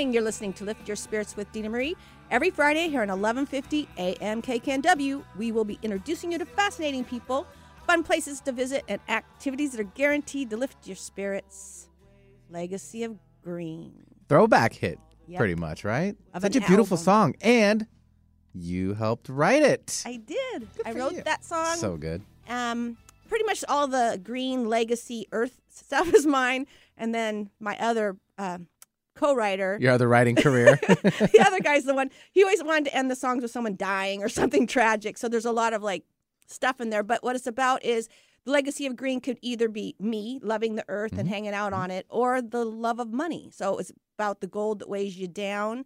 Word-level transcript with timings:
morning. 0.00 0.14
You're 0.14 0.22
listening 0.22 0.54
to 0.54 0.64
Lift 0.64 0.88
Your 0.88 0.96
Spirits 0.96 1.36
with 1.36 1.52
Dena 1.52 1.68
Marie. 1.68 1.94
Every 2.30 2.48
Friday 2.48 2.88
here 2.88 3.02
on 3.02 3.08
1150 3.08 3.86
AM 3.98 4.40
KKNW, 4.40 5.22
we 5.36 5.52
will 5.52 5.64
be 5.64 5.78
introducing 5.82 6.32
you 6.32 6.38
to 6.38 6.46
fascinating 6.46 7.04
people, 7.04 7.46
fun 7.86 8.02
places 8.02 8.40
to 8.42 8.52
visit, 8.52 8.82
and 8.88 8.98
activities 9.08 9.72
that 9.72 9.80
are 9.80 9.90
guaranteed 9.94 10.48
to 10.50 10.56
lift 10.56 10.86
your 10.86 10.96
spirits. 10.96 11.90
Legacy 12.48 13.02
of 13.04 13.18
Green. 13.44 13.92
Throwback 14.30 14.72
hit, 14.72 14.98
Yep. 15.26 15.36
pretty 15.38 15.54
much, 15.56 15.84
right? 15.84 16.16
Of 16.32 16.40
Such 16.42 16.56
a 16.56 16.60
beautiful 16.60 16.94
album. 16.96 17.04
song. 17.04 17.34
And 17.42 17.86
you 18.54 18.94
helped 18.94 19.28
write 19.28 19.62
it. 19.62 20.02
I 20.06 20.16
did. 20.16 20.66
I 20.86 20.92
wrote 20.92 21.12
you. 21.12 21.22
that 21.24 21.44
song. 21.44 21.76
So 21.76 21.98
good. 21.98 22.22
um, 22.48 22.96
pretty 23.28 23.44
much 23.44 23.62
all 23.68 23.86
the 23.86 24.18
green 24.24 24.66
legacy 24.66 25.26
earth 25.30 25.60
stuff 25.68 26.08
is 26.14 26.26
mine. 26.26 26.66
And 26.96 27.14
then 27.14 27.50
my 27.60 27.76
other 27.78 28.16
um 28.38 28.68
co-writer, 29.20 29.76
Your 29.80 29.92
other 29.92 30.08
writing 30.08 30.34
career. 30.34 30.78
the 30.86 31.44
other 31.46 31.60
guy's 31.60 31.84
the 31.84 31.94
one 31.94 32.10
he 32.32 32.42
always 32.42 32.62
wanted 32.62 32.86
to 32.86 32.96
end 32.96 33.10
the 33.10 33.16
songs 33.16 33.42
with 33.42 33.50
someone 33.50 33.76
dying 33.76 34.22
or 34.22 34.28
something 34.28 34.66
tragic. 34.78 35.18
So 35.18 35.28
there's 35.28 35.44
a 35.44 35.52
lot 35.52 35.72
of 35.72 35.82
like 35.82 36.04
stuff 36.46 36.80
in 36.80 36.90
there. 36.90 37.02
But 37.02 37.22
what 37.22 37.36
it's 37.36 37.46
about 37.46 37.84
is 37.84 38.08
the 38.44 38.52
legacy 38.52 38.86
of 38.86 38.96
green 38.96 39.20
could 39.20 39.38
either 39.42 39.68
be 39.68 39.94
me 40.00 40.40
loving 40.42 40.76
the 40.76 40.84
earth 40.88 41.12
and 41.12 41.22
mm-hmm. 41.22 41.28
hanging 41.28 41.54
out 41.54 41.72
mm-hmm. 41.72 41.82
on 41.82 41.90
it, 41.90 42.06
or 42.08 42.40
the 42.40 42.64
love 42.64 42.98
of 42.98 43.12
money. 43.12 43.50
So 43.52 43.78
it's 43.78 43.92
about 44.18 44.40
the 44.40 44.46
gold 44.46 44.78
that 44.78 44.88
weighs 44.88 45.18
you 45.18 45.28
down, 45.28 45.84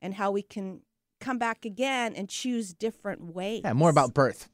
and 0.00 0.14
how 0.14 0.30
we 0.30 0.42
can 0.42 0.82
come 1.20 1.38
back 1.38 1.64
again 1.64 2.14
and 2.14 2.28
choose 2.28 2.72
different 2.72 3.34
ways. 3.34 3.62
yeah, 3.64 3.72
more 3.72 3.90
about 3.90 4.14
birth. 4.14 4.48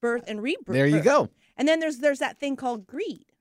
birth 0.00 0.24
and 0.26 0.42
rebirth. 0.42 0.74
There 0.74 0.86
you 0.86 1.00
go. 1.00 1.30
And 1.56 1.66
then 1.66 1.80
there's 1.80 1.98
there's 1.98 2.18
that 2.18 2.38
thing 2.38 2.56
called 2.56 2.86
greed. 2.86 3.32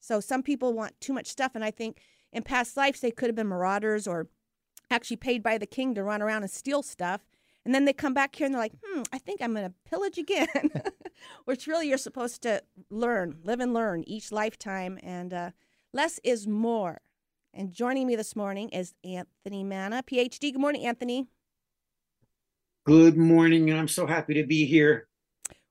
So 0.00 0.18
some 0.20 0.42
people 0.42 0.72
want 0.72 0.98
too 1.00 1.12
much 1.12 1.26
stuff, 1.26 1.52
and 1.54 1.62
I 1.62 1.70
think 1.70 2.00
in 2.32 2.42
past 2.42 2.76
lives 2.76 3.00
they 3.00 3.10
could 3.10 3.28
have 3.28 3.36
been 3.36 3.48
marauders 3.48 4.06
or 4.06 4.28
actually 4.90 5.16
paid 5.16 5.42
by 5.42 5.58
the 5.58 5.66
king 5.66 5.94
to 5.94 6.02
run 6.02 6.22
around 6.22 6.42
and 6.42 6.50
steal 6.50 6.82
stuff. 6.82 7.22
And 7.64 7.74
then 7.74 7.84
they 7.84 7.92
come 7.92 8.14
back 8.14 8.34
here 8.34 8.46
and 8.46 8.54
they're 8.54 8.60
like, 8.60 8.72
hmm, 8.82 9.02
I 9.12 9.18
think 9.18 9.42
I'm 9.42 9.52
going 9.52 9.66
to 9.66 9.74
pillage 9.88 10.18
again. 10.18 10.48
Which 11.44 11.66
really 11.66 11.88
you're 11.88 11.98
supposed 11.98 12.42
to 12.42 12.62
learn, 12.88 13.38
live 13.44 13.60
and 13.60 13.74
learn 13.74 14.02
each 14.06 14.32
lifetime. 14.32 14.98
And 15.02 15.34
uh, 15.34 15.50
less 15.92 16.18
is 16.24 16.46
more. 16.46 17.02
And 17.52 17.72
joining 17.72 18.06
me 18.06 18.16
this 18.16 18.34
morning 18.34 18.70
is 18.70 18.94
Anthony 19.04 19.62
Manna, 19.62 20.02
PhD. 20.02 20.52
Good 20.52 20.60
morning, 20.60 20.86
Anthony. 20.86 21.26
Good 22.86 23.18
morning, 23.18 23.68
and 23.68 23.78
I'm 23.78 23.88
so 23.88 24.06
happy 24.06 24.34
to 24.34 24.44
be 24.44 24.64
here. 24.64 25.08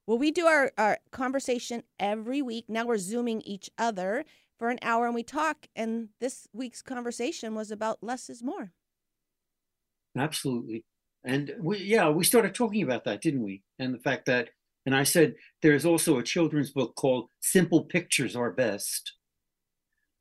Well, 0.06 0.18
we 0.18 0.31
do 0.31 0.46
our, 0.46 0.72
our 0.78 1.00
conversation 1.12 1.84
every 2.00 2.42
week. 2.42 2.66
Now 2.68 2.86
we're 2.86 2.98
Zooming 2.98 3.42
each 3.42 3.69
other 3.78 4.25
for 4.59 4.70
an 4.70 4.78
hour 4.81 5.06
and 5.06 5.16
we 5.16 5.24
talk. 5.24 5.68
And 5.75 6.09
this 6.20 6.47
week's 6.53 6.81
conversation 6.81 7.56
was 7.56 7.72
about 7.72 8.03
less 8.03 8.30
is 8.30 8.44
more. 8.44 8.74
Absolutely. 10.16 10.86
And 11.24 11.53
we, 11.59 11.80
yeah, 11.80 12.09
we 12.09 12.24
started 12.24 12.53
talking 12.53 12.84
about 12.84 13.06
that, 13.06 13.22
didn't 13.22 13.44
we? 13.44 13.64
And 13.80 13.94
the 13.94 14.00
fact 14.00 14.25
that, 14.25 14.50
and 14.86 14.96
I 14.96 15.03
said, 15.03 15.36
there's 15.62 15.86
also 15.86 16.18
a 16.18 16.24
children's 16.24 16.72
book 16.72 16.96
called 16.96 17.30
Simple 17.42 17.86
Pictures 17.86 18.36
Are 18.36 18.52
Best. 18.52 19.14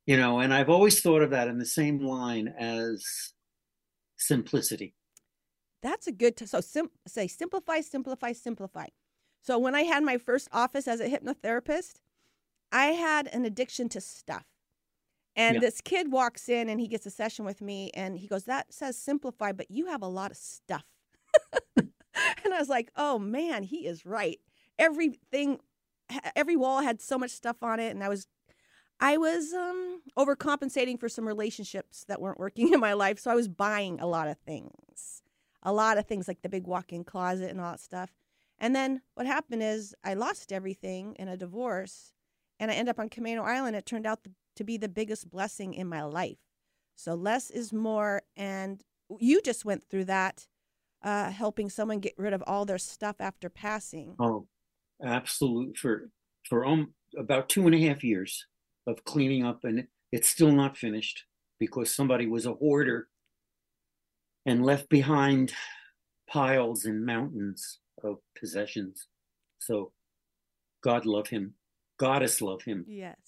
You 0.06 0.16
know, 0.16 0.40
and 0.40 0.54
I've 0.54 0.70
always 0.70 1.00
thought 1.00 1.22
of 1.22 1.30
that 1.30 1.48
in 1.48 1.58
the 1.58 1.66
same 1.66 2.00
line 2.00 2.48
as 2.58 3.04
simplicity. 4.16 4.94
That's 5.82 6.06
a 6.06 6.12
good, 6.12 6.36
t- 6.36 6.46
so 6.46 6.60
sim- 6.60 6.90
say 7.06 7.28
simplify, 7.28 7.80
simplify, 7.80 8.32
simplify. 8.32 8.86
So 9.42 9.58
when 9.58 9.74
I 9.74 9.82
had 9.82 10.02
my 10.02 10.18
first 10.18 10.48
office 10.52 10.88
as 10.88 11.00
a 11.00 11.08
hypnotherapist, 11.08 12.00
I 12.72 12.86
had 12.86 13.28
an 13.28 13.44
addiction 13.44 13.88
to 13.90 14.00
stuff. 14.00 14.44
And 15.36 15.56
Yeah. 15.56 15.60
this 15.60 15.80
kid 15.80 16.10
walks 16.10 16.48
in 16.48 16.68
and 16.68 16.80
he 16.80 16.88
gets 16.88 17.06
a 17.06 17.10
session 17.10 17.44
with 17.44 17.60
me 17.60 17.90
and 17.94 18.18
he 18.18 18.26
goes, 18.26 18.44
That 18.44 18.72
says 18.72 18.98
simplify, 18.98 19.52
but 19.52 19.70
you 19.70 19.86
have 19.86 20.02
a 20.02 20.08
lot 20.08 20.30
of 20.30 20.36
stuff. 20.36 20.84
and 21.76 22.54
I 22.54 22.58
was 22.58 22.68
like, 22.68 22.90
Oh 22.96 23.18
man, 23.18 23.62
he 23.62 23.86
is 23.86 24.04
right. 24.04 24.40
Everything, 24.78 25.60
every 26.34 26.56
wall 26.56 26.80
had 26.82 27.00
so 27.00 27.18
much 27.18 27.30
stuff 27.30 27.62
on 27.62 27.78
it. 27.80 27.90
And 27.90 28.02
I 28.02 28.08
was, 28.08 28.26
I 29.00 29.16
was 29.16 29.52
um, 29.52 30.02
overcompensating 30.18 30.98
for 30.98 31.08
some 31.08 31.26
relationships 31.26 32.04
that 32.08 32.20
weren't 32.20 32.38
working 32.40 32.72
in 32.72 32.80
my 32.80 32.94
life. 32.94 33.18
So 33.18 33.30
I 33.30 33.34
was 33.34 33.48
buying 33.48 34.00
a 34.00 34.06
lot 34.06 34.28
of 34.28 34.38
things, 34.38 35.22
a 35.62 35.72
lot 35.72 35.98
of 35.98 36.06
things 36.06 36.26
like 36.26 36.42
the 36.42 36.48
big 36.48 36.66
walk 36.66 36.92
in 36.92 37.04
closet 37.04 37.50
and 37.50 37.60
all 37.60 37.72
that 37.72 37.80
stuff. 37.80 38.10
And 38.58 38.74
then 38.74 39.02
what 39.14 39.26
happened 39.26 39.62
is 39.62 39.94
I 40.02 40.14
lost 40.14 40.52
everything 40.52 41.14
in 41.16 41.28
a 41.28 41.36
divorce 41.36 42.12
and 42.58 42.70
I 42.70 42.74
end 42.74 42.88
up 42.88 42.98
on 42.98 43.08
Camano 43.08 43.42
Island. 43.42 43.76
It 43.76 43.86
turned 43.86 44.06
out 44.06 44.20
to 44.56 44.64
be 44.64 44.76
the 44.76 44.88
biggest 44.88 45.30
blessing 45.30 45.74
in 45.74 45.88
my 45.88 46.02
life. 46.02 46.38
So 46.96 47.14
less 47.14 47.50
is 47.50 47.72
more. 47.72 48.22
And 48.36 48.82
you 49.20 49.40
just 49.40 49.64
went 49.64 49.84
through 49.88 50.06
that, 50.06 50.46
uh, 51.02 51.30
helping 51.30 51.70
someone 51.70 52.00
get 52.00 52.14
rid 52.18 52.32
of 52.32 52.42
all 52.46 52.64
their 52.64 52.78
stuff 52.78 53.16
after 53.20 53.48
passing. 53.48 54.16
Oh, 54.18 54.46
absolutely. 55.02 55.74
For 55.74 56.10
for 56.48 56.64
um, 56.64 56.94
about 57.16 57.48
two 57.48 57.66
and 57.66 57.74
a 57.74 57.86
half 57.86 58.02
years 58.02 58.46
of 58.86 59.04
cleaning 59.04 59.44
up, 59.44 59.64
and 59.64 59.86
it's 60.10 60.28
still 60.28 60.50
not 60.50 60.76
finished 60.76 61.24
because 61.58 61.94
somebody 61.94 62.26
was 62.26 62.46
a 62.46 62.54
hoarder 62.54 63.08
and 64.46 64.64
left 64.64 64.88
behind 64.88 65.52
piles 66.28 66.84
and 66.84 67.04
mountains 67.04 67.80
of 68.02 68.18
possessions. 68.38 69.06
So 69.58 69.92
God 70.82 71.04
love 71.04 71.28
him, 71.28 71.54
Goddess 71.98 72.40
love 72.40 72.62
him, 72.62 72.84
Yes. 72.88 73.18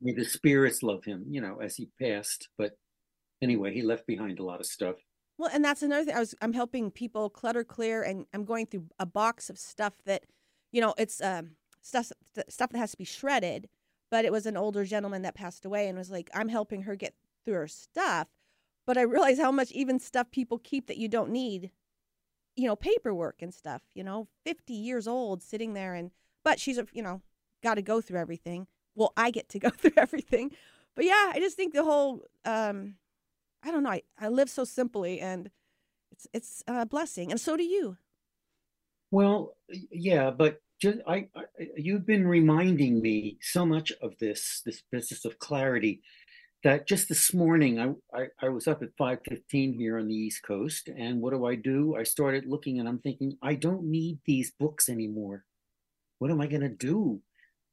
may 0.00 0.12
the 0.12 0.24
spirits 0.24 0.82
love 0.82 1.04
him. 1.04 1.24
You 1.28 1.40
know, 1.40 1.60
as 1.60 1.76
he 1.76 1.88
passed. 2.00 2.48
But 2.56 2.78
anyway, 3.42 3.74
he 3.74 3.82
left 3.82 4.06
behind 4.06 4.38
a 4.38 4.44
lot 4.44 4.60
of 4.60 4.66
stuff. 4.66 4.96
Well, 5.38 5.50
and 5.52 5.64
that's 5.64 5.82
another 5.82 6.04
thing. 6.04 6.14
I 6.14 6.20
was 6.20 6.34
I'm 6.40 6.52
helping 6.52 6.90
people 6.90 7.30
clutter 7.30 7.64
clear, 7.64 8.02
and 8.02 8.26
I'm 8.32 8.44
going 8.44 8.66
through 8.66 8.86
a 8.98 9.06
box 9.06 9.50
of 9.50 9.58
stuff 9.58 9.94
that, 10.06 10.24
you 10.72 10.80
know, 10.80 10.94
it's 10.98 11.20
um, 11.22 11.52
stuff 11.82 12.12
stuff 12.48 12.70
that 12.70 12.78
has 12.78 12.92
to 12.92 12.96
be 12.98 13.04
shredded. 13.04 13.68
But 14.10 14.24
it 14.24 14.32
was 14.32 14.44
an 14.44 14.56
older 14.56 14.84
gentleman 14.84 15.22
that 15.22 15.34
passed 15.34 15.64
away, 15.64 15.88
and 15.88 15.96
was 15.96 16.10
like, 16.10 16.30
I'm 16.34 16.48
helping 16.48 16.82
her 16.82 16.96
get 16.96 17.14
through 17.44 17.54
her 17.54 17.68
stuff. 17.68 18.28
But 18.86 18.98
I 18.98 19.02
realize 19.02 19.38
how 19.38 19.52
much 19.52 19.70
even 19.72 19.98
stuff 20.00 20.30
people 20.30 20.58
keep 20.58 20.86
that 20.88 20.96
you 20.96 21.06
don't 21.08 21.30
need, 21.30 21.70
you 22.56 22.66
know, 22.66 22.74
paperwork 22.76 23.36
and 23.40 23.54
stuff. 23.54 23.82
You 23.94 24.04
know, 24.04 24.28
50 24.44 24.72
years 24.74 25.06
old, 25.08 25.42
sitting 25.42 25.74
there, 25.74 25.94
and 25.94 26.10
but 26.44 26.58
she's 26.60 26.76
a 26.78 26.86
you 26.92 27.02
know, 27.02 27.22
got 27.62 27.74
to 27.74 27.82
go 27.82 28.00
through 28.00 28.18
everything. 28.18 28.66
Well, 28.94 29.12
I 29.16 29.30
get 29.30 29.48
to 29.50 29.58
go 29.58 29.70
through 29.76 29.92
everything. 29.96 30.52
But 30.96 31.04
yeah, 31.04 31.32
I 31.34 31.38
just 31.40 31.56
think 31.56 31.72
the 31.72 31.84
whole 31.84 32.24
um, 32.44 32.96
I 33.62 33.70
don't 33.70 33.82
know. 33.82 33.90
I, 33.90 34.02
I 34.18 34.28
live 34.28 34.50
so 34.50 34.64
simply 34.64 35.20
and 35.20 35.50
it's 36.12 36.26
it's 36.32 36.62
a 36.66 36.86
blessing. 36.86 37.30
And 37.30 37.40
so 37.40 37.56
do 37.56 37.62
you. 37.62 37.96
Well, 39.10 39.56
yeah, 39.90 40.30
but 40.30 40.60
just 40.80 40.98
I, 41.06 41.28
I 41.36 41.44
you've 41.76 42.06
been 42.06 42.26
reminding 42.26 43.02
me 43.02 43.38
so 43.42 43.66
much 43.66 43.92
of 44.02 44.16
this 44.18 44.62
this 44.64 44.82
business 44.90 45.24
of 45.24 45.38
clarity 45.38 46.02
that 46.62 46.86
just 46.86 47.08
this 47.08 47.34
morning 47.34 47.78
I 47.80 48.18
I, 48.18 48.26
I 48.42 48.48
was 48.48 48.66
up 48.66 48.82
at 48.82 48.96
5:15 48.96 49.76
here 49.76 49.98
on 49.98 50.08
the 50.08 50.14
East 50.14 50.42
Coast 50.42 50.88
and 50.88 51.20
what 51.20 51.32
do 51.32 51.44
I 51.44 51.54
do? 51.54 51.96
I 51.96 52.02
started 52.02 52.46
looking 52.46 52.78
and 52.78 52.88
I'm 52.88 52.98
thinking 52.98 53.36
I 53.42 53.54
don't 53.54 53.84
need 53.84 54.18
these 54.24 54.52
books 54.58 54.88
anymore. 54.88 55.44
What 56.18 56.30
am 56.30 56.40
I 56.40 56.46
going 56.46 56.62
to 56.62 56.68
do? 56.68 57.22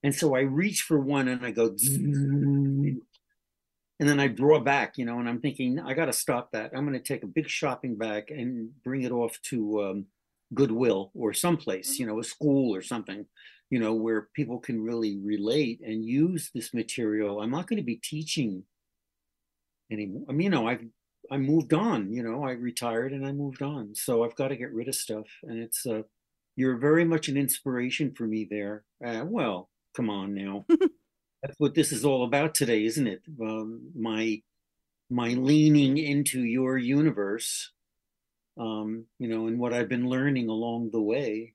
And 0.04 0.14
so 0.14 0.36
I 0.36 0.42
reach 0.42 0.84
for 0.84 1.00
one 1.00 1.28
and 1.28 1.46
I 1.46 1.52
go 1.52 1.76
and 4.00 4.08
then 4.08 4.20
I 4.20 4.28
draw 4.28 4.60
back, 4.60 4.98
you 4.98 5.06
know, 5.06 5.20
and 5.20 5.28
I'm 5.28 5.42
thinking 5.42 5.80
I 5.80 5.94
got 5.94 6.06
to 6.06 6.14
stop 6.14 6.52
that. 6.52 6.72
I'm 6.76 6.86
going 6.86 6.94
to 6.94 7.00
take 7.00 7.24
a 7.24 7.28
big 7.28 7.50
shopping 7.50 7.96
bag 7.98 8.30
and 8.30 8.70
bring 8.84 9.02
it 9.02 9.12
off 9.12 9.40
to 9.46 9.84
um, 9.84 10.06
Goodwill 10.54 11.12
or 11.16 11.34
someplace, 11.34 11.98
you 11.98 12.06
know, 12.06 12.20
a 12.20 12.24
school 12.24 12.76
or 12.76 12.82
something, 12.84 13.26
you 13.72 13.80
know, 13.80 13.94
where 13.94 14.30
people 14.36 14.60
can 14.60 14.84
really 14.84 15.18
relate 15.18 15.82
and 15.84 16.06
use 16.06 16.52
this 16.54 16.76
material. 16.76 17.42
I'm 17.42 17.50
not 17.50 17.68
going 17.68 17.78
to 17.78 17.84
be 17.84 17.96
teaching 17.96 18.64
anymore. 19.92 20.26
I 20.30 20.34
mean, 20.34 20.46
you 20.46 20.50
know, 20.52 20.68
I've 20.68 20.86
I 21.30 21.38
moved 21.38 21.74
on, 21.74 22.14
you 22.14 22.24
know, 22.24 22.46
I 22.46 22.52
retired 22.52 23.12
and 23.12 23.26
I 23.26 23.32
moved 23.34 23.62
on. 23.62 23.96
So 23.96 24.24
I've 24.24 24.36
got 24.36 24.50
to 24.50 24.56
get 24.56 24.74
rid 24.74 24.88
of 24.88 24.96
stuff. 24.96 25.26
And 25.44 25.60
it's 25.60 25.86
uh 25.86 26.04
you're 26.56 26.78
very 26.78 27.06
much 27.06 27.28
an 27.30 27.38
inspiration 27.38 28.14
for 28.16 28.26
me 28.26 28.48
there. 28.50 28.84
Uh, 29.06 29.24
well, 29.26 29.70
come 29.98 30.10
on 30.12 30.36
now. 30.36 30.64
that's 31.42 31.60
what 31.60 31.74
this 31.74 31.92
is 31.92 32.06
all 32.06 32.24
about 32.24 32.54
today, 32.54 32.86
isn't 32.86 33.08
it? 33.08 33.24
Um, 33.42 33.92
my 33.96 34.42
my 35.10 35.30
leaning 35.30 35.98
into 35.98 36.42
your 36.42 36.78
universe, 36.78 37.72
um, 38.58 39.06
you 39.20 39.28
know, 39.28 39.48
and 39.48 39.58
what 39.58 39.74
I've 39.74 39.90
been 39.90 40.08
learning 40.10 40.50
along 40.50 40.92
the 40.92 41.02
way. 41.02 41.54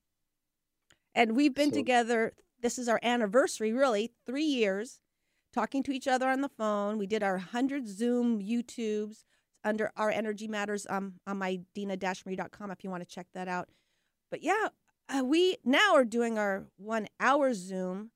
And 1.14 1.36
we've 1.36 1.54
been 1.54 1.70
So- 1.70 1.76
together. 1.76 2.34
This 2.60 2.78
is 2.78 2.88
our 2.88 3.00
anniversary, 3.02 3.72
really, 3.72 4.12
three 4.24 4.44
years, 4.44 5.00
talking 5.52 5.82
to 5.82 5.90
each 5.90 6.06
other 6.06 6.28
on 6.28 6.42
the 6.42 6.48
phone. 6.48 6.96
We 6.96 7.08
did 7.08 7.24
our 7.24 7.36
100 7.36 7.88
Zoom 7.88 8.40
YouTubes 8.40 9.24
under 9.64 9.90
our 9.96 10.10
Energy 10.12 10.46
Matters 10.46 10.86
um, 10.88 11.14
on 11.26 11.38
my 11.38 11.60
dena-marie.com 11.74 12.70
if 12.70 12.84
you 12.84 12.90
want 12.90 13.02
to 13.02 13.14
check 13.14 13.26
that 13.34 13.48
out. 13.48 13.68
But 14.30 14.44
yeah, 14.44 14.68
uh, 15.08 15.24
we 15.24 15.56
now 15.64 15.94
are 15.96 16.04
doing 16.04 16.38
our 16.38 16.66
one 16.76 17.08
hour 17.18 17.52
Zoom. 17.52 18.12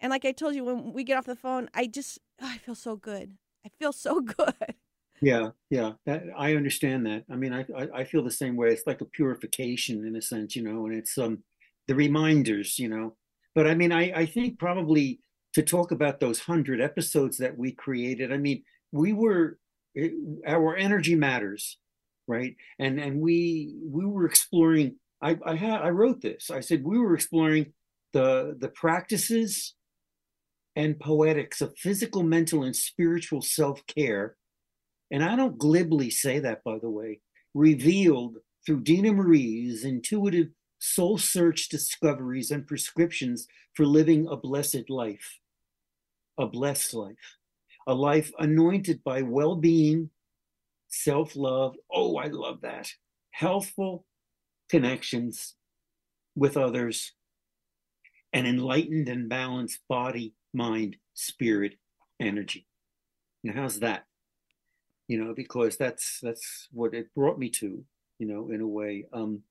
And 0.00 0.10
like 0.10 0.24
I 0.24 0.32
told 0.32 0.54
you, 0.54 0.64
when 0.64 0.92
we 0.92 1.04
get 1.04 1.16
off 1.16 1.26
the 1.26 1.36
phone, 1.36 1.68
I 1.74 1.86
just, 1.86 2.18
oh, 2.40 2.46
I 2.46 2.58
feel 2.58 2.74
so 2.74 2.96
good. 2.96 3.36
I 3.64 3.70
feel 3.78 3.92
so 3.92 4.20
good. 4.38 4.74
Yeah, 5.20 5.50
yeah, 5.68 5.92
that, 6.06 6.24
I 6.36 6.54
understand 6.54 7.06
that. 7.06 7.24
I 7.30 7.34
mean, 7.34 7.52
I, 7.52 7.64
I 7.76 7.88
I 8.00 8.04
feel 8.04 8.22
the 8.22 8.30
same 8.30 8.56
way. 8.56 8.68
It's 8.68 8.86
like 8.86 9.00
a 9.00 9.04
purification 9.04 10.06
in 10.06 10.14
a 10.14 10.22
sense, 10.22 10.54
you 10.54 10.62
know, 10.62 10.86
and 10.86 10.94
it's 10.94 11.18
um 11.18 11.42
the 11.88 11.96
reminders, 11.96 12.78
you 12.78 12.88
know. 12.88 13.16
But 13.54 13.66
I 13.66 13.74
mean, 13.74 13.90
I 13.90 14.12
I 14.14 14.26
think 14.26 14.60
probably 14.60 15.20
to 15.54 15.62
talk 15.62 15.90
about 15.90 16.20
those 16.20 16.38
hundred 16.40 16.80
episodes 16.80 17.38
that 17.38 17.58
we 17.58 17.72
created. 17.72 18.32
I 18.32 18.36
mean, 18.36 18.62
we 18.92 19.12
were 19.12 19.58
it, 19.94 20.12
our 20.46 20.76
energy 20.76 21.16
matters, 21.16 21.78
right? 22.28 22.54
And 22.78 23.00
and 23.00 23.20
we 23.20 23.74
we 23.84 24.06
were 24.06 24.24
exploring. 24.24 24.96
I 25.20 25.36
I 25.44 25.56
had 25.56 25.80
I 25.80 25.90
wrote 25.90 26.20
this. 26.20 26.48
I 26.48 26.60
said 26.60 26.84
we 26.84 26.98
were 26.98 27.14
exploring 27.14 27.72
the 28.12 28.56
the 28.60 28.68
practices 28.68 29.74
and 30.78 30.98
poetics 30.98 31.60
of 31.60 31.76
physical, 31.76 32.22
mental, 32.22 32.62
and 32.62 32.74
spiritual 32.74 33.42
self 33.42 33.86
care 33.86 34.36
and 35.10 35.24
I 35.24 35.36
don't 35.36 35.58
glibly 35.58 36.10
say 36.10 36.38
that, 36.40 36.62
by 36.64 36.78
the 36.78 36.90
way, 36.90 37.20
revealed 37.54 38.38
through 38.66 38.82
Dena 38.82 39.12
Marie's 39.12 39.84
intuitive 39.84 40.48
soul 40.78 41.18
search 41.18 41.68
discoveries 41.68 42.50
and 42.50 42.66
prescriptions 42.66 43.48
for 43.74 43.86
living 43.86 44.28
a 44.28 44.36
blessed 44.36 44.90
life, 44.90 45.38
a 46.38 46.46
blessed 46.46 46.94
life, 46.94 47.36
a 47.86 47.94
life 47.94 48.30
anointed 48.38 49.02
by 49.02 49.22
well 49.22 49.56
being, 49.56 50.10
self 50.88 51.34
love. 51.36 51.76
Oh, 51.90 52.16
I 52.16 52.26
love 52.26 52.60
that. 52.62 52.92
Healthful 53.30 54.04
connections 54.68 55.54
with 56.36 56.56
others, 56.56 57.12
an 58.34 58.44
enlightened 58.44 59.08
and 59.08 59.28
balanced 59.28 59.80
body, 59.88 60.34
mind, 60.52 60.96
spirit, 61.14 61.74
energy. 62.20 62.66
Now, 63.44 63.62
how's 63.62 63.80
that? 63.80 64.04
you 65.08 65.22
know 65.22 65.32
because 65.34 65.76
that's 65.78 66.20
that's 66.20 66.68
what 66.70 66.94
it 66.94 67.12
brought 67.14 67.38
me 67.38 67.48
to 67.48 67.82
you 68.18 68.26
know 68.26 68.50
in 68.50 68.60
a 68.60 68.66
way 68.66 69.06
um 69.12 69.42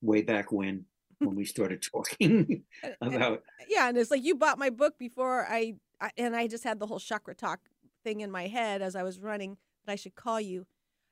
way 0.00 0.22
back 0.22 0.52
when 0.52 0.84
when 1.18 1.34
we 1.34 1.44
started 1.44 1.82
talking 1.82 2.62
about 3.00 3.42
yeah, 3.68 3.88
and 3.88 3.98
it's 3.98 4.10
like 4.10 4.22
you 4.22 4.36
bought 4.36 4.58
my 4.58 4.70
book 4.70 4.98
before 4.98 5.46
I, 5.48 5.74
I 6.00 6.10
and 6.16 6.36
I 6.36 6.46
just 6.46 6.62
had 6.64 6.78
the 6.78 6.86
whole 6.86 7.00
chakra 7.00 7.34
talk 7.34 7.60
thing 8.04 8.20
in 8.20 8.30
my 8.30 8.46
head 8.46 8.82
as 8.82 8.94
I 8.94 9.02
was 9.02 9.18
running 9.18 9.56
that 9.84 9.92
I 9.92 9.96
should 9.96 10.14
call 10.14 10.40
you, 10.40 10.66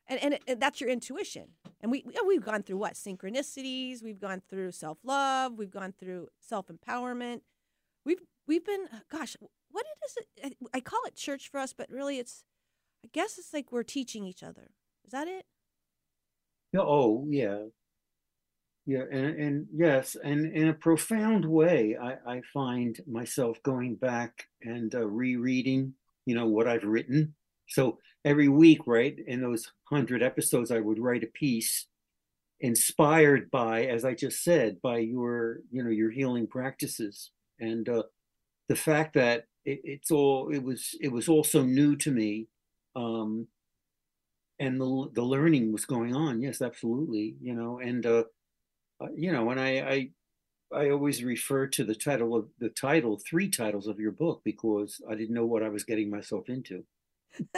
and 0.07 0.23
and, 0.23 0.39
it, 0.47 0.59
that's 0.59 0.79
your 0.79 0.89
intuition. 0.89 1.47
And 1.81 1.91
we 1.91 2.03
we- 2.05 2.15
we've 2.27 2.45
gone 2.45 2.63
through 2.63 2.77
what 2.77 2.93
synchronicities, 2.93 4.01
we've 4.03 4.19
gone 4.19 4.41
through 4.49 4.71
self 4.71 4.99
love, 5.03 5.53
we've 5.57 5.71
gone 5.71 5.93
through 5.99 6.29
self 6.39 6.67
empowerment, 6.67 7.41
we've 8.05 8.21
we've 8.47 8.65
been 8.65 8.85
gosh, 9.11 9.35
what 9.71 9.85
is 10.05 10.17
it? 10.41 10.57
I 10.73 10.79
call 10.79 11.01
it 11.05 11.15
church 11.15 11.49
for 11.49 11.59
us, 11.59 11.73
but 11.73 11.89
really 11.89 12.19
it's, 12.19 12.43
I 13.03 13.09
guess 13.11 13.37
it's 13.37 13.53
like 13.53 13.71
we're 13.71 13.83
teaching 13.83 14.25
each 14.25 14.43
other. 14.43 14.71
Is 15.05 15.11
that 15.11 15.27
it? 15.27 15.45
oh 16.81 17.25
yeah 17.29 17.59
yeah 18.85 19.03
and 19.11 19.39
and 19.39 19.67
yes 19.73 20.15
and 20.23 20.45
in 20.53 20.67
a 20.67 20.73
profound 20.73 21.45
way 21.45 21.95
i 22.01 22.35
i 22.35 22.41
find 22.53 22.99
myself 23.07 23.61
going 23.63 23.95
back 23.95 24.45
and 24.61 24.93
uh, 24.93 25.05
rereading 25.05 25.93
you 26.25 26.35
know 26.35 26.47
what 26.47 26.67
i've 26.67 26.83
written 26.83 27.33
so 27.67 27.97
every 28.23 28.47
week 28.47 28.81
right 28.85 29.17
in 29.27 29.41
those 29.41 29.71
100 29.89 30.21
episodes 30.21 30.71
i 30.71 30.79
would 30.79 30.99
write 30.99 31.23
a 31.23 31.27
piece 31.27 31.87
inspired 32.59 33.49
by 33.51 33.85
as 33.85 34.05
i 34.05 34.13
just 34.13 34.43
said 34.43 34.81
by 34.81 34.97
your 34.97 35.59
you 35.71 35.83
know 35.83 35.89
your 35.89 36.11
healing 36.11 36.47
practices 36.47 37.31
and 37.59 37.89
uh 37.89 38.03
the 38.67 38.75
fact 38.75 39.13
that 39.15 39.45
it, 39.65 39.81
it's 39.83 40.11
all 40.11 40.49
it 40.53 40.63
was 40.63 40.95
it 41.01 41.11
was 41.11 41.27
also 41.29 41.63
new 41.63 41.95
to 41.97 42.11
me 42.11 42.47
um 42.95 43.47
and 44.59 44.79
the 44.79 45.09
the 45.13 45.21
learning 45.21 45.71
was 45.71 45.85
going 45.85 46.15
on. 46.15 46.41
Yes 46.41 46.61
absolutely 46.61 47.35
you 47.41 47.53
know 47.53 47.79
and 47.79 48.05
uh 48.05 48.23
uh, 49.01 49.07
you 49.15 49.31
know 49.31 49.49
and 49.51 49.59
I, 49.59 49.69
I 49.79 50.09
i 50.73 50.89
always 50.91 51.23
refer 51.23 51.67
to 51.67 51.83
the 51.85 51.95
title 51.95 52.35
of 52.35 52.49
the 52.59 52.69
title 52.69 53.19
three 53.19 53.49
titles 53.49 53.87
of 53.87 53.99
your 53.99 54.11
book 54.11 54.41
because 54.45 55.01
i 55.09 55.15
didn't 55.15 55.35
know 55.35 55.45
what 55.45 55.63
i 55.63 55.69
was 55.69 55.83
getting 55.85 56.09
myself 56.09 56.49
into. 56.49 56.85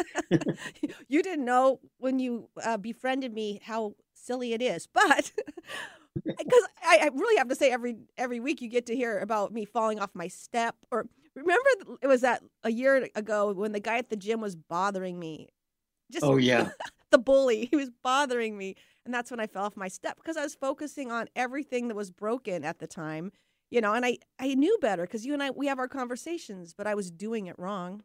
You 1.07 1.23
didn't 1.23 1.45
know 1.45 1.79
when 1.97 2.19
you 2.19 2.49
uh, 2.61 2.77
befriended 2.77 3.33
me 3.33 3.59
how 3.63 3.95
silly 4.13 4.53
it 4.53 4.61
is, 4.61 4.87
but 4.87 5.31
because 6.25 6.63
I, 6.83 6.99
I 7.03 7.09
really 7.13 7.37
have 7.37 7.49
to 7.49 7.55
say 7.55 7.71
every 7.71 7.97
every 8.17 8.39
week 8.39 8.61
you 8.61 8.69
get 8.69 8.85
to 8.87 8.95
hear 8.95 9.19
about 9.19 9.53
me 9.53 9.65
falling 9.65 9.99
off 9.99 10.11
my 10.13 10.27
step. 10.27 10.75
Or 10.91 11.05
remember 11.35 11.69
it 12.01 12.07
was 12.07 12.21
that 12.21 12.43
a 12.63 12.71
year 12.71 13.07
ago 13.15 13.53
when 13.53 13.71
the 13.71 13.79
guy 13.79 13.97
at 13.97 14.09
the 14.09 14.15
gym 14.15 14.41
was 14.41 14.55
bothering 14.55 15.19
me, 15.19 15.49
just 16.11 16.25
oh 16.25 16.37
yeah 16.37 16.69
the 17.11 17.17
bully. 17.17 17.67
He 17.69 17.75
was 17.75 17.89
bothering 18.03 18.57
me, 18.57 18.75
and 19.05 19.13
that's 19.13 19.31
when 19.31 19.39
I 19.39 19.47
fell 19.47 19.63
off 19.65 19.77
my 19.77 19.87
step 19.87 20.17
because 20.17 20.37
I 20.37 20.43
was 20.43 20.55
focusing 20.55 21.11
on 21.11 21.27
everything 21.35 21.87
that 21.89 21.95
was 21.95 22.11
broken 22.11 22.63
at 22.63 22.79
the 22.79 22.87
time. 22.87 23.31
You 23.69 23.81
know, 23.81 23.93
and 23.93 24.05
I 24.05 24.17
I 24.39 24.53
knew 24.53 24.77
better 24.81 25.03
because 25.03 25.25
you 25.25 25.33
and 25.33 25.43
I 25.43 25.51
we 25.51 25.67
have 25.67 25.79
our 25.79 25.87
conversations, 25.87 26.73
but 26.73 26.87
I 26.87 26.95
was 26.95 27.11
doing 27.11 27.47
it 27.47 27.57
wrong. 27.59 28.03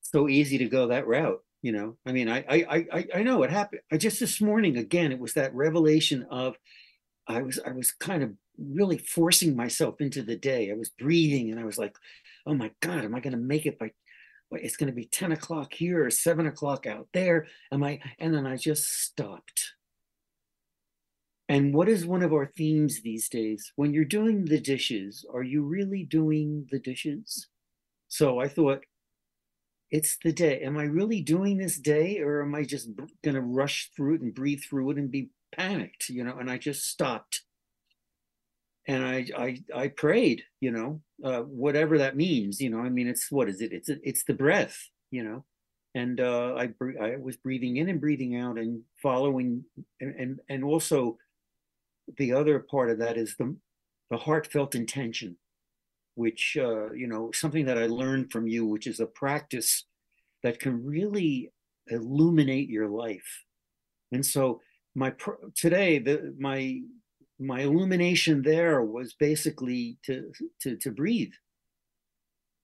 so 0.00 0.28
easy 0.28 0.56
to 0.58 0.66
go 0.66 0.86
that 0.86 1.06
route 1.06 1.42
you 1.66 1.72
know 1.72 1.96
i 2.06 2.12
mean 2.12 2.28
i 2.28 2.44
i 2.48 2.86
i, 2.92 3.06
I 3.16 3.22
know 3.24 3.42
it 3.42 3.50
happened. 3.50 3.80
I 3.90 3.96
just 3.96 4.20
this 4.20 4.40
morning 4.40 4.76
again 4.76 5.10
it 5.10 5.18
was 5.18 5.32
that 5.34 5.52
revelation 5.52 6.24
of 6.30 6.54
i 7.26 7.42
was 7.42 7.58
i 7.66 7.72
was 7.72 7.90
kind 7.90 8.22
of 8.22 8.30
really 8.56 8.98
forcing 8.98 9.56
myself 9.56 10.00
into 10.00 10.22
the 10.22 10.36
day. 10.36 10.70
I 10.70 10.74
was 10.74 10.90
breathing 10.90 11.50
and 11.50 11.58
i 11.58 11.64
was 11.64 11.76
like 11.76 11.96
oh 12.46 12.54
my 12.54 12.70
god 12.80 13.04
am 13.04 13.16
i 13.16 13.20
going 13.20 13.32
to 13.32 13.48
make 13.52 13.66
it 13.66 13.80
by 13.80 13.90
it's 14.52 14.76
going 14.76 14.86
to 14.86 14.94
be 14.94 15.06
10 15.06 15.32
o'clock 15.32 15.74
here 15.74 16.06
or 16.06 16.10
7 16.10 16.46
o'clock 16.46 16.86
out 16.86 17.08
there? 17.12 17.48
Am 17.72 17.82
i? 17.82 17.98
And 18.20 18.32
then 18.32 18.46
i 18.46 18.56
just 18.56 18.84
stopped. 19.02 19.72
And 21.48 21.74
what 21.74 21.88
is 21.88 22.06
one 22.06 22.22
of 22.22 22.32
our 22.32 22.46
themes 22.56 23.02
these 23.02 23.28
days? 23.28 23.72
When 23.74 23.92
you're 23.92 24.04
doing 24.04 24.44
the 24.44 24.60
dishes 24.60 25.26
are 25.34 25.42
you 25.42 25.64
really 25.64 26.04
doing 26.04 26.68
the 26.70 26.78
dishes? 26.78 27.48
So 28.06 28.38
i 28.38 28.46
thought 28.46 28.84
it's 29.90 30.18
the 30.22 30.32
day. 30.32 30.60
Am 30.60 30.76
I 30.76 30.84
really 30.84 31.20
doing 31.20 31.58
this 31.58 31.78
day 31.78 32.18
or 32.20 32.42
am 32.42 32.54
I 32.54 32.64
just 32.64 32.88
going 33.22 33.34
to 33.34 33.40
rush 33.40 33.90
through 33.94 34.16
it 34.16 34.20
and 34.20 34.34
breathe 34.34 34.60
through 34.68 34.90
it 34.90 34.98
and 34.98 35.10
be 35.10 35.30
panicked, 35.54 36.08
you 36.08 36.24
know? 36.24 36.36
And 36.38 36.50
I 36.50 36.58
just 36.58 36.88
stopped. 36.88 37.42
And 38.88 39.04
I 39.04 39.26
I 39.36 39.64
I 39.74 39.88
prayed, 39.88 40.44
you 40.60 40.70
know, 40.70 41.00
uh, 41.24 41.40
whatever 41.40 41.98
that 41.98 42.16
means, 42.16 42.60
you 42.60 42.70
know. 42.70 42.78
I 42.78 42.88
mean, 42.88 43.08
it's 43.08 43.32
what 43.32 43.48
is 43.48 43.60
it? 43.60 43.72
It's 43.72 43.88
it's 43.88 44.22
the 44.22 44.34
breath, 44.34 44.78
you 45.10 45.24
know. 45.24 45.44
And 45.96 46.20
uh, 46.20 46.54
I 46.54 46.70
I 47.02 47.16
was 47.16 47.36
breathing 47.36 47.78
in 47.78 47.88
and 47.88 48.00
breathing 48.00 48.36
out 48.36 48.58
and 48.58 48.82
following, 49.02 49.64
and 50.00 50.14
and, 50.14 50.40
and 50.48 50.62
also 50.62 51.18
the 52.16 52.32
other 52.32 52.60
part 52.60 52.90
of 52.90 52.98
that 52.98 53.16
is 53.16 53.34
the 53.36 53.56
the 54.08 54.18
heartfelt 54.18 54.76
intention 54.76 55.36
which 56.16 56.56
uh, 56.58 56.90
you 56.92 57.06
know 57.06 57.30
something 57.32 57.66
that 57.66 57.78
I 57.78 57.86
learned 57.86 58.32
from 58.32 58.48
you, 58.48 58.66
which 58.66 58.86
is 58.86 59.00
a 59.00 59.06
practice 59.06 59.84
that 60.42 60.58
can 60.58 60.84
really 60.84 61.52
illuminate 61.88 62.68
your 62.68 62.88
life. 62.88 63.44
And 64.10 64.24
so 64.24 64.60
my 64.94 65.12
today 65.54 65.98
the 65.98 66.34
my 66.38 66.80
my 67.38 67.60
illumination 67.60 68.42
there 68.42 68.82
was 68.82 69.14
basically 69.14 69.98
to 70.06 70.32
to 70.62 70.76
to 70.76 70.90
breathe, 70.90 71.34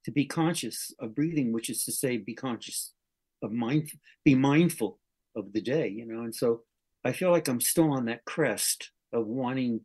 to 0.05 0.11
be 0.11 0.25
conscious 0.25 0.93
of 0.99 1.15
breathing, 1.15 1.53
which 1.53 1.69
is 1.69 1.85
to 1.85 1.93
say, 1.93 2.17
be 2.17 2.35
conscious 2.35 2.95
of 3.43 3.53
mind, 3.53 3.91
be 4.25 4.35
mindful 4.35 4.99
of 5.37 5.53
the 5.53 5.61
day, 5.61 5.89
you 5.89 6.07
know. 6.07 6.23
And 6.23 6.35
so 6.35 6.63
I 7.05 7.13
feel 7.13 7.31
like 7.31 7.49
I'm 7.49 7.61
still 7.61 7.91
on 7.93 8.07
that 8.07 8.25
crest 8.25 8.93
of 9.13 9.27
wanting 9.27 9.83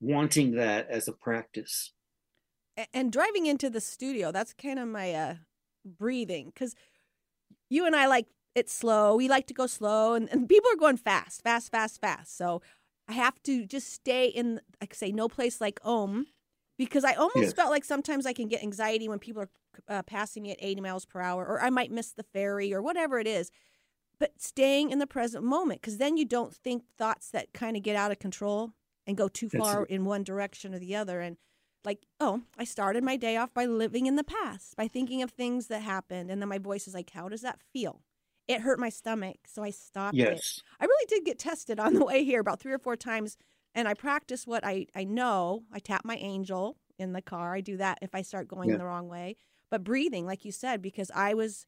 wanting 0.00 0.52
that 0.52 0.88
as 0.90 1.08
a 1.08 1.12
practice 1.12 1.92
And 2.92 3.12
driving 3.12 3.46
into 3.46 3.70
the 3.70 3.80
studio, 3.80 4.30
that's 4.30 4.52
kind 4.52 4.78
of 4.78 4.88
my 4.88 5.12
uh, 5.12 5.34
breathing 5.84 6.46
because 6.46 6.74
you 7.68 7.86
and 7.86 7.96
I 7.96 8.06
like 8.06 8.26
it 8.54 8.68
slow. 8.68 9.16
We 9.16 9.28
like 9.28 9.46
to 9.48 9.54
go 9.54 9.66
slow, 9.66 10.14
and, 10.14 10.28
and 10.30 10.48
people 10.48 10.70
are 10.72 10.76
going 10.76 10.96
fast, 10.96 11.42
fast, 11.42 11.70
fast, 11.70 12.00
fast. 12.00 12.36
So 12.36 12.62
I 13.08 13.12
have 13.12 13.42
to 13.44 13.66
just 13.66 13.92
stay 13.92 14.26
in, 14.26 14.60
like 14.80 14.94
say, 14.94 15.12
no 15.12 15.28
place 15.28 15.60
like 15.60 15.80
Om, 15.84 16.26
because 16.76 17.04
I 17.04 17.14
almost 17.14 17.36
Yes. 17.36 17.52
felt 17.54 17.70
like 17.70 17.84
sometimes 17.84 18.26
I 18.26 18.32
can 18.32 18.48
get 18.48 18.62
anxiety 18.62 19.08
when 19.08 19.18
people 19.18 19.42
are 19.42 19.50
uh, 19.88 20.02
passing 20.02 20.42
me 20.42 20.52
at 20.52 20.58
80 20.60 20.80
miles 20.80 21.04
per 21.04 21.20
hour, 21.20 21.44
or 21.44 21.60
I 21.62 21.70
might 21.70 21.90
miss 21.90 22.12
the 22.12 22.22
ferry, 22.22 22.72
or 22.72 22.82
whatever 22.82 23.18
it 23.18 23.26
is. 23.26 23.50
But 24.20 24.40
staying 24.40 24.90
in 24.90 24.98
the 24.98 25.06
present 25.06 25.44
moment, 25.44 25.80
because 25.80 25.98
then 25.98 26.16
you 26.16 26.24
don't 26.24 26.54
think 26.54 26.84
thoughts 26.96 27.30
that 27.30 27.52
kind 27.52 27.76
of 27.76 27.82
get 27.82 27.96
out 27.96 28.10
of 28.10 28.18
control 28.18 28.72
and 29.06 29.16
go 29.16 29.28
too 29.28 29.48
far 29.48 29.84
in 29.84 30.04
one 30.04 30.24
direction 30.24 30.74
or 30.74 30.78
the 30.80 30.96
other. 30.96 31.20
And 31.20 31.36
like, 31.84 32.06
oh, 32.20 32.42
I 32.58 32.64
started 32.64 33.04
my 33.04 33.16
day 33.16 33.36
off 33.36 33.54
by 33.54 33.64
living 33.66 34.06
in 34.06 34.16
the 34.16 34.24
past, 34.24 34.76
by 34.76 34.88
thinking 34.88 35.22
of 35.22 35.30
things 35.30 35.68
that 35.68 35.82
happened. 35.82 36.30
And 36.30 36.40
then 36.42 36.48
my 36.48 36.58
voice 36.58 36.86
is 36.88 36.94
like, 36.94 37.10
how 37.10 37.28
does 37.28 37.42
that 37.42 37.60
feel? 37.72 38.02
It 38.46 38.62
hurt 38.62 38.78
my 38.78 38.88
stomach. 38.88 39.36
So 39.46 39.62
I 39.62 39.70
stopped 39.70 40.16
it. 40.16 40.20
Yes. 40.20 40.60
I 40.80 40.84
really 40.84 41.06
did 41.08 41.24
get 41.24 41.38
tested 41.38 41.78
on 41.78 41.94
the 41.94 42.04
way 42.04 42.24
here 42.24 42.40
about 42.40 42.60
three 42.60 42.72
or 42.72 42.78
four 42.78 42.96
times, 42.96 43.36
and 43.74 43.86
I 43.86 43.94
practice 43.94 44.46
what 44.46 44.64
I, 44.64 44.86
I 44.94 45.04
know. 45.04 45.64
I 45.72 45.78
tap 45.78 46.04
my 46.04 46.16
angel 46.16 46.76
in 46.98 47.12
the 47.12 47.22
car. 47.22 47.54
I 47.54 47.60
do 47.60 47.76
that 47.76 47.98
if 48.02 48.14
I 48.14 48.22
start 48.22 48.48
going 48.48 48.70
Yeah. 48.70 48.76
the 48.78 48.84
wrong 48.86 49.08
way. 49.08 49.36
But 49.70 49.84
breathing, 49.84 50.26
like 50.26 50.44
you 50.44 50.52
said, 50.52 50.80
because 50.80 51.10
I 51.14 51.34
was 51.34 51.66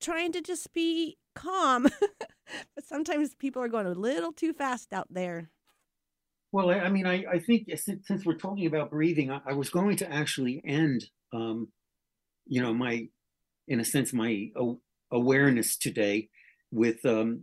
trying 0.00 0.32
to 0.32 0.40
just 0.42 0.72
be 0.74 1.16
calm. 1.34 1.88
but 2.74 2.84
sometimes 2.84 3.34
people 3.34 3.62
are 3.62 3.68
going 3.68 3.86
a 3.86 3.92
little 3.92 4.32
too 4.32 4.52
fast 4.52 4.92
out 4.92 5.08
there. 5.10 5.50
Well, 6.52 6.70
I, 6.70 6.80
I 6.80 6.88
mean, 6.90 7.06
I, 7.06 7.24
I 7.30 7.38
think 7.38 7.68
since, 7.76 8.06
since 8.06 8.24
we're 8.24 8.36
talking 8.36 8.66
about 8.66 8.90
breathing, 8.90 9.30
I, 9.30 9.40
I 9.46 9.52
was 9.54 9.70
going 9.70 9.96
to 9.96 10.12
actually 10.12 10.62
end, 10.64 11.06
um, 11.32 11.68
you 12.46 12.62
know, 12.62 12.74
my, 12.74 13.08
in 13.68 13.80
a 13.80 13.84
sense, 13.84 14.12
my 14.12 14.50
awareness 15.10 15.76
today 15.76 16.28
with 16.70 17.04
um, 17.06 17.40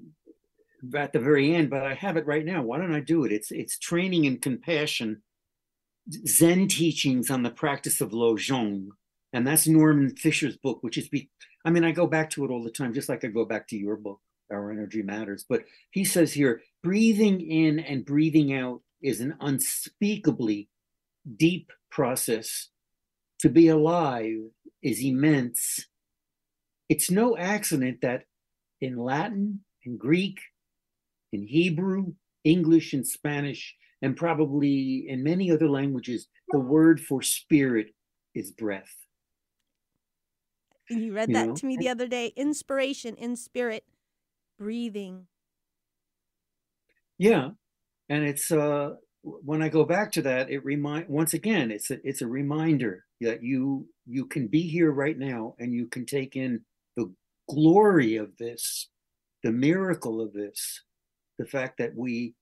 at 0.96 1.14
the 1.14 1.20
very 1.20 1.56
end, 1.56 1.70
but 1.70 1.86
I 1.86 1.94
have 1.94 2.18
it 2.18 2.26
right 2.26 2.46
now. 2.46 2.62
Why 2.62 2.78
don't 2.78 2.94
I 2.94 3.00
do 3.00 3.26
it? 3.26 3.32
It's 3.32 3.52
it's 3.52 3.78
training 3.78 4.26
in 4.26 4.40
compassion, 4.40 5.22
Zen 6.28 6.68
teachings 6.68 7.30
on 7.30 7.44
the 7.44 7.50
practice 7.50 8.02
of 8.02 8.12
Lojong, 8.12 8.88
and 9.34 9.48
that's 9.48 9.68
Norman 9.68 10.16
Fischer's 10.16 10.58
book, 10.58 10.80
which 10.82 10.98
is 10.98 11.10
be. 11.10 11.30
I 11.66 11.72
mean, 11.72 11.84
I 11.84 11.92
go 11.92 12.08
back 12.08 12.30
to 12.32 12.46
it 12.46 12.52
all 12.52 12.64
the 12.64 12.72
time, 12.72 12.94
just 12.94 13.10
like 13.10 13.24
I 13.24 13.28
go 13.28 13.46
back 13.46 13.68
to 13.70 13.78
your 13.78 13.98
book, 13.98 14.20
Our 14.52 14.72
Energy 14.72 15.02
Matters. 15.02 15.46
But 15.48 15.64
he 15.92 16.06
says 16.06 16.34
here, 16.34 16.62
breathing 16.84 17.42
in 17.42 17.80
and 17.80 18.06
breathing 18.06 18.54
out 18.54 18.82
is 19.02 19.22
an 19.22 19.36
unspeakably 19.40 20.70
deep 21.38 21.72
process. 21.92 22.70
To 23.40 23.50
be 23.50 23.68
alive 23.70 24.50
is 24.82 25.04
immense. 25.04 25.86
It's 26.90 27.12
no 27.12 27.38
accident 27.38 28.00
that 28.02 28.24
in 28.82 28.98
Latin, 28.98 29.64
in 29.84 29.98
Greek, 29.98 30.40
in 31.32 31.44
Hebrew, 31.44 32.14
English, 32.44 32.94
and 32.94 33.06
Spanish, 33.06 33.76
and 34.02 34.16
probably 34.16 35.06
in 35.08 35.24
many 35.24 35.52
other 35.52 35.70
languages, 35.70 36.28
the 36.52 36.60
word 36.60 37.00
for 37.00 37.22
spirit 37.22 37.94
is 38.34 38.52
breath. 38.52 38.96
You 40.90 41.14
read 41.14 41.30
You 41.30 41.36
that 41.36 41.48
know, 41.48 41.54
to 41.56 41.66
me 41.66 41.78
the 41.78 41.90
other 41.90 42.08
day. 42.08 42.34
Inspiration 42.36 43.16
in 43.16 43.36
spirit, 43.36 43.84
breathing. 44.58 45.28
Yeah, 47.18 47.50
and 48.10 48.24
it's 48.26 48.52
uh 48.52 48.96
when 49.22 49.62
I 49.62 49.70
go 49.70 49.84
back 49.84 50.12
to 50.14 50.22
that, 50.24 50.50
it 50.50 50.64
remind 50.64 51.10
once 51.10 51.34
again, 51.34 51.72
it's 51.72 51.92
a 51.92 51.98
it's 52.08 52.22
a 52.22 52.28
reminder 52.28 53.06
that 53.22 53.44
you 53.44 53.88
you 54.06 54.26
can 54.26 54.48
be 54.48 54.62
here 54.62 54.92
right 54.92 55.18
now 55.18 55.56
and 55.60 55.74
you 55.74 55.88
can 55.88 56.06
take 56.06 56.36
in 56.36 56.62
the 56.96 57.14
glory 57.50 58.16
of 58.16 58.38
this, 58.38 58.90
the 59.44 59.52
miracle 59.52 60.22
of 60.22 60.34
this, 60.34 60.84
the 61.38 61.46
fact 61.46 61.78
that 61.80 61.96
we 61.96 62.36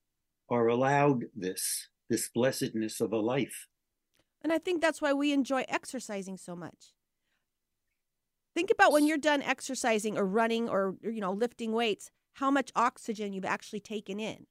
are 0.50 0.68
allowed 0.68 1.26
this, 1.36 1.90
this 2.10 2.30
blessedness 2.34 3.02
of 3.02 3.12
a 3.12 3.18
life. 3.18 3.68
And 4.42 4.54
I 4.54 4.60
think 4.60 4.82
that's 4.82 5.02
why 5.02 5.14
we 5.14 5.34
enjoy 5.34 5.66
exercising 5.68 6.38
so 6.38 6.56
much. 6.56 6.94
Think 8.56 8.70
about 8.72 8.92
when 8.92 9.06
you're 9.06 9.18
done 9.18 9.42
exercising 9.42 10.18
or 10.18 10.26
running 10.26 10.70
or 10.70 10.96
you 11.02 11.22
know 11.22 11.34
lifting 11.34 11.72
weights, 11.72 12.12
how 12.34 12.52
much 12.52 12.72
oxygen 12.76 13.34
you've 13.34 13.46
actually 13.46 13.80
taken 13.80 14.20
in. 14.20 14.46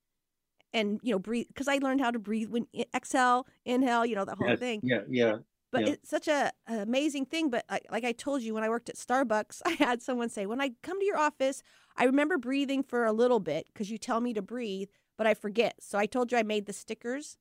And 0.76 1.00
you 1.02 1.12
know, 1.12 1.18
breathe 1.18 1.46
because 1.48 1.68
I 1.68 1.78
learned 1.78 2.00
how 2.00 2.10
to 2.10 2.18
breathe 2.18 2.50
when 2.50 2.66
exhale, 2.94 3.46
inhale, 3.64 4.04
you 4.06 4.14
know, 4.14 4.24
the 4.24 4.34
whole 4.36 4.48
Yes, 4.50 4.60
thing. 4.60 4.80
Yeah, 4.84 5.00
yeah. 5.08 5.36
But 5.72 5.86
yeah. 5.86 5.94
it's 5.94 6.08
such 6.08 6.28
a, 6.28 6.52
an 6.68 6.80
amazing 6.80 7.26
thing. 7.26 7.50
But 7.50 7.64
I, 7.68 7.80
like 7.90 8.04
I 8.04 8.12
told 8.12 8.42
you, 8.42 8.54
when 8.54 8.62
I 8.62 8.68
worked 8.68 8.88
at 8.88 8.96
Starbucks, 8.96 9.62
I 9.66 9.70
had 9.70 10.02
someone 10.02 10.28
say, 10.28 10.46
when 10.46 10.60
I 10.60 10.72
come 10.82 11.00
to 11.00 11.06
your 11.06 11.18
office, 11.18 11.62
I 11.96 12.04
remember 12.04 12.38
breathing 12.38 12.82
for 12.82 13.04
a 13.04 13.12
little 13.12 13.40
bit 13.40 13.66
because 13.72 13.90
you 13.90 13.98
tell 13.98 14.20
me 14.20 14.32
to 14.34 14.42
breathe, 14.42 14.88
but 15.16 15.26
I 15.26 15.34
forget. 15.34 15.76
So 15.80 15.98
I 15.98 16.06
told 16.06 16.30
you 16.30 16.38
I 16.38 16.42
made 16.42 16.66
the 16.66 16.72
stickers 16.72 17.38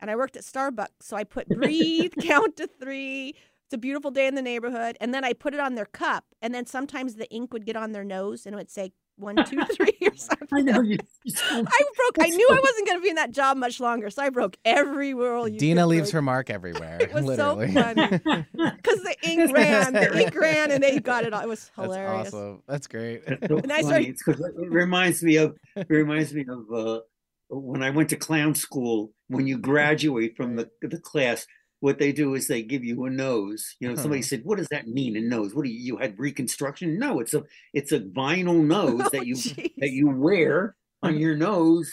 and 0.00 0.10
I 0.10 0.16
worked 0.16 0.36
at 0.36 0.44
Starbucks. 0.44 1.02
So 1.02 1.16
I 1.16 1.24
put 1.24 1.52
breathe, 1.52 2.12
count 2.20 2.56
to 2.56 2.66
three. 2.66 3.34
It's 3.66 3.74
a 3.74 3.78
beautiful 3.78 4.12
day 4.12 4.28
in 4.28 4.36
the 4.36 4.42
neighborhood. 4.42 4.96
And 5.00 5.12
then 5.12 5.24
I 5.24 5.32
put 5.32 5.54
it 5.54 5.60
on 5.60 5.74
their 5.74 5.86
cup. 5.86 6.24
And 6.40 6.54
then 6.54 6.66
sometimes 6.66 7.16
the 7.16 7.28
ink 7.30 7.52
would 7.52 7.66
get 7.66 7.76
on 7.76 7.92
their 7.92 8.04
nose 8.04 8.46
and 8.46 8.54
it 8.54 8.56
would 8.56 8.70
say 8.70 8.92
one, 9.18 9.36
two, 9.44 9.64
three 9.76 9.96
or 10.02 10.14
something. 10.16 10.48
I 10.52 10.60
know 10.60 10.80
you. 10.82 10.98
you 11.24 11.34
I 11.38 11.62
broke, 11.62 12.18
I 12.18 12.24
That's 12.24 12.36
knew 12.36 12.48
I 12.50 12.60
wasn't 12.60 12.86
going 12.86 12.98
to 12.98 13.02
be 13.02 13.08
in 13.08 13.16
that 13.16 13.32
job 13.32 13.56
much 13.56 13.80
longer. 13.80 14.10
So 14.10 14.22
I 14.22 14.30
broke 14.30 14.56
every 14.64 15.14
rule. 15.14 15.46
Dena 15.48 15.86
leaves 15.86 16.10
break. 16.10 16.14
her 16.14 16.22
mark 16.22 16.50
everywhere. 16.50 16.98
It 17.00 17.12
was 17.12 17.24
so 17.36 17.54
literally. 17.54 17.72
funny. 17.72 18.08
because 18.52 19.02
the 19.02 19.16
ink 19.22 19.52
ran, 19.52 19.92
the 19.94 20.18
ink 20.22 20.34
ran, 20.34 20.70
and 20.70 20.82
they 20.82 20.98
got 21.00 21.24
it 21.24 21.32
all. 21.32 21.42
It 21.42 21.48
was 21.48 21.70
That's 21.76 21.86
hilarious. 21.86 22.28
awesome. 22.28 22.62
That's 22.68 22.86
great. 22.86 23.26
That's 23.26 23.46
so 23.48 23.56
And 23.58 23.72
I 23.72 23.80
started- 23.82 24.08
It's 24.08 24.22
'cause 24.22 24.40
it 24.40 24.70
reminds 24.70 25.22
me 25.22 25.36
of 25.36 25.56
it 25.76 25.86
reminds 25.88 26.32
me 26.34 26.44
of 26.48 26.72
uh, 26.72 27.00
when 27.48 27.82
I 27.82 27.90
went 27.90 28.10
to 28.10 28.16
clown 28.16 28.54
school. 28.54 29.12
When 29.28 29.46
you 29.46 29.58
graduate 29.58 30.36
from 30.36 30.54
the 30.56 30.70
the 30.82 30.98
class, 30.98 31.46
what 31.80 31.98
they 31.98 32.12
do 32.12 32.34
is 32.34 32.48
they 32.48 32.62
give 32.62 32.84
you 32.84 33.04
a 33.04 33.10
nose. 33.10 33.76
You 33.80 33.88
know, 33.88 33.94
somebody 33.96 34.20
Uh-huh. 34.20 34.26
said, 34.28 34.44
"What 34.44 34.58
does 34.58 34.68
that 34.68 34.86
mean? 34.88 35.16
A 35.16 35.20
nose? 35.20 35.54
What 35.54 35.64
do 35.64 35.70
you, 35.70 35.78
you 35.80 35.96
had 35.98 36.18
reconstruction?" 36.18 36.98
No, 36.98 37.20
it's 37.20 37.34
a 37.34 37.44
it's 37.74 37.92
a 37.92 38.00
vinyl 38.00 38.64
nose 38.64 39.00
Oh, 39.06 39.08
that 39.12 39.26
you 39.26 39.34
jeez. 39.36 39.72
that 39.78 39.90
you 39.90 40.08
wear 40.10 40.76
on 41.02 41.18
your 41.18 41.36
nose 41.36 41.92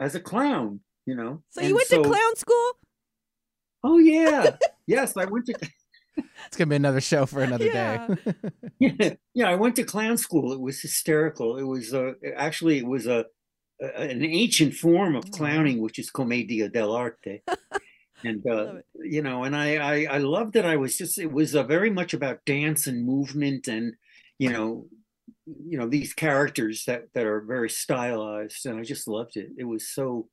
as 0.00 0.14
a 0.14 0.20
clown. 0.20 0.80
You 1.06 1.16
know. 1.16 1.42
So 1.50 1.60
you 1.62 1.68
And 1.68 1.74
went 1.76 1.88
to 1.88 2.02
clown 2.02 2.36
school? 2.36 2.72
Oh 3.84 3.98
yeah, 3.98 4.56
yes, 4.86 5.16
I 5.16 5.24
went 5.24 5.46
to. 5.46 5.54
It's 6.46 6.56
gonna 6.58 6.68
be 6.68 6.76
another 6.76 7.00
show 7.00 7.24
for 7.24 7.42
another 7.42 7.64
Yeah. 7.66 8.08
day. 8.08 8.34
Yeah, 8.78 9.14
yeah, 9.32 9.48
I 9.48 9.54
went 9.54 9.76
to 9.76 9.84
clown 9.84 10.16
school. 10.18 10.52
It 10.52 10.60
was 10.60 10.80
hysterical. 10.80 11.56
It 11.56 11.62
was 11.62 11.94
uh, 11.94 12.12
actually 12.36 12.78
it 12.78 12.86
was 12.86 13.06
a, 13.06 13.24
a 13.80 13.86
an 14.10 14.22
ancient 14.24 14.74
form 14.74 15.14
of 15.16 15.24
Oh, 15.26 15.30
clowning, 15.38 15.80
which 15.80 15.98
is 15.98 16.10
commedia 16.10 16.68
dell'arte. 16.68 17.40
And 18.24 18.46
uh, 18.46 18.74
you 18.94 19.22
know, 19.22 19.44
and 19.44 19.56
I, 19.56 19.76
I 19.76 20.14
I 20.14 20.18
loved 20.18 20.56
it. 20.56 20.64
I 20.64 20.76
was 20.76 20.96
just 20.96 21.18
it 21.18 21.32
was 21.32 21.54
uh, 21.54 21.62
very 21.62 21.90
much 21.90 22.14
about 22.14 22.44
dance 22.44 22.86
and 22.86 23.04
movement, 23.04 23.68
and 23.68 23.94
you 24.38 24.50
know, 24.50 24.86
you 25.46 25.78
know 25.78 25.88
these 25.88 26.12
characters 26.14 26.84
that 26.86 27.12
that 27.14 27.26
are 27.26 27.40
very 27.40 27.70
stylized, 27.70 28.66
and 28.66 28.78
I 28.78 28.82
just 28.82 29.08
loved 29.08 29.36
it. 29.36 29.50
It 29.58 29.64
was 29.64 29.88
so 29.88 30.28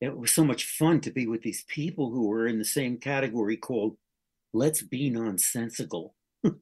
it 0.00 0.16
was 0.16 0.32
so 0.32 0.44
much 0.44 0.64
fun 0.64 1.00
to 1.00 1.10
be 1.10 1.26
with 1.26 1.42
these 1.42 1.64
people 1.64 2.10
who 2.10 2.28
were 2.28 2.46
in 2.46 2.58
the 2.58 2.64
same 2.64 2.98
category 2.98 3.56
called 3.56 3.96
"Let's 4.52 4.82
be 4.82 5.10
nonsensical." 5.10 6.14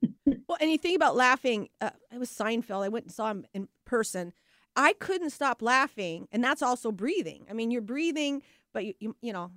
Well, 0.49 0.59
and 0.61 0.71
you 0.71 0.79
think 0.79 0.97
about 0.97 1.17
laughing. 1.17 1.69
Uh, 1.81 1.91
it 2.12 2.19
was 2.19 2.31
Seinfeld. 2.31 2.85
I 2.85 2.88
went 2.88 3.07
and 3.07 3.15
saw 3.15 3.31
him 3.31 3.47
in 3.53 3.69
person. 3.85 4.33
I 4.76 4.93
couldn't 4.93 5.31
stop 5.31 5.62
laughing, 5.62 6.29
and 6.31 6.43
that's 6.43 6.62
also 6.62 6.93
breathing. 6.93 7.47
I 7.50 7.53
mean, 7.53 7.71
you're 7.71 7.83
breathing, 7.83 8.43
but 8.73 8.85
you 8.85 8.95
you, 9.00 9.17
you 9.23 9.33
know, 9.33 9.50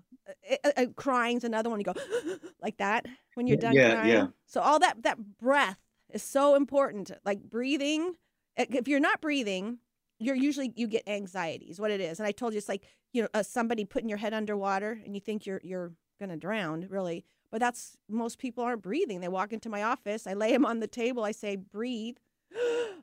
uh, 0.77 0.86
crying's 0.95 1.43
another 1.43 1.69
one. 1.69 1.79
You 1.79 1.86
go 1.86 1.93
like 2.62 2.77
that 2.77 3.05
when 3.36 3.48
you're 3.48 3.57
done 3.57 3.74
yeah, 3.75 3.93
crying. 3.93 4.09
yeah. 4.09 4.27
So 4.45 4.62
all 4.62 4.79
that 4.79 5.03
that 5.03 5.17
breath 5.38 5.79
is 6.13 6.24
so 6.24 6.55
important. 6.55 7.12
Like 7.25 7.41
breathing. 7.43 8.13
uh, 8.57 8.65
If 8.69 8.88
you're 8.88 9.00
not 9.00 9.21
breathing, 9.21 9.79
you're 10.19 10.36
usually 10.36 10.74
you 10.75 10.88
get 10.88 11.07
anxiety. 11.07 11.65
Is 11.67 11.79
what 11.79 11.91
it 11.91 12.01
is. 12.01 12.19
And 12.19 12.27
I 12.27 12.31
told 12.31 12.53
you 12.53 12.57
it's 12.57 12.69
like 12.69 12.83
you 13.13 13.21
know 13.24 13.29
uh, 13.33 13.43
somebody 13.43 13.86
putting 13.86 14.09
your 14.09 14.17
head 14.17 14.33
underwater, 14.33 15.00
and 15.05 15.15
you 15.15 15.21
think 15.21 15.45
you're 15.45 15.62
you're 15.63 15.93
gonna 16.19 16.38
drown, 16.38 16.88
really. 16.89 17.25
But 17.51 17.59
that's 17.59 17.98
most 18.07 18.38
people 18.38 18.63
aren't 18.63 18.83
breathing. 18.83 19.21
They 19.21 19.27
walk 19.27 19.53
into 19.53 19.69
my 19.69 19.83
office, 19.83 20.27
I 20.27 20.33
lay 20.33 20.51
them 20.51 20.65
on 20.65 20.79
the 20.81 20.88
table, 20.88 21.24
I 21.24 21.31
say, 21.31 21.55
breathe. 21.55 22.17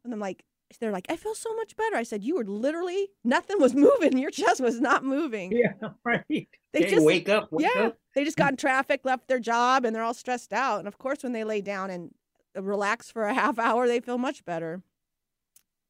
And 0.04 0.12
I'm 0.14 0.20
like, 0.20 0.44
they're 0.80 0.92
like, 0.92 1.06
I 1.08 1.16
feel 1.16 1.34
so 1.34 1.54
much 1.54 1.76
better. 1.76 1.96
I 1.96 2.02
said, 2.02 2.24
you 2.24 2.36
were 2.36 2.44
literally, 2.44 3.08
nothing 3.24 3.60
was 3.60 3.74
moving. 3.88 4.18
Your 4.18 4.30
chest 4.30 4.60
was 4.60 4.80
not 4.80 5.04
moving. 5.04 5.52
Yeah, 5.52 5.72
right. 6.04 6.24
They 6.28 6.48
Hey, 6.82 6.90
just, 6.90 7.06
wake 7.06 7.28
up, 7.28 7.48
wake 7.52 7.66
yeah, 7.74 7.84
up. 7.84 7.98
they 8.14 8.24
just 8.24 8.36
got 8.36 8.50
in 8.52 8.56
traffic, 8.56 9.00
left 9.04 9.28
their 9.28 9.38
job, 9.38 9.84
and 9.84 9.94
they're 9.94 10.02
all 10.02 10.12
stressed 10.14 10.52
out. 10.52 10.80
And 10.80 10.88
of 10.88 10.98
course, 10.98 11.22
when 11.22 11.32
they 11.32 11.44
lay 11.44 11.60
down 11.60 11.90
and 11.90 12.10
uh, 12.56 12.62
relax 12.62 13.10
for 13.10 13.24
a 13.24 13.34
half 13.42 13.58
hour, 13.58 13.86
they 13.86 14.00
feel 14.00 14.18
much 14.18 14.44
better. 14.44 14.82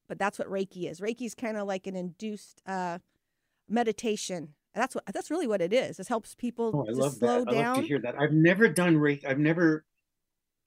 But 0.09 0.19
that's 0.19 0.39
what 0.39 0.49
Reiki 0.49 0.89
is. 0.91 1.01
Reiki 1.01 1.23
is 1.27 1.35
kind 1.35 1.57
of 1.57 1.67
like 1.67 1.87
an 1.87 1.97
induced 1.97 2.61
uh, 2.67 2.99
meditation. 3.69 4.55
And 4.75 4.83
that's 4.83 4.95
what 4.95 5.05
that's 5.13 5.31
really 5.31 5.47
what 5.47 5.63
it 5.63 5.73
is. 5.73 5.99
It 5.99 6.07
helps 6.07 6.35
people 6.35 6.71
Oh, 6.75 6.87
I 6.89 6.93
love 6.93 7.15
slow 7.15 7.45
that. 7.45 7.49
I 7.49 7.53
love 7.53 7.55
down. 7.55 7.77
to 7.77 7.83
hear 7.83 7.99
that. 8.01 8.15
I've 8.21 8.33
never 8.33 8.69
done 8.69 8.97
Reiki. 8.97 9.25
I've 9.27 9.39
never. 9.39 9.85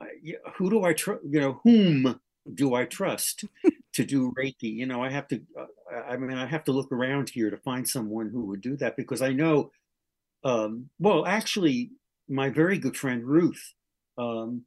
I, 0.01 0.07
who 0.55 0.69
do 0.69 0.83
I 0.83 0.93
trust? 0.93 1.21
You 1.29 1.39
know, 1.39 1.61
whom 1.63 2.19
do 2.53 2.73
I 2.73 2.85
trust 2.85 3.45
to 3.93 4.05
do 4.05 4.31
Reiki? 4.37 4.73
You 4.73 4.85
know, 4.85 5.03
I 5.03 5.09
have 5.11 5.27
to. 5.29 5.41
Uh, 5.59 5.65
I 5.91 6.13
I 6.13 6.17
mean, 6.17 6.37
I 6.37 6.45
have 6.45 6.63
to 6.65 6.71
look 6.71 6.91
around 6.91 7.29
here 7.29 7.49
to 7.49 7.57
find 7.57 7.87
someone 7.87 8.29
who 8.29 8.45
would 8.47 8.61
do 8.61 8.77
that 8.77 8.95
because 8.97 9.21
I 9.21 9.33
know. 9.33 9.71
Um, 10.43 10.89
well, 10.99 11.25
actually, 11.25 11.91
my 12.27 12.49
very 12.49 12.77
good 12.77 12.95
friend 12.95 13.25
Ruth 13.25 13.73
um, 14.17 14.63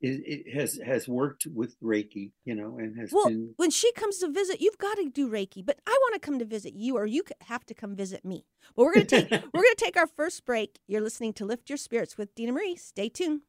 it, 0.00 0.44
it 0.46 0.54
has 0.54 0.78
has 0.84 1.08
worked 1.08 1.46
with 1.52 1.74
Reiki, 1.80 2.30
you 2.44 2.54
know, 2.54 2.78
and 2.78 2.96
has 2.98 3.10
Well, 3.12 3.28
been. 3.28 3.54
when 3.56 3.70
she 3.70 3.90
comes 3.92 4.18
to 4.18 4.30
visit, 4.30 4.60
you've 4.60 4.78
got 4.78 4.94
to 4.96 5.08
do 5.10 5.28
Reiki. 5.28 5.64
But 5.66 5.80
I 5.86 5.90
want 6.02 6.14
to 6.14 6.20
come 6.20 6.38
to 6.38 6.44
visit 6.44 6.74
you, 6.74 6.96
or 6.96 7.04
you 7.06 7.24
have 7.42 7.66
to 7.66 7.74
come 7.74 7.96
visit 7.96 8.24
me. 8.24 8.44
But 8.76 8.84
we're 8.84 8.94
gonna 8.94 9.06
take 9.06 9.30
we're 9.30 9.62
gonna 9.62 9.74
take 9.76 9.96
our 9.96 10.06
first 10.06 10.44
break. 10.44 10.78
You're 10.86 11.00
listening 11.00 11.32
to 11.34 11.44
Lift 11.44 11.68
Your 11.68 11.78
Spirits 11.78 12.16
with 12.16 12.34
Dena 12.36 12.52
Marie. 12.52 12.76
Stay 12.76 13.08
tuned. 13.08 13.40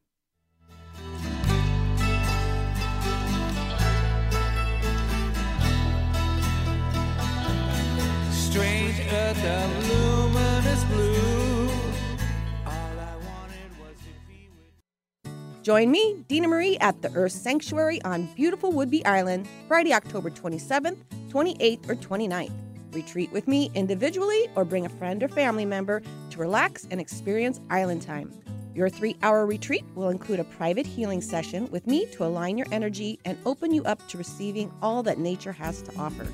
Join 15.62 15.90
me, 15.90 16.24
Dena 16.26 16.48
Marie, 16.48 16.78
at 16.78 17.00
the 17.02 17.12
Earth 17.14 17.32
Sanctuary 17.32 18.02
on 18.02 18.26
beautiful 18.34 18.72
Whidbey 18.72 19.06
Island, 19.06 19.46
Friday, 19.68 19.92
October 19.92 20.30
27th, 20.30 20.96
28th, 21.28 21.88
or 21.88 21.94
29th. 21.94 22.50
Retreat 22.92 23.30
with 23.30 23.46
me 23.46 23.70
individually 23.74 24.48
or 24.56 24.64
bring 24.64 24.84
a 24.84 24.88
friend 24.88 25.22
or 25.22 25.28
family 25.28 25.64
member 25.64 26.02
to 26.30 26.38
relax 26.38 26.88
and 26.90 27.00
experience 27.00 27.60
island 27.70 28.02
time. 28.02 28.32
Your 28.74 28.88
three 28.88 29.16
hour 29.22 29.46
retreat 29.46 29.84
will 29.94 30.08
include 30.08 30.40
a 30.40 30.44
private 30.44 30.86
healing 30.86 31.20
session 31.20 31.68
with 31.70 31.86
me 31.86 32.06
to 32.06 32.24
align 32.24 32.58
your 32.58 32.66
energy 32.72 33.20
and 33.24 33.38
open 33.46 33.72
you 33.72 33.84
up 33.84 34.04
to 34.08 34.18
receiving 34.18 34.72
all 34.82 35.02
that 35.04 35.18
nature 35.18 35.52
has 35.52 35.82
to 35.82 35.96
offer. 35.96 36.26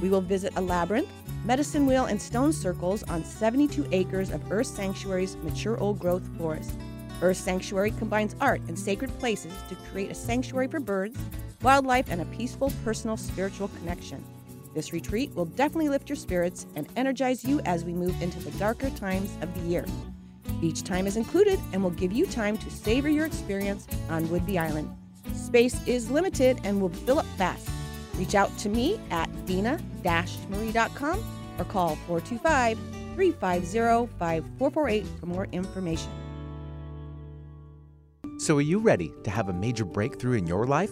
We 0.00 0.08
will 0.08 0.20
visit 0.20 0.52
a 0.56 0.60
labyrinth, 0.60 1.08
medicine 1.44 1.86
wheel, 1.86 2.06
and 2.06 2.20
stone 2.20 2.52
circles 2.52 3.02
on 3.04 3.24
72 3.24 3.86
acres 3.92 4.30
of 4.30 4.50
Earth 4.50 4.66
Sanctuary's 4.66 5.36
mature 5.38 5.78
old 5.78 5.98
growth 5.98 6.26
forest. 6.36 6.72
Earth 7.22 7.36
Sanctuary 7.36 7.92
combines 7.92 8.36
art 8.40 8.60
and 8.68 8.78
sacred 8.78 9.16
places 9.18 9.52
to 9.68 9.76
create 9.92 10.10
a 10.10 10.14
sanctuary 10.14 10.68
for 10.68 10.80
birds, 10.80 11.18
wildlife, 11.62 12.06
and 12.10 12.20
a 12.20 12.26
peaceful 12.26 12.72
personal 12.84 13.16
spiritual 13.16 13.68
connection. 13.78 14.22
This 14.74 14.92
retreat 14.92 15.32
will 15.34 15.44
definitely 15.44 15.88
lift 15.88 16.08
your 16.08 16.16
spirits 16.16 16.66
and 16.74 16.88
energize 16.96 17.44
you 17.44 17.60
as 17.60 17.84
we 17.84 17.92
move 17.92 18.20
into 18.20 18.40
the 18.40 18.50
darker 18.58 18.90
times 18.90 19.30
of 19.40 19.54
the 19.54 19.68
year. 19.68 19.86
Each 20.60 20.82
time 20.82 21.06
is 21.06 21.16
included 21.16 21.60
and 21.72 21.82
will 21.82 21.90
give 21.90 22.12
you 22.12 22.26
time 22.26 22.58
to 22.58 22.70
savor 22.70 23.08
your 23.08 23.26
experience 23.26 23.86
on 24.10 24.26
Whidbey 24.26 24.58
Island. 24.58 24.90
Space 25.34 25.80
is 25.86 26.10
limited 26.10 26.58
and 26.64 26.80
will 26.80 26.88
fill 26.88 27.20
up 27.20 27.26
fast. 27.38 27.68
Reach 28.16 28.34
out 28.34 28.56
to 28.58 28.68
me 28.68 29.00
at 29.10 29.28
dena-marie.com 29.46 31.24
or 31.58 31.64
call 31.64 31.96
425 32.06 32.78
350 33.14 34.12
5448 34.18 35.06
for 35.20 35.26
more 35.26 35.46
information. 35.52 36.10
So, 38.38 38.56
are 38.58 38.62
you 38.62 38.78
ready 38.78 39.12
to 39.22 39.30
have 39.30 39.48
a 39.48 39.52
major 39.52 39.84
breakthrough 39.84 40.36
in 40.36 40.46
your 40.46 40.66
life? 40.66 40.90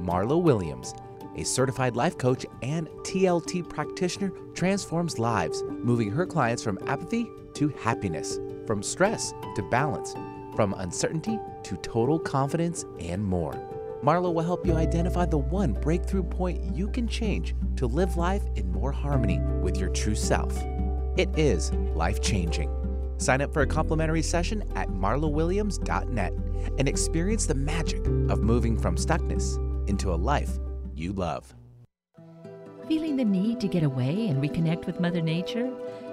Marlo 0.00 0.40
Williams, 0.40 0.94
a 1.36 1.44
certified 1.44 1.96
life 1.96 2.16
coach 2.16 2.46
and 2.62 2.86
TLT 3.02 3.68
practitioner, 3.68 4.30
transforms 4.54 5.18
lives, 5.18 5.62
moving 5.68 6.10
her 6.10 6.26
clients 6.26 6.62
from 6.62 6.78
apathy 6.86 7.28
to 7.54 7.68
happiness, 7.80 8.38
from 8.66 8.82
stress 8.82 9.34
to 9.56 9.62
balance, 9.64 10.14
from 10.54 10.74
uncertainty 10.74 11.38
to 11.64 11.76
total 11.78 12.18
confidence, 12.18 12.84
and 13.00 13.24
more. 13.24 13.75
Marlo 14.06 14.32
will 14.32 14.44
help 14.44 14.64
you 14.64 14.76
identify 14.76 15.26
the 15.26 15.36
one 15.36 15.72
breakthrough 15.72 16.22
point 16.22 16.62
you 16.76 16.86
can 16.86 17.08
change 17.08 17.56
to 17.74 17.88
live 17.88 18.16
life 18.16 18.44
in 18.54 18.70
more 18.70 18.92
harmony 18.92 19.40
with 19.62 19.78
your 19.78 19.88
true 19.88 20.14
self. 20.14 20.56
It 21.16 21.28
is 21.36 21.72
life 21.72 22.20
changing. 22.20 22.70
Sign 23.18 23.40
up 23.40 23.52
for 23.52 23.62
a 23.62 23.66
complimentary 23.66 24.22
session 24.22 24.62
at 24.76 24.88
marlowilliams.net 24.90 26.32
and 26.78 26.88
experience 26.88 27.46
the 27.46 27.56
magic 27.56 28.06
of 28.30 28.44
moving 28.44 28.78
from 28.78 28.94
stuckness 28.94 29.58
into 29.88 30.12
a 30.12 30.14
life 30.14 30.56
you 30.94 31.12
love. 31.12 31.52
Feeling 32.86 33.16
the 33.16 33.24
need 33.24 33.58
to 33.58 33.66
get 33.66 33.82
away 33.82 34.28
and 34.28 34.40
reconnect 34.40 34.86
with 34.86 35.00
Mother 35.00 35.20
Nature? 35.20 35.68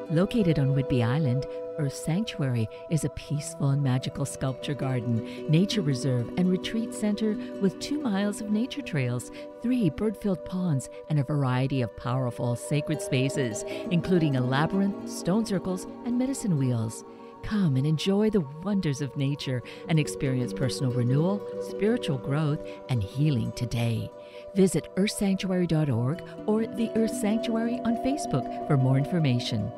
Located 0.09 0.57
on 0.57 0.73
Whidbey 0.73 1.05
Island, 1.05 1.45
Earth 1.77 1.95
Sanctuary 1.95 2.69
is 2.89 3.03
a 3.03 3.09
peaceful 3.09 3.69
and 3.69 3.81
magical 3.81 4.25
sculpture 4.25 4.73
garden, 4.73 5.49
nature 5.49 5.81
reserve, 5.81 6.29
and 6.37 6.49
retreat 6.49 6.93
center 6.93 7.35
with 7.61 7.79
two 7.79 7.99
miles 7.99 8.41
of 8.41 8.51
nature 8.51 8.81
trails, 8.81 9.31
three 9.61 9.89
bird 9.89 10.15
filled 10.15 10.43
ponds, 10.45 10.89
and 11.09 11.19
a 11.19 11.23
variety 11.23 11.81
of 11.81 11.95
powerful 11.97 12.55
sacred 12.55 13.01
spaces, 13.01 13.63
including 13.89 14.35
a 14.35 14.41
labyrinth, 14.41 15.09
stone 15.09 15.45
circles, 15.45 15.87
and 16.05 16.17
medicine 16.17 16.57
wheels. 16.57 17.03
Come 17.41 17.75
and 17.75 17.85
enjoy 17.85 18.29
the 18.29 18.45
wonders 18.63 19.01
of 19.01 19.17
nature 19.17 19.61
and 19.89 19.99
experience 19.99 20.53
personal 20.53 20.93
renewal, 20.93 21.45
spiritual 21.61 22.17
growth, 22.17 22.65
and 22.89 23.03
healing 23.03 23.51
today. 23.51 24.09
Visit 24.55 24.95
earthsanctuary.org 24.95 26.23
or 26.45 26.65
the 26.65 26.91
Earth 26.95 27.15
Sanctuary 27.15 27.79
on 27.83 27.97
Facebook 27.97 28.67
for 28.67 28.77
more 28.77 28.97
information. 28.97 29.71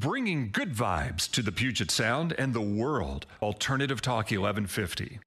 Bringing 0.00 0.50
good 0.50 0.74
vibes 0.74 1.30
to 1.30 1.40
the 1.40 1.50
Puget 1.50 1.90
Sound 1.90 2.34
and 2.36 2.52
the 2.52 2.60
world. 2.60 3.24
Alternative 3.40 4.02
Talk 4.02 4.26
1150. 4.30 5.20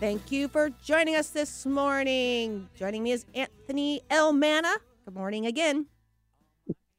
Thank 0.00 0.32
you 0.32 0.48
for 0.48 0.70
joining 0.84 1.14
us 1.14 1.30
this 1.30 1.64
morning. 1.64 2.68
Joining 2.74 3.04
me 3.04 3.12
is 3.12 3.24
Anthony 3.34 4.00
Elmana. 4.10 4.72
Good 5.04 5.14
morning 5.14 5.46
again. 5.46 5.86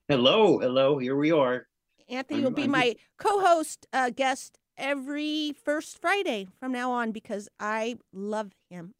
Hello, 0.07 0.59
hello. 0.59 0.97
Here 0.97 1.15
we 1.15 1.31
are. 1.31 1.67
Anthony 2.07 2.37
I'm- 2.39 2.43
will 2.45 2.51
be 2.51 2.63
I'm 2.63 2.71
my 2.71 2.95
co-host 3.17 3.87
uh, 3.91 4.09
guest 4.09 4.57
every 4.77 5.53
first 5.63 5.99
Friday 5.99 6.47
from 6.59 6.71
now 6.71 6.91
on 6.91 7.11
because 7.11 7.49
I 7.59 7.97
love 8.11 8.51
him. 8.69 8.93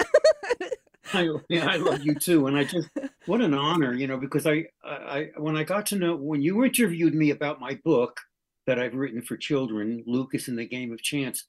I, 1.14 1.30
yeah, 1.50 1.68
I 1.68 1.78
love 1.78 2.04
you 2.04 2.16
too, 2.16 2.48
and 2.48 2.58
I 2.58 2.64
just 2.64 2.90
what 3.26 3.42
an 3.42 3.54
honor, 3.54 3.94
you 3.94 4.08
know, 4.08 4.18
because 4.18 4.48
I, 4.48 4.66
I, 4.84 5.30
when 5.38 5.58
I 5.58 5.64
got 5.64 5.86
to 5.88 5.96
know 5.98 6.16
when 6.16 6.42
you 6.42 6.64
interviewed 6.64 7.14
me 7.14 7.32
about 7.32 7.60
my 7.60 7.80
book 7.84 8.20
that 8.68 8.80
I've 8.80 8.96
written 8.96 9.22
for 9.22 9.36
children, 9.36 10.04
Lucas 10.08 10.48
and 10.48 10.58
the 10.58 10.66
Game 10.66 10.94
of 10.94 11.02
Chance, 11.02 11.46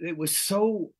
it 0.00 0.16
was 0.16 0.36
so 0.36 0.90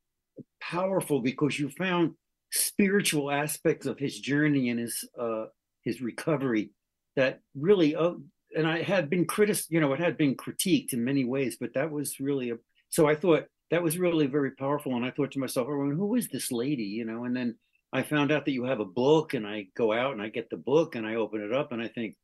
powerful 0.61 1.20
because 1.20 1.59
you 1.59 1.70
found 1.70 2.14
spiritual 2.52 3.30
aspects 3.30 3.87
of 3.87 3.98
his 3.98 4.18
journey 4.18 4.70
and 4.70 4.80
his 4.80 5.09
uh 5.18 5.44
his 5.85 6.00
recovery 6.00 6.70
that 7.16 7.40
really 7.54 7.94
uh, 7.94 8.12
and 8.56 8.66
I 8.66 8.82
had 8.82 9.08
been 9.10 9.26
critic 9.26 9.58
you 9.68 9.80
know 9.80 9.92
it 9.92 10.00
had 10.00 10.16
been 10.16 10.36
critiqued 10.36 10.92
in 10.92 11.04
many 11.04 11.24
ways 11.24 11.56
but 11.60 11.74
that 11.74 11.90
was 11.90 12.20
really 12.20 12.50
a 12.50 12.56
so 12.88 13.08
I 13.08 13.14
thought 13.14 13.44
that 13.70 13.82
was 13.82 13.98
really 13.98 14.26
very 14.26 14.52
powerful 14.52 14.96
and 14.96 15.04
I 15.04 15.10
thought 15.10 15.32
to 15.32 15.38
myself 15.38 15.66
who 15.68 16.16
is 16.16 16.28
this 16.28 16.50
lady? 16.50 16.84
You 16.84 17.04
know 17.04 17.24
and 17.24 17.36
then 17.36 17.56
I 17.92 18.02
found 18.02 18.30
out 18.30 18.44
that 18.44 18.52
you 18.52 18.64
have 18.64 18.80
a 18.80 18.84
book 18.84 19.34
and 19.34 19.46
I 19.46 19.66
go 19.76 19.92
out 19.92 20.12
and 20.12 20.22
I 20.22 20.28
get 20.28 20.50
the 20.50 20.56
book 20.56 20.94
and 20.94 21.06
I 21.06 21.16
open 21.16 21.40
it 21.40 21.52
up 21.52 21.72
and 21.72 21.82
I 21.82 21.88
think 21.88 22.16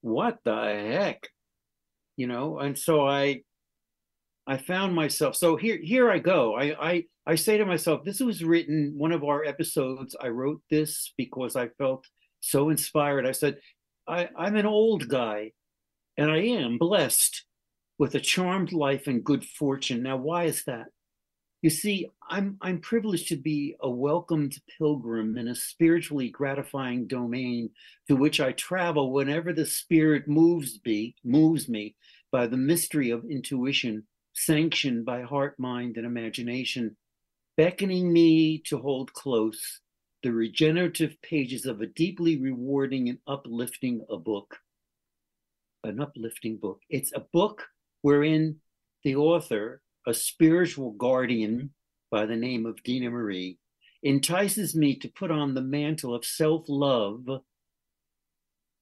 what 0.00 0.38
the 0.44 0.54
heck? 0.54 1.28
You 2.16 2.26
know 2.26 2.58
and 2.58 2.78
so 2.78 3.06
I 3.06 3.42
I 4.46 4.56
found 4.56 4.94
myself 4.94 5.36
so 5.36 5.56
here 5.56 5.78
here 5.82 6.10
I 6.10 6.18
go. 6.18 6.56
I 6.56 6.90
I 6.90 7.04
I 7.26 7.34
say 7.34 7.58
to 7.58 7.66
myself 7.66 8.04
this 8.04 8.20
was 8.20 8.42
written 8.42 8.94
one 8.96 9.12
of 9.12 9.24
our 9.24 9.44
episodes 9.44 10.16
I 10.20 10.28
wrote 10.28 10.62
this 10.70 11.12
because 11.18 11.56
I 11.56 11.68
felt 11.78 12.06
so 12.40 12.70
inspired. 12.70 13.26
I 13.26 13.32
said 13.32 13.58
I 14.06 14.30
I'm 14.36 14.56
an 14.56 14.66
old 14.66 15.08
guy 15.08 15.52
and 16.18 16.30
I 16.30 16.38
am 16.38 16.76
blessed 16.76 17.44
with 17.98 18.14
a 18.14 18.20
charmed 18.20 18.72
life 18.72 19.06
and 19.06 19.24
good 19.24 19.44
fortune 19.44 20.02
now 20.02 20.18
why 20.18 20.44
is 20.44 20.64
that 20.64 20.88
you 21.62 21.70
see 21.70 22.10
I'm 22.28 22.58
I'm 22.60 22.80
privileged 22.80 23.28
to 23.28 23.36
be 23.36 23.74
a 23.80 23.88
welcomed 23.88 24.58
pilgrim 24.76 25.38
in 25.38 25.48
a 25.48 25.54
spiritually 25.54 26.28
gratifying 26.28 27.06
domain 27.06 27.70
to 28.08 28.16
which 28.16 28.40
I 28.40 28.52
travel 28.52 29.12
whenever 29.12 29.54
the 29.54 29.66
spirit 29.66 30.28
moves 30.28 30.78
me 30.84 31.14
moves 31.24 31.68
me 31.68 31.96
by 32.30 32.46
the 32.46 32.58
mystery 32.58 33.10
of 33.10 33.24
intuition 33.24 34.04
sanctioned 34.38 35.04
by 35.04 35.22
heart, 35.22 35.58
mind, 35.58 35.96
and 35.96 36.06
imagination, 36.06 36.96
beckoning 37.56 38.12
me 38.12 38.58
to 38.58 38.78
hold 38.78 39.12
close 39.12 39.80
the 40.22 40.32
regenerative 40.32 41.20
pages 41.22 41.66
of 41.66 41.80
a 41.80 41.86
deeply 41.86 42.36
rewarding 42.36 43.08
and 43.08 43.18
uplifting 43.26 44.04
a 44.10 44.16
book. 44.16 44.58
An 45.84 46.00
uplifting 46.00 46.56
book. 46.56 46.80
It's 46.90 47.12
a 47.14 47.24
book 47.32 47.64
wherein 48.02 48.56
the 49.04 49.16
author, 49.16 49.80
a 50.06 50.14
spiritual 50.14 50.92
guardian 50.92 51.70
by 52.10 52.26
the 52.26 52.36
name 52.36 52.66
of 52.66 52.82
Dena 52.82 53.10
Marie, 53.10 53.58
entices 54.02 54.74
me 54.74 54.96
to 54.96 55.08
put 55.08 55.30
on 55.30 55.54
the 55.54 55.62
mantle 55.62 56.14
of 56.14 56.24
self 56.24 56.64
love, 56.68 57.24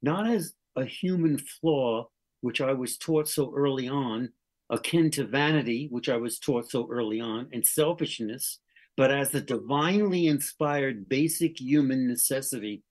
not 0.03 0.27
as 0.27 0.55
a 0.75 0.85
human 0.85 1.39
flaw, 1.39 2.09
which 2.41 2.61
I 2.61 2.73
was 2.73 2.97
taught 2.97 3.29
so 3.29 3.53
early 3.55 3.89
on, 3.89 4.31
akin 4.71 5.11
to 5.13 5.25
vanity, 5.25 5.89
which 5.91 6.09
I 6.09 6.17
was 6.17 6.39
taught 6.39 6.71
so 6.71 6.89
early 6.91 7.21
on, 7.21 7.49
and 7.53 7.67
selfishness, 7.67 8.61
but 8.97 9.11
as 9.11 9.35
a 9.35 9.41
divinely 9.41 10.27
inspired 10.27 11.09
basic 11.09 11.61
human 11.61 12.07
necessity, 12.07 12.83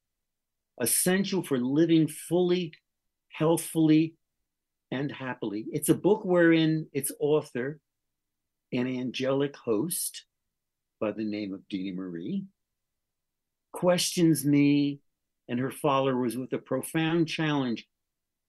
essential 0.80 1.44
for 1.44 1.58
living 1.58 2.08
fully, 2.08 2.74
healthfully, 3.38 4.16
and 4.92 5.12
happily. 5.12 5.66
It's 5.72 5.90
a 5.90 5.96
book 5.96 6.24
wherein 6.24 6.88
its 6.94 7.12
author, 7.20 7.80
an 8.72 8.88
angelic 8.88 9.56
host 9.56 10.26
by 11.02 11.12
the 11.12 11.24
name 11.24 11.54
of 11.54 11.68
Dena 11.70 11.96
Marie, 11.96 12.46
questions 13.74 14.46
me 14.46 15.02
and 15.50 15.60
her 15.60 15.72
followers 15.72 16.38
with 16.38 16.54
a 16.54 16.58
profound 16.58 17.28
challenge. 17.28 17.86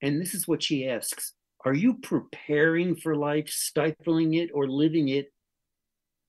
And 0.03 0.21
this 0.21 0.35
is 0.35 0.47
what 0.47 0.63
she 0.63 0.89
asks 0.89 1.33
Are 1.65 1.75
you 1.75 1.95
preparing 1.95 2.97
for 2.97 3.17
life, 3.17 3.49
stifling 3.49 4.35
it, 4.35 4.51
or 4.55 4.69
living 4.69 5.09
it 5.09 5.33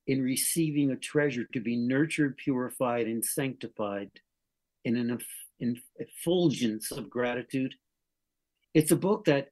in 0.07 0.21
receiving 0.21 0.91
a 0.91 0.95
treasure 0.95 1.45
to 1.53 1.59
be 1.59 1.75
nurtured, 1.75 2.37
purified, 2.37 3.07
and 3.07 3.23
sanctified 3.23 4.09
in 4.83 4.95
an 4.95 5.19
effulgence 5.99 6.91
of 6.91 7.09
gratitude? 7.09 7.75
It's 8.73 8.91
a 8.91 8.95
book 8.95 9.25
that 9.25 9.49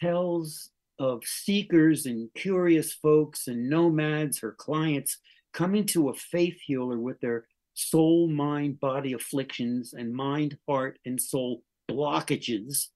tells 0.00 0.70
of 0.98 1.22
seekers 1.24 2.06
and 2.06 2.28
curious 2.34 2.92
folks 2.92 3.48
and 3.48 3.68
nomads, 3.68 4.38
her 4.40 4.52
clients, 4.52 5.18
coming 5.52 5.86
to 5.86 6.10
a 6.10 6.14
faith 6.14 6.58
healer 6.64 6.98
with 6.98 7.18
their 7.20 7.46
soul, 7.74 8.28
mind, 8.28 8.78
body 8.80 9.14
afflictions 9.14 9.94
and 9.94 10.14
mind, 10.14 10.58
heart, 10.68 10.98
and 11.06 11.20
soul 11.20 11.62
blockages, 11.90 12.88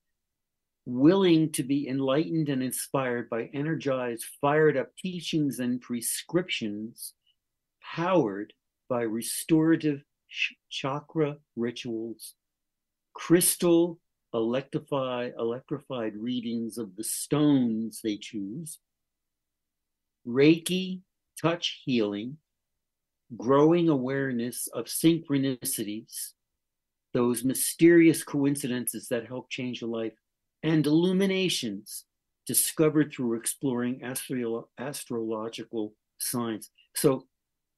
willing 0.86 1.50
to 1.52 1.62
be 1.62 1.88
enlightened 1.88 2.48
and 2.50 2.62
inspired 2.62 3.30
by 3.30 3.48
energized, 3.54 4.24
fired 4.40 4.76
up 4.76 4.94
teachings 4.96 5.58
and 5.58 5.80
prescriptions, 5.80 7.14
powered 7.82 8.52
by 8.88 9.00
restorative 9.02 10.02
chakra 10.68 11.36
rituals, 11.56 12.34
crystal 13.14 13.98
electrify, 14.34 15.30
electrified 15.38 16.16
readings 16.16 16.76
of 16.76 16.96
the 16.96 17.04
stones 17.04 18.00
they 18.02 18.16
choose, 18.16 18.80
Reiki, 20.26 21.02
touch 21.40 21.82
healing, 21.84 22.38
growing 23.36 23.88
awareness 23.88 24.66
of 24.68 24.86
synchronicities, 24.86 26.32
those 27.12 27.44
mysterious 27.44 28.24
coincidences 28.24 29.08
that 29.08 29.26
help 29.26 29.50
change 29.50 29.82
a 29.82 29.86
life, 29.86 30.14
and 30.62 30.86
illuminations 30.86 32.04
discovered 32.46 33.12
through 33.12 33.34
exploring 33.34 34.02
astro- 34.02 34.68
astrological 34.78 35.94
science. 36.18 36.70
So 36.94 37.26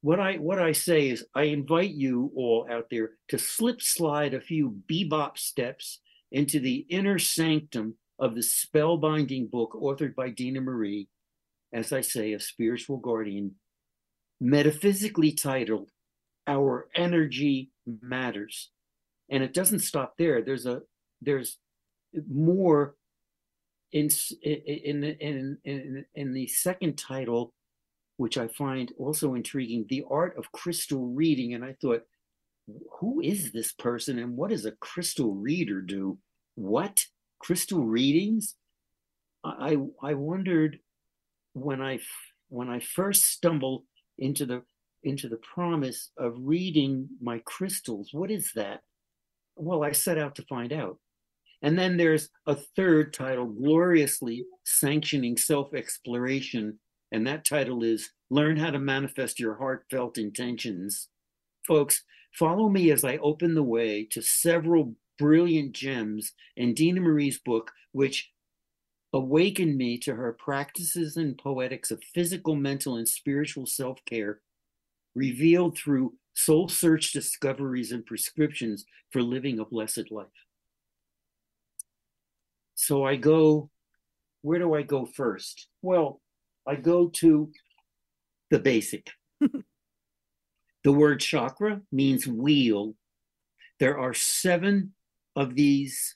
what 0.01 0.21
I 0.21 0.35
what 0.37 0.61
I 0.61 0.73
say 0.73 1.09
is 1.09 1.27
I 1.35 1.45
invite 1.45 1.91
you 1.91 2.33
all 2.37 2.67
out 2.71 2.87
there 2.91 3.11
to 3.29 3.39
slip 3.39 3.83
slide 3.83 4.35
a 4.35 4.41
few 4.41 4.77
bebop 4.91 5.37
steps 5.37 6.01
into 6.33 6.61
the 6.61 6.87
inner 6.89 7.19
sanctum 7.19 7.97
of 8.19 8.35
the 8.35 8.41
spellbinding 8.41 9.51
book 9.51 9.73
authored 9.75 10.15
by 10.15 10.31
Dena 10.31 10.61
Marie, 10.61 11.09
as 11.73 11.93
I 11.93 12.01
say, 12.01 12.33
a 12.33 12.41
spiritual 12.41 12.97
guardian, 12.97 13.57
metaphysically 14.41 15.33
titled 15.33 15.91
Our 16.47 16.89
Energy 16.95 17.71
Matters. 17.87 18.71
And 19.29 19.43
it 19.43 19.53
doesn't 19.53 19.81
stop 19.81 20.15
there. 20.19 20.43
There's 20.43 20.67
a 20.67 20.83
there's 21.21 21.59
more 22.31 22.95
in 23.93 24.09
in 24.43 25.05
in 25.05 25.59
in, 25.65 26.05
in 26.15 26.33
the 26.33 26.47
second 26.47 26.97
title, 26.97 27.53
which 28.17 28.39
I 28.39 28.49
find 28.49 28.93
also 28.99 29.35
intriguing, 29.35 29.87
the 29.89 30.05
art 30.09 30.37
of 30.39 30.53
crystal 30.53 31.07
reading. 31.09 31.55
And 31.55 31.65
I 31.65 31.75
thought, 31.81 32.03
who 33.01 33.21
is 33.21 33.53
this 33.53 33.73
person 33.73 34.19
and 34.19 34.37
what 34.37 34.51
does 34.51 34.65
a 34.65 34.73
crystal 34.73 35.35
reader 35.35 35.81
do? 35.81 36.19
What 36.55 37.05
crystal 37.39 37.85
readings? 37.85 38.55
I 39.45 39.77
I 40.03 40.15
wondered 40.15 40.81
when 41.53 41.81
I 41.81 42.01
when 42.49 42.69
I 42.69 42.81
first 42.81 43.25
stumbled 43.25 43.85
into 44.19 44.47
the 44.47 44.63
into 45.05 45.29
the 45.29 45.37
promise 45.37 46.11
of 46.19 46.35
reading 46.39 47.09
my 47.21 47.41
crystals. 47.45 48.11
What 48.13 48.31
is 48.31 48.53
that? 48.55 48.81
Well, 49.55 49.85
I 49.85 49.93
set 49.93 50.19
out 50.19 50.35
to 50.37 50.43
find 50.43 50.73
out. 50.73 50.99
And 51.63 51.79
then 51.79 51.97
there's 51.97 52.29
a 52.47 52.55
third 52.55 53.13
title, 53.15 53.47
gloriously 53.47 54.45
sanctioning 54.65 55.37
self 55.37 55.73
exploration. 55.75 56.79
And 57.13 57.27
that 57.27 57.45
title 57.45 57.83
is 57.83 58.11
Learn 58.31 58.57
How 58.57 58.71
to 58.71 58.79
Manifest 58.79 59.39
Your 59.39 59.55
Heartfelt 59.55 60.19
Intentions. 60.19 61.09
Folks, 61.67 62.03
follow 62.39 62.69
me 62.69 62.91
as 62.91 63.05
I 63.05 63.17
open 63.19 63.55
the 63.55 63.63
way 63.63 64.05
to 64.11 64.23
several 64.23 64.95
brilliant 65.19 65.73
gems 65.73 66.33
in 66.57 66.75
Dena 66.75 67.01
Marie's 67.01 67.39
book, 67.39 67.73
which 67.93 68.31
awakened 69.13 69.77
me 69.77 69.99
to 69.99 70.15
her 70.15 70.33
practices 70.33 71.17
and 71.17 71.39
poetics 71.39 71.91
of 71.91 72.03
physical, 72.15 72.55
mental, 72.55 72.97
and 72.97 73.09
spiritual 73.09 73.67
self 73.67 74.05
care, 74.05 74.41
revealed 75.15 75.79
through 75.79 76.15
soul 76.35 76.69
search 76.69 77.13
discoveries 77.13 77.93
and 77.93 78.05
prescriptions 78.05 78.85
for 79.11 79.23
living 79.23 79.59
a 79.59 79.65
blessed 79.65 80.11
life. 80.11 80.27
So 82.75 83.05
I 83.05 83.17
go, 83.17 83.71
where 84.43 84.59
do 84.59 84.75
I 84.75 84.83
go 84.83 85.07
first? 85.07 85.69
Well, 85.81 86.21
I 86.67 86.75
go 86.75 87.09
to 87.09 87.51
the 88.51 88.59
basic. 88.59 89.11
the 90.87 90.93
word 90.93 91.19
chakra 91.19 91.81
means 91.91 92.29
wheel. 92.29 92.95
There 93.81 93.99
are 93.99 94.15
seven 94.15 94.93
of 95.35 95.57
these 95.57 96.15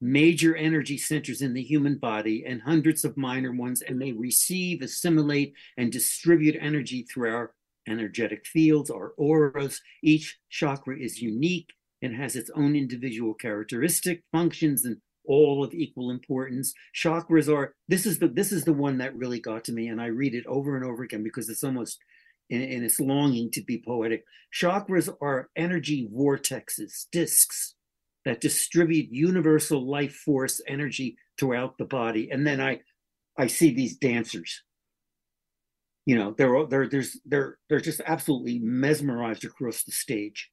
major 0.00 0.56
energy 0.56 0.96
centers 0.96 1.42
in 1.42 1.52
the 1.52 1.62
human 1.62 1.98
body 1.98 2.44
and 2.46 2.62
hundreds 2.62 3.04
of 3.04 3.18
minor 3.18 3.52
ones, 3.52 3.82
and 3.82 4.00
they 4.00 4.12
receive, 4.12 4.80
assimilate, 4.80 5.52
and 5.76 5.92
distribute 5.92 6.56
energy 6.58 7.02
through 7.02 7.28
our 7.28 7.52
energetic 7.86 8.46
fields, 8.46 8.90
our 8.90 9.12
auras. 9.18 9.82
Each 10.02 10.38
chakra 10.48 10.98
is 10.98 11.20
unique 11.20 11.68
and 12.00 12.16
has 12.16 12.36
its 12.36 12.48
own 12.56 12.76
individual 12.76 13.34
characteristic 13.34 14.22
functions 14.32 14.86
and 14.86 14.96
all 15.26 15.62
of 15.62 15.72
equal 15.72 16.10
importance 16.10 16.74
chakras 16.94 17.50
are 17.50 17.74
this 17.88 18.04
is 18.04 18.18
the 18.18 18.28
this 18.28 18.52
is 18.52 18.64
the 18.64 18.74
one 18.74 18.98
that 18.98 19.16
really 19.16 19.40
got 19.40 19.64
to 19.64 19.72
me 19.72 19.88
and 19.88 19.98
i 19.98 20.04
read 20.04 20.34
it 20.34 20.44
over 20.46 20.76
and 20.76 20.84
over 20.84 21.02
again 21.02 21.22
because 21.22 21.48
it's 21.48 21.64
almost 21.64 21.98
in, 22.50 22.62
in 22.62 22.84
its 22.84 23.00
longing 23.00 23.50
to 23.52 23.62
be 23.62 23.82
poetic 23.86 24.24
chakras 24.54 25.08
are 25.20 25.48
energy 25.56 26.08
vortexes 26.14 27.06
disks 27.10 27.74
that 28.24 28.40
distribute 28.40 29.08
universal 29.10 29.86
life 29.86 30.14
force 30.14 30.60
energy 30.66 31.16
throughout 31.38 31.76
the 31.78 31.84
body. 31.84 32.30
And 32.30 32.46
then 32.46 32.60
I 32.60 32.80
I 33.36 33.48
see 33.48 33.74
these 33.74 33.96
dancers. 33.96 34.62
You 36.06 36.16
know, 36.16 36.34
they're 36.36 36.66
they're 36.66 36.88
there's 36.88 37.20
they're 37.24 37.58
they're 37.68 37.80
just 37.80 38.00
absolutely 38.06 38.58
mesmerized 38.60 39.44
across 39.44 39.84
the 39.84 39.92
stage. 39.92 40.50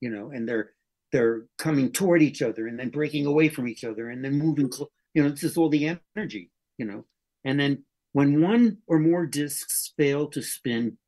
You 0.00 0.10
know, 0.10 0.30
and 0.30 0.48
they're 0.48 0.70
they're 1.12 1.46
coming 1.58 1.92
toward 1.92 2.22
each 2.22 2.42
other 2.42 2.66
and 2.66 2.78
then 2.78 2.90
breaking 2.90 3.26
away 3.26 3.48
from 3.48 3.68
each 3.68 3.84
other 3.84 4.10
and 4.10 4.24
then 4.24 4.38
moving. 4.38 4.70
Cl- 4.70 4.90
you 5.14 5.22
know, 5.22 5.28
this 5.28 5.44
is 5.44 5.56
all 5.56 5.68
the 5.68 5.98
energy. 6.16 6.50
You 6.78 6.86
know, 6.86 7.04
and 7.44 7.58
then 7.58 7.84
when 8.12 8.40
one 8.40 8.78
or 8.86 8.98
more 8.98 9.26
discs 9.26 9.92
fail 9.96 10.28
to 10.28 10.42
spin, 10.42 10.98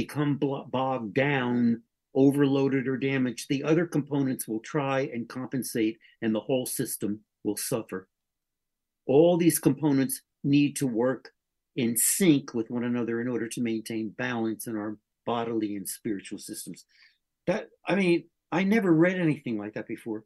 become 0.00 0.38
bogged 0.38 1.12
down 1.12 1.82
overloaded 2.14 2.88
or 2.88 2.96
damaged, 2.96 3.46
the 3.48 3.62
other 3.62 3.86
components 3.86 4.48
will 4.48 4.60
try 4.60 5.00
and 5.12 5.28
compensate 5.28 5.98
and 6.22 6.34
the 6.34 6.40
whole 6.40 6.64
system 6.64 7.20
will 7.44 7.56
suffer. 7.56 8.08
All 9.06 9.36
these 9.36 9.58
components 9.58 10.22
need 10.42 10.74
to 10.76 10.86
work 10.86 11.32
in 11.76 11.98
sync 11.98 12.54
with 12.54 12.70
one 12.70 12.84
another 12.84 13.20
in 13.20 13.28
order 13.28 13.46
to 13.48 13.60
maintain 13.60 14.14
balance 14.16 14.66
in 14.66 14.74
our 14.74 14.96
bodily 15.26 15.76
and 15.76 15.86
spiritual 15.86 16.38
systems. 16.38 16.86
That, 17.46 17.68
I 17.86 17.94
mean, 17.94 18.24
I 18.50 18.64
never 18.64 18.92
read 18.92 19.20
anything 19.20 19.58
like 19.58 19.74
that 19.74 19.86
before. 19.86 20.24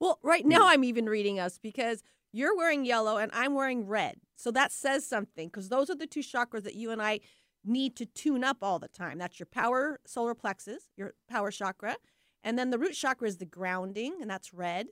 Well, 0.00 0.18
right 0.22 0.44
now 0.44 0.64
hmm. 0.64 0.68
I'm 0.68 0.84
even 0.84 1.06
reading 1.06 1.40
us 1.40 1.58
because 1.58 2.02
you're 2.32 2.56
wearing 2.56 2.84
yellow 2.84 3.16
and 3.16 3.30
I'm 3.34 3.54
wearing 3.54 3.86
red. 3.86 4.16
So 4.36 4.50
that 4.50 4.70
says 4.70 5.06
something 5.06 5.48
because 5.48 5.70
those 5.70 5.88
are 5.88 5.96
the 5.96 6.06
two 6.06 6.20
chakras 6.20 6.64
that 6.64 6.74
you 6.74 6.90
and 6.90 7.00
I 7.00 7.20
need 7.64 7.96
to 7.96 8.06
tune 8.06 8.44
up 8.44 8.58
all 8.62 8.78
the 8.78 8.88
time. 8.88 9.18
That's 9.18 9.38
your 9.38 9.46
power 9.46 10.00
solar 10.06 10.34
plexus, 10.34 10.90
your 10.96 11.14
power 11.28 11.50
chakra. 11.50 11.96
And 12.42 12.58
then 12.58 12.70
the 12.70 12.78
root 12.78 12.92
chakra 12.92 13.26
is 13.26 13.38
the 13.38 13.46
grounding, 13.46 14.18
and 14.20 14.30
that's 14.30 14.52
red. 14.52 14.88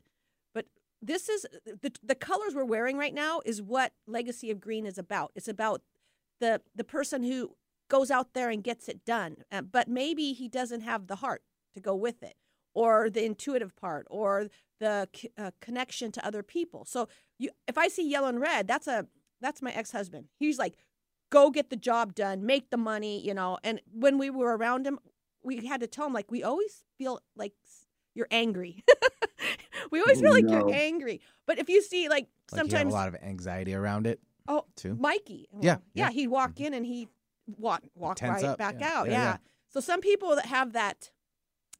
But 0.55 0.67
this 1.03 1.29
is 1.29 1.47
the, 1.67 1.93
the 2.03 2.15
colors 2.15 2.55
we're 2.55 2.65
wearing 2.65 2.97
right 2.97 3.13
now 3.13 3.41
is 3.45 3.61
what 3.61 3.93
Legacy 4.07 4.51
of 4.51 4.61
Green 4.61 4.87
is 4.87 4.99
about. 4.99 5.33
It's 5.35 5.49
about 5.49 5.83
the 6.41 6.63
the 6.75 6.85
person 6.85 7.23
who 7.23 7.57
goes 7.89 8.11
out 8.11 8.33
there 8.33 8.49
and 8.49 8.65
gets 8.65 8.89
it 8.89 9.05
done, 9.05 9.37
uh, 9.51 9.61
but 9.61 9.87
maybe 9.87 10.33
he 10.33 10.49
doesn't 10.49 10.81
have 10.81 11.09
the 11.09 11.17
heart 11.17 11.43
to 11.75 11.81
go 11.81 11.95
with 11.95 12.23
it, 12.23 12.37
or 12.73 13.11
the 13.11 13.25
intuitive 13.25 13.77
part, 13.77 14.07
or 14.11 14.49
the 14.81 15.09
uh, 15.37 15.51
connection 15.61 16.11
to 16.13 16.27
other 16.27 16.43
people. 16.43 16.85
So 16.87 17.09
you, 17.39 17.51
if 17.69 17.77
I 17.77 17.89
see 17.89 18.09
yellow 18.09 18.29
and 18.29 18.41
red, 18.41 18.67
that's 18.67 18.87
a 18.87 19.07
that's 19.43 19.61
my 19.61 19.73
ex 19.73 19.93
husband. 19.93 20.29
He's 20.39 20.59
like 20.59 20.75
go 21.33 21.51
get 21.51 21.71
the 21.71 21.77
job 21.77 22.15
done, 22.15 22.45
make 22.45 22.71
the 22.71 22.77
money, 22.77 23.19
you 23.27 23.33
know. 23.35 23.59
And 23.65 23.81
when 23.93 24.19
we 24.19 24.29
were 24.31 24.55
around 24.57 24.87
him, 24.87 24.99
we 25.43 25.67
had 25.67 25.81
to 25.81 25.87
tell 25.89 26.07
him 26.07 26.13
like 26.13 26.31
we 26.31 26.45
always 26.45 26.85
feel 26.99 27.21
like 27.35 27.55
you're 28.15 28.29
angry. 28.31 28.85
we 29.91 29.99
always 30.01 30.21
feel 30.21 30.31
like 30.31 30.45
No. 30.45 30.53
you're 30.69 30.75
angry. 30.75 31.21
But 31.47 31.59
if 31.59 31.69
you 31.69 31.83
see 31.83 32.09
like 32.09 32.29
Like 32.53 32.59
sometimes 32.61 32.93
a 32.93 32.97
lot 32.97 33.09
of 33.09 33.17
anxiety 33.23 33.75
around 33.75 34.07
it 34.07 34.21
oh 34.47 34.67
too. 34.77 34.95
Mikey, 34.95 35.49
Yeah, 35.61 35.79
yeah, 35.95 36.05
yeah. 36.07 36.11
he'd 36.11 36.29
walk 36.29 36.53
mm-hmm. 36.55 36.67
in 36.67 36.75
and 36.75 36.87
he 36.87 37.09
walk 37.47 37.83
walk 37.95 38.21
right 38.23 38.45
up, 38.45 38.59
back 38.59 38.77
yeah, 38.79 38.93
out. 38.93 39.07
yeah, 39.07 39.13
Yeah, 39.13 39.25
yeah. 39.25 39.37
So 39.69 39.81
some 39.81 40.01
people 40.03 40.37
that 40.37 40.47
have 40.47 40.75
that 40.75 41.11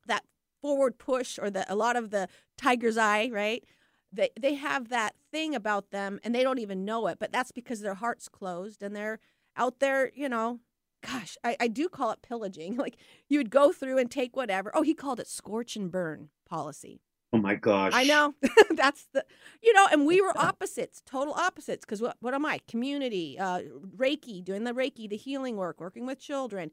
that 0.07 0.25
forward 0.63 0.99
push 0.99 1.39
or 1.41 1.51
the 1.51 1.71
a 1.73 1.77
lot 1.77 1.97
of 1.97 2.11
the 2.11 2.27
tiger's 2.57 2.97
eye, 2.97 3.29
right? 3.31 3.63
They 4.11 4.31
they 4.41 4.55
have 4.55 4.89
that 4.89 5.15
thing 5.31 5.55
about 5.55 5.91
them 5.91 6.19
and 6.25 6.35
they 6.35 6.43
don't 6.43 6.59
even 6.59 6.85
know 6.87 7.07
it, 7.09 7.19
but 7.21 7.33
that's 7.33 7.53
because 7.53 7.81
their 7.81 7.95
heart's 7.95 8.29
closed 8.29 8.83
and 8.83 8.97
they're 8.97 9.21
out 9.57 9.81
there, 9.81 10.11
you 10.15 10.29
know. 10.29 10.61
Gosh, 11.05 11.37
I, 11.43 11.57
I 11.59 11.67
do 11.69 11.89
call 11.89 12.13
it 12.13 12.23
pillaging. 12.23 12.77
Like 12.83 12.97
you 13.29 13.39
would 13.39 13.51
go 13.51 13.73
through 13.73 13.99
and 13.99 14.11
take 14.11 14.37
whatever. 14.37 14.71
Oh, 14.75 14.83
he 14.83 14.95
called 14.95 15.21
it 15.21 15.27
scorch 15.27 15.77
and 15.77 15.91
burn 15.91 16.29
policy. 16.49 17.01
Oh 17.33 17.39
my 17.39 17.55
gosh. 17.55 17.93
I 17.95 18.05
know. 18.05 18.35
That's 18.71 19.07
the, 19.15 19.25
you 19.63 19.73
know, 19.73 19.89
and 19.91 20.07
we 20.07 20.21
were 20.21 20.33
opposites, 20.39 21.03
total 21.07 21.33
opposites. 21.35 21.85
Because 21.85 22.03
what, 22.03 22.17
what 22.21 22.35
am 22.35 22.45
I? 22.45 22.61
Community, 22.69 23.39
uh, 23.39 23.63
Reiki, 23.97 24.45
doing 24.45 24.65
the 24.65 24.73
Reiki, 24.73 25.09
the 25.09 25.17
healing 25.17 25.57
work, 25.57 25.81
working 25.81 26.07
with 26.07 26.21
children, 26.21 26.71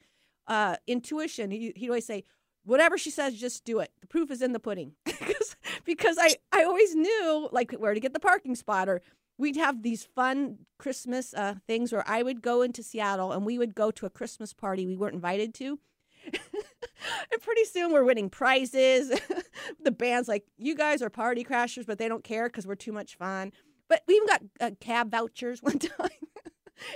uh, 0.48 0.76
intuition. 0.86 1.52
He, 1.52 1.72
he'd 1.76 1.90
always 1.90 2.06
say, 2.06 2.26
whatever 2.66 2.98
she 2.98 3.10
says, 3.10 3.36
just 3.36 3.64
do 3.64 3.80
it. 3.80 3.92
The 4.02 4.08
proof 4.08 4.32
is 4.32 4.42
in 4.42 4.52
the 4.52 4.60
pudding. 4.60 4.94
because, 5.06 5.56
because 5.86 6.18
I, 6.20 6.36
I 6.52 6.64
always 6.64 6.94
knew 6.94 7.48
like 7.54 7.72
where 7.72 7.94
to 7.94 8.00
get 8.02 8.14
the 8.14 8.20
parking 8.20 8.56
spot 8.56 8.90
or 8.90 9.02
we'd 9.40 9.56
have 9.56 9.82
these 9.82 10.04
fun 10.04 10.60
Christmas 10.78 11.34
uh, 11.34 11.56
things 11.66 11.92
where 11.92 12.04
I 12.08 12.22
would 12.22 12.42
go 12.42 12.62
into 12.62 12.84
Seattle 12.84 13.32
and 13.32 13.46
we 13.46 13.58
would 13.58 13.74
go 13.74 13.90
to 13.90 14.06
a 14.06 14.10
Christmas 14.10 14.54
party 14.54 14.86
we 14.86 14.98
weren't 14.98 15.16
invited 15.16 15.56
to. 15.56 15.80
and 16.26 17.42
pretty 17.42 17.64
soon 17.64 17.94
we're 17.94 18.04
winning 18.04 18.30
prizes. 18.30 19.18
the 19.84 19.92
band's 19.92 20.28
like, 20.28 20.44
you 20.58 20.76
guys 20.76 21.02
are 21.02 21.10
party 21.10 21.46
crashers, 21.46 21.88
but 21.88 21.98
they 21.98 22.10
don't 22.10 22.24
care 22.24 22.48
because 22.48 22.68
we're 22.68 22.76
too 22.76 22.92
much 22.92 23.16
fun. 23.16 23.54
But 23.88 24.04
we 24.08 24.16
even 24.16 24.28
got 24.28 24.42
uh, 24.60 24.72
cab 24.82 25.10
vouchers 25.10 25.60
one 25.64 25.80
time. 25.80 26.10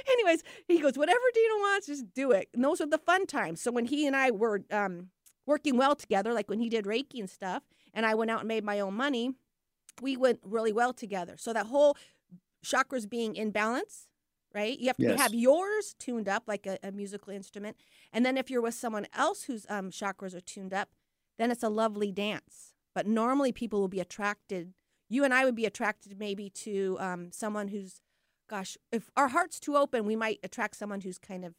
Anyways, 0.10 0.43
he 0.67 0.79
goes, 0.79 0.97
whatever 0.97 1.19
Dena 1.34 1.56
wants, 1.56 1.88
just 1.88 2.13
do 2.13 2.32
it. 2.32 2.49
And 2.53 2.63
those 2.63 2.82
are 2.82 2.88
the 2.88 2.97
fun 2.97 3.25
times. 3.25 3.62
So 3.62 3.71
when 3.71 3.86
he 3.86 4.06
and 4.06 4.15
I 4.15 4.32
were 4.32 4.62
um, 4.69 5.08
working 5.45 5.77
well 5.77 5.95
together, 5.95 6.34
like 6.34 6.49
when 6.49 6.60
he 6.60 6.69
did 6.69 6.86
Reiki 6.86 7.19
and 7.19 7.29
stuff, 7.29 7.63
and 7.93 8.06
I 8.06 8.15
went 8.15 8.32
out 8.32 8.39
and 8.39 8.47
made 8.47 8.63
my 8.63 8.79
own 8.79 8.95
money, 8.95 9.34
we 10.01 10.17
went 10.17 10.39
really 10.43 10.73
well 10.73 10.93
together. 10.93 11.36
So 11.38 11.53
that 11.53 11.67
whole 11.67 11.97
chakras 12.63 13.10
being 13.10 13.36
in 13.36 13.52
balance, 13.52 14.08
right? 14.54 14.78
You 14.80 14.88
have 14.88 14.97
to 14.97 15.04
Yes. 15.04 15.19
have 15.19 15.34
yours 15.34 15.95
tuned 15.99 16.30
up 16.30 16.43
like 16.47 16.65
a, 16.65 16.78
a 16.84 16.91
musical 16.91 17.34
instrument. 17.34 17.78
And 18.12 18.26
then 18.26 18.38
if 18.38 18.49
you're 18.49 18.62
with 18.62 18.76
someone 18.76 19.08
else 19.13 19.43
whose 19.43 19.65
um, 19.69 19.89
chakras 19.91 20.34
are 20.34 20.41
tuned 20.41 20.73
up, 20.73 20.89
then 21.38 21.52
it's 21.52 21.63
a 21.63 21.69
lovely 21.69 22.12
dance. 22.12 22.73
But 22.95 23.08
normally 23.08 23.52
people 23.52 23.80
will 23.80 23.88
be 23.88 23.99
attracted, 23.99 24.73
you 25.10 25.23
and 25.23 25.34
I 25.34 25.45
would 25.45 25.56
be 25.56 25.65
attracted 25.65 26.19
maybe 26.19 26.49
to 26.49 26.97
um, 26.99 27.32
someone 27.32 27.69
who's, 27.69 28.02
gosh, 28.49 28.78
if 28.91 29.10
our 29.15 29.30
heart's 29.30 29.60
too 29.60 29.76
open, 29.76 30.06
we 30.06 30.15
might 30.15 30.39
attract 30.43 30.76
someone 30.76 31.02
who's 31.02 31.17
kind 31.17 31.43
of 31.43 31.56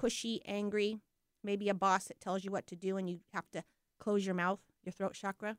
pushy, 0.00 0.40
angry, 0.46 0.98
maybe 1.42 1.68
a 1.68 1.74
boss 1.74 2.04
that 2.06 2.20
tells 2.20 2.44
you 2.44 2.50
what 2.50 2.66
to 2.68 2.76
do 2.76 2.96
and 2.96 3.10
you 3.10 3.20
have 3.32 3.50
to 3.50 3.64
close 3.98 4.24
your 4.24 4.34
mouth, 4.34 4.60
your 4.84 4.92
throat 4.92 5.14
chakra. 5.14 5.56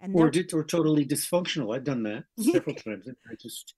And 0.00 0.14
or 0.14 0.30
then- 0.30 0.46
di- 0.46 0.56
or 0.56 0.64
totally 0.64 1.04
dysfunctional. 1.04 1.74
I've 1.74 1.84
done 1.84 2.02
that 2.04 2.24
several 2.38 2.76
times. 2.76 3.08
I 3.30 3.34
just, 3.40 3.74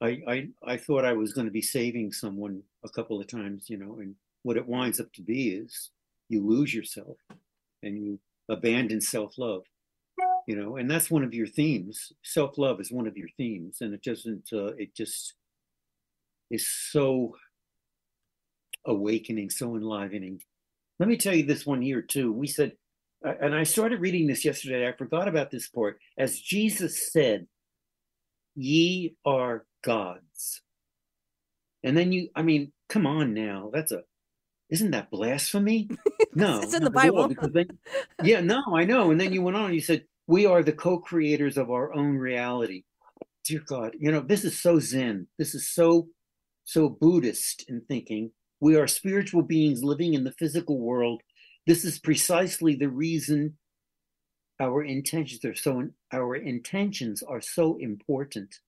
I, 0.00 0.20
I, 0.28 0.48
I 0.64 0.76
thought 0.76 1.04
I 1.04 1.12
was 1.14 1.32
going 1.32 1.46
to 1.46 1.52
be 1.52 1.62
saving 1.62 2.12
someone 2.12 2.62
a 2.84 2.88
couple 2.88 3.20
of 3.20 3.26
times, 3.28 3.70
you 3.70 3.78
know, 3.78 3.98
and 4.00 4.14
what 4.42 4.56
it 4.56 4.66
winds 4.66 5.00
up 5.00 5.12
to 5.14 5.22
be 5.22 5.50
is 5.50 5.90
you 6.28 6.46
lose 6.46 6.74
yourself 6.74 7.16
and 7.82 7.96
you 7.96 8.18
abandon 8.48 9.00
self-love, 9.00 9.62
you 10.46 10.56
know, 10.56 10.76
and 10.76 10.90
that's 10.90 11.10
one 11.10 11.22
of 11.24 11.32
your 11.32 11.46
themes. 11.46 12.12
Self-love 12.22 12.80
is 12.80 12.90
one 12.92 13.06
of 13.06 13.16
your 13.16 13.28
themes, 13.36 13.78
and 13.80 13.94
it 13.94 14.02
doesn't, 14.02 14.48
uh, 14.52 14.72
it 14.76 14.94
just 14.94 15.34
is 16.50 16.66
so 16.68 17.36
awakening, 18.84 19.50
so 19.50 19.76
enlivening. 19.76 20.42
Let 20.98 21.08
me 21.08 21.16
tell 21.16 21.34
you 21.34 21.44
this 21.44 21.64
one 21.64 21.82
here 21.82 22.02
too. 22.02 22.32
We 22.32 22.46
said 22.46 22.72
Uh, 23.24 23.34
and 23.40 23.54
I 23.54 23.62
started 23.64 24.00
reading 24.00 24.26
this 24.26 24.44
yesterday. 24.44 24.88
I 24.88 24.92
forgot 24.92 25.28
about 25.28 25.50
this 25.50 25.68
part. 25.68 25.98
As 26.18 26.38
Jesus 26.40 27.12
said, 27.12 27.46
"Ye 28.54 29.14
are 29.24 29.64
gods," 29.84 30.62
and 31.82 31.96
then 31.96 32.12
you, 32.12 32.28
I 32.34 32.42
mean, 32.42 32.72
come 32.88 33.06
on 33.06 33.34
now, 33.34 33.70
that's 33.72 33.92
a, 33.92 34.02
isn't 34.70 34.90
that 34.92 35.10
blasphemy? 35.10 35.88
No, 36.34 36.60
It's 36.62 36.72
in 36.72 36.82
the 36.82 36.88
not 36.88 37.04
at 37.04 37.10
all, 37.10 37.16
Bible. 37.16 37.28
because 37.28 37.52
then, 37.52 37.66
yeah, 38.22 38.40
no, 38.40 38.62
I 38.74 38.84
know. 38.86 39.10
And 39.10 39.20
then 39.20 39.34
you 39.34 39.42
went 39.42 39.54
on. 39.54 39.66
and 39.66 39.74
You 39.74 39.82
said, 39.82 40.06
"We 40.26 40.46
are 40.46 40.62
the 40.62 40.72
co-creators 40.72 41.58
of 41.58 41.70
our 41.70 41.92
own 41.94 42.16
reality." 42.16 42.84
Dear 43.44 43.60
God, 43.66 43.94
you 43.98 44.10
know 44.10 44.20
this 44.20 44.42
is 44.44 44.58
so 44.58 44.78
Zen. 44.78 45.26
This 45.38 45.54
is 45.54 45.68
so, 45.68 46.08
so 46.64 46.88
Buddhist 46.88 47.66
in 47.68 47.82
thinking. 47.82 48.30
We 48.60 48.76
are 48.76 48.86
spiritual 48.86 49.42
beings 49.42 49.84
living 49.84 50.14
in 50.14 50.24
the 50.24 50.32
physical 50.32 50.78
world 50.78 51.20
this 51.66 51.84
is 51.84 51.98
precisely 51.98 52.74
the 52.74 52.88
reason 52.88 53.56
our 54.60 54.82
intentions 54.82 55.44
are 55.44 55.54
so 55.54 55.88
our 56.12 56.36
intentions 56.36 57.22
are 57.22 57.40
so 57.40 57.76
important. 57.78 58.58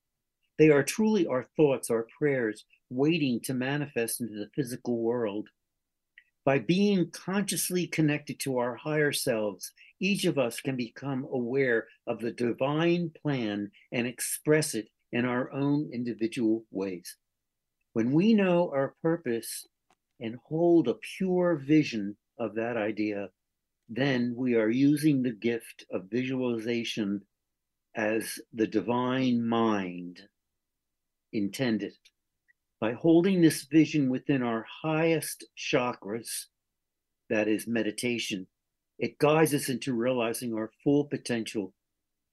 They 0.58 0.70
are 0.70 0.82
truly 0.82 1.26
our 1.26 1.44
thoughts 1.56 1.90
our 1.90 2.06
prayers 2.18 2.64
waiting 2.90 3.40
to 3.40 3.54
manifest 3.54 4.20
into 4.20 4.34
the 4.34 4.50
physical 4.54 4.98
world. 4.98 5.48
By 6.44 6.58
being 6.58 7.10
consciously 7.10 7.86
connected 7.86 8.38
to 8.40 8.58
our 8.58 8.76
higher 8.76 9.12
selves 9.12 9.72
each 10.00 10.24
of 10.24 10.38
us 10.38 10.60
can 10.60 10.76
become 10.76 11.26
aware 11.32 11.86
of 12.06 12.18
the 12.18 12.32
divine 12.32 13.10
plan 13.22 13.70
and 13.92 14.06
express 14.06 14.74
it 14.74 14.88
in 15.12 15.24
our 15.24 15.50
own 15.52 15.88
individual 15.92 16.64
ways. 16.70 17.16
When 17.92 18.12
we 18.12 18.34
know 18.34 18.70
our 18.74 18.94
purpose 19.00 19.66
and 20.20 20.36
hold 20.46 20.88
a 20.88 20.94
pure 21.16 21.56
vision 21.56 22.16
of 22.38 22.54
that 22.54 22.76
idea, 22.76 23.28
then 23.88 24.34
we 24.36 24.54
are 24.54 24.70
using 24.70 25.22
the 25.22 25.32
gift 25.32 25.84
of 25.90 26.10
visualization 26.10 27.22
as 27.94 28.40
the 28.52 28.66
divine 28.66 29.46
mind 29.46 30.20
intended. 31.32 31.92
By 32.80 32.92
holding 32.92 33.40
this 33.40 33.64
vision 33.64 34.10
within 34.10 34.42
our 34.42 34.66
highest 34.82 35.44
chakras, 35.56 36.46
that 37.30 37.48
is 37.48 37.66
meditation, 37.66 38.46
it 38.98 39.18
guides 39.18 39.54
us 39.54 39.68
into 39.68 39.94
realizing 39.94 40.54
our 40.54 40.70
full 40.82 41.04
potential 41.04 41.72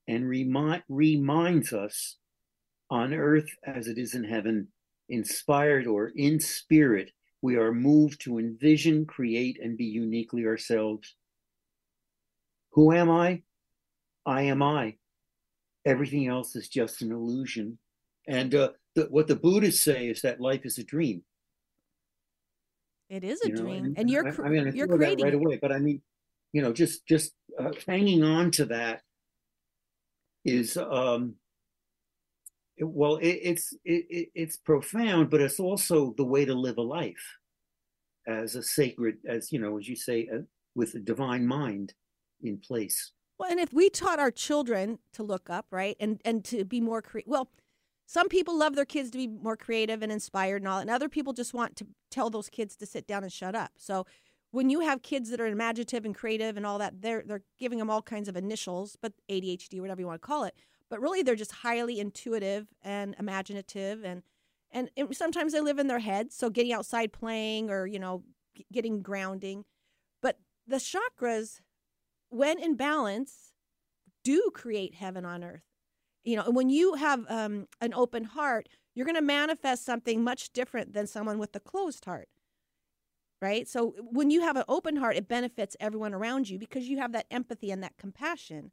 and 0.07 0.27
remi- 0.27 0.83
reminds 0.89 1.73
us 1.73 2.17
on 2.89 3.13
earth 3.13 3.49
as 3.65 3.87
it 3.87 3.97
is 3.97 4.13
in 4.13 4.25
heaven, 4.25 4.67
inspired 5.07 5.87
or 5.87 6.11
in 6.15 6.39
spirit, 6.39 7.11
we 7.41 7.55
are 7.55 7.73
moved 7.73 8.21
to 8.21 8.37
envision, 8.37 9.05
create, 9.05 9.59
and 9.61 9.77
be 9.77 9.85
uniquely 9.85 10.45
ourselves. 10.45 11.15
Who 12.73 12.93
am 12.93 13.09
I? 13.09 13.41
I 14.25 14.43
am 14.43 14.61
I. 14.61 14.95
Everything 15.85 16.27
else 16.27 16.55
is 16.55 16.69
just 16.69 17.01
an 17.01 17.11
illusion. 17.11 17.79
And 18.27 18.53
uh, 18.53 18.69
the, 18.95 19.07
what 19.09 19.27
the 19.27 19.35
Buddhists 19.35 19.83
say 19.83 20.07
is 20.07 20.21
that 20.21 20.39
life 20.39 20.61
is 20.65 20.77
a 20.77 20.83
dream. 20.83 21.23
it 23.09 23.23
is 23.23 23.43
a 23.43 23.49
you 23.49 23.55
know, 23.55 23.61
dream, 23.63 23.93
and, 23.97 24.09
you're 24.09 24.25
I, 24.25 24.45
I 24.45 24.49
mean, 24.49 24.67
I 24.67 24.71
you're 24.71 24.87
creating 24.87 25.25
right 25.25 25.33
away. 25.33 25.57
But 25.61 25.71
I 25.71 25.79
mean, 25.79 26.01
you 26.53 26.61
know, 26.61 26.71
just 26.71 27.05
just 27.05 27.33
uh, 27.59 27.71
hanging 27.87 28.23
on 28.23 28.51
to 28.51 28.65
that 28.65 29.01
is 30.45 30.77
um, 30.77 31.35
well, 32.79 33.17
it, 33.17 33.39
it's 33.43 33.73
it, 33.85 34.05
it, 34.09 34.29
it's 34.35 34.57
profound, 34.57 35.29
but 35.29 35.41
it's 35.41 35.59
also 35.59 36.13
the 36.17 36.25
way 36.25 36.45
to 36.45 36.53
live 36.53 36.77
a 36.77 36.81
life 36.81 37.37
as 38.27 38.55
a 38.55 38.63
sacred, 38.63 39.17
as 39.27 39.51
you 39.51 39.59
know, 39.59 39.77
as 39.77 39.87
you 39.87 39.95
say, 39.95 40.29
uh, 40.33 40.39
with 40.75 40.95
a 40.95 40.99
divine 40.99 41.45
mind 41.45 41.93
in 42.43 42.57
place. 42.57 43.11
Well, 43.37 43.49
and 43.49 43.59
if 43.59 43.73
we 43.73 43.89
taught 43.89 44.19
our 44.19 44.31
children 44.31 44.99
to 45.13 45.23
look 45.23 45.49
up, 45.49 45.65
right, 45.71 45.95
and 45.99 46.21
and 46.23 46.43
to 46.45 46.63
be 46.65 46.81
more 46.81 47.01
creative, 47.01 47.29
well, 47.29 47.49
some 48.05 48.29
people 48.29 48.57
love 48.57 48.75
their 48.75 48.85
kids 48.85 49.09
to 49.11 49.17
be 49.17 49.27
more 49.27 49.57
creative 49.57 50.01
and 50.03 50.11
inspired 50.11 50.61
and 50.61 50.67
all, 50.67 50.79
and 50.79 50.89
other 50.89 51.09
people 51.09 51.33
just 51.33 51.53
want 51.53 51.75
to 51.77 51.87
tell 52.09 52.29
those 52.29 52.49
kids 52.49 52.75
to 52.77 52.85
sit 52.85 53.07
down 53.07 53.23
and 53.23 53.31
shut 53.31 53.55
up. 53.55 53.71
So, 53.77 54.05
when 54.51 54.69
you 54.69 54.81
have 54.81 55.01
kids 55.01 55.29
that 55.29 55.39
are 55.39 55.47
imaginative 55.47 56.05
and 56.05 56.13
creative 56.13 56.57
and 56.57 56.65
all 56.65 56.77
that, 56.79 57.01
they're 57.01 57.23
they're 57.25 57.43
giving 57.59 57.79
them 57.79 57.89
all 57.89 58.01
kinds 58.01 58.27
of 58.27 58.35
initials, 58.35 58.97
but 59.01 59.13
ADHD, 59.29 59.79
whatever 59.81 60.01
you 60.01 60.07
want 60.07 60.21
to 60.21 60.27
call 60.27 60.43
it. 60.43 60.55
But 60.91 61.01
really, 61.01 61.23
they're 61.23 61.33
just 61.33 61.51
highly 61.51 61.99
intuitive 61.99 62.67
and 62.83 63.15
imaginative, 63.17 64.03
and 64.05 64.21
and, 64.69 64.91
and 64.95 65.15
sometimes 65.15 65.53
they 65.53 65.61
live 65.61 65.79
in 65.79 65.87
their 65.87 65.99
heads. 65.99 66.35
So, 66.35 66.51
getting 66.51 66.73
outside 66.73 67.11
playing 67.11 67.71
or 67.71 67.87
you 67.87 67.97
know, 67.97 68.23
g- 68.55 68.67
getting 68.71 69.01
grounding. 69.01 69.65
But 70.21 70.37
the 70.67 70.77
chakras 70.77 71.61
when 72.31 72.57
in 72.59 72.75
balance, 72.75 73.51
do 74.23 74.51
create 74.53 74.95
heaven 74.95 75.25
on 75.25 75.43
earth. 75.43 75.63
You 76.23 76.37
know, 76.37 76.43
and 76.43 76.55
when 76.55 76.69
you 76.69 76.95
have 76.95 77.25
um, 77.29 77.67
an 77.81 77.93
open 77.93 78.23
heart, 78.23 78.69
you're 78.93 79.05
going 79.05 79.15
to 79.15 79.21
manifest 79.21 79.85
something 79.85 80.23
much 80.23 80.53
different 80.53 80.93
than 80.93 81.07
someone 81.07 81.39
with 81.39 81.55
a 81.55 81.59
closed 81.59 82.05
heart. 82.05 82.29
Right? 83.41 83.67
So 83.67 83.95
when 83.97 84.29
you 84.29 84.41
have 84.41 84.55
an 84.55 84.65
open 84.67 84.97
heart, 84.97 85.15
it 85.15 85.27
benefits 85.27 85.75
everyone 85.79 86.13
around 86.13 86.49
you 86.49 86.59
because 86.59 86.87
you 86.87 86.99
have 86.99 87.11
that 87.13 87.25
empathy 87.31 87.71
and 87.71 87.81
that 87.83 87.97
compassion. 87.97 88.71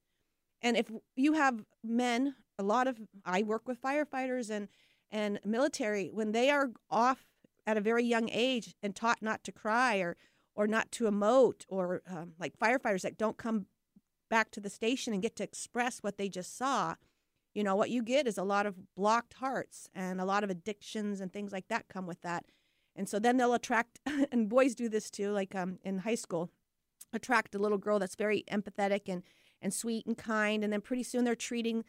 And 0.62 0.76
if 0.76 0.90
you 1.16 1.34
have 1.34 1.64
men, 1.84 2.34
a 2.58 2.62
lot 2.62 2.86
of 2.86 2.98
I 3.24 3.42
work 3.42 3.68
with 3.68 3.80
firefighters 3.80 4.50
and 4.50 4.68
and 5.10 5.40
military 5.44 6.10
when 6.12 6.32
they 6.32 6.50
are 6.50 6.70
off 6.90 7.24
at 7.66 7.76
a 7.76 7.80
very 7.80 8.04
young 8.04 8.28
age 8.30 8.74
and 8.82 8.94
taught 8.94 9.22
not 9.22 9.44
to 9.44 9.52
cry 9.52 9.98
or 9.98 10.16
or 10.54 10.66
not 10.66 10.90
to 10.92 11.04
emote 11.04 11.64
or 11.68 12.02
um, 12.10 12.32
like 12.38 12.58
firefighters 12.58 13.02
that 13.02 13.16
don't 13.16 13.38
come 13.38 13.66
back 14.28 14.50
to 14.50 14.60
the 14.60 14.68
station 14.68 15.12
and 15.12 15.22
get 15.22 15.36
to 15.36 15.44
express 15.44 15.98
what 16.00 16.18
they 16.18 16.28
just 16.28 16.56
saw 16.58 16.94
you 17.58 17.64
know 17.64 17.74
what 17.74 17.90
you 17.90 18.04
get 18.04 18.28
is 18.28 18.38
a 18.38 18.44
lot 18.44 18.66
of 18.66 18.94
blocked 18.94 19.34
hearts 19.34 19.88
and 19.92 20.20
a 20.20 20.24
lot 20.24 20.44
of 20.44 20.50
addictions 20.50 21.20
and 21.20 21.32
things 21.32 21.50
like 21.52 21.66
that 21.68 21.88
come 21.88 22.06
with 22.06 22.22
that. 22.22 22.44
And 22.94 23.08
so 23.08 23.18
then 23.18 23.36
they'll 23.36 23.52
attract 23.52 23.98
and 24.32 24.48
boys 24.48 24.76
do 24.76 24.88
this 24.88 25.10
too 25.10 25.32
like 25.32 25.56
um, 25.56 25.78
in 25.82 25.98
high 25.98 26.14
school 26.14 26.50
attract 27.12 27.56
a 27.56 27.58
little 27.58 27.78
girl 27.78 27.98
that's 27.98 28.14
very 28.14 28.44
empathetic 28.48 29.08
and 29.08 29.22
and 29.60 29.72
sweet 29.74 30.06
and 30.06 30.16
kind 30.18 30.62
and 30.62 30.72
then 30.72 30.80
pretty 30.80 31.02
soon 31.02 31.24
they're 31.24 31.34
treating 31.34 31.84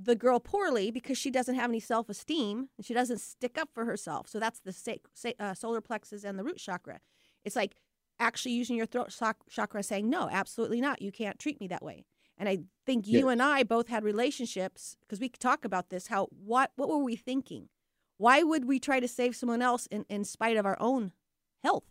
the 0.00 0.14
girl 0.14 0.38
poorly 0.38 0.90
because 0.90 1.18
she 1.18 1.30
doesn't 1.30 1.56
have 1.56 1.70
any 1.70 1.80
self-esteem 1.80 2.68
and 2.76 2.86
she 2.86 2.94
doesn't 2.94 3.20
stick 3.20 3.58
up 3.58 3.68
for 3.74 3.84
herself 3.84 4.28
so 4.28 4.38
that's 4.38 4.60
the 4.60 5.34
uh, 5.38 5.52
solar 5.54 5.80
plexus 5.80 6.24
and 6.24 6.38
the 6.38 6.44
root 6.44 6.56
chakra 6.56 7.00
it's 7.44 7.56
like 7.56 7.74
actually 8.20 8.52
using 8.52 8.76
your 8.76 8.86
throat 8.86 9.12
chakra 9.48 9.82
saying, 9.82 10.08
no, 10.08 10.28
absolutely 10.30 10.80
not. 10.80 11.02
You 11.02 11.10
can't 11.10 11.38
treat 11.38 11.60
me 11.60 11.66
that 11.68 11.82
way. 11.82 12.04
And 12.36 12.48
I 12.48 12.60
think 12.86 13.06
you 13.06 13.28
and 13.28 13.42
I 13.42 13.64
both 13.64 13.88
had 13.88 14.02
relationships 14.02 14.96
because 15.02 15.20
we 15.20 15.28
could 15.28 15.40
talk 15.40 15.64
about 15.64 15.90
this. 15.90 16.06
How 16.06 16.28
what 16.30 16.70
what 16.76 16.88
were 16.88 16.98
we 16.98 17.14
thinking? 17.14 17.68
Why 18.16 18.42
would 18.42 18.64
we 18.66 18.78
try 18.78 18.98
to 18.98 19.08
save 19.08 19.36
someone 19.36 19.60
else 19.60 19.86
in, 19.86 20.06
in 20.08 20.24
spite 20.24 20.56
of 20.56 20.64
our 20.64 20.76
own 20.80 21.12
health? 21.62 21.84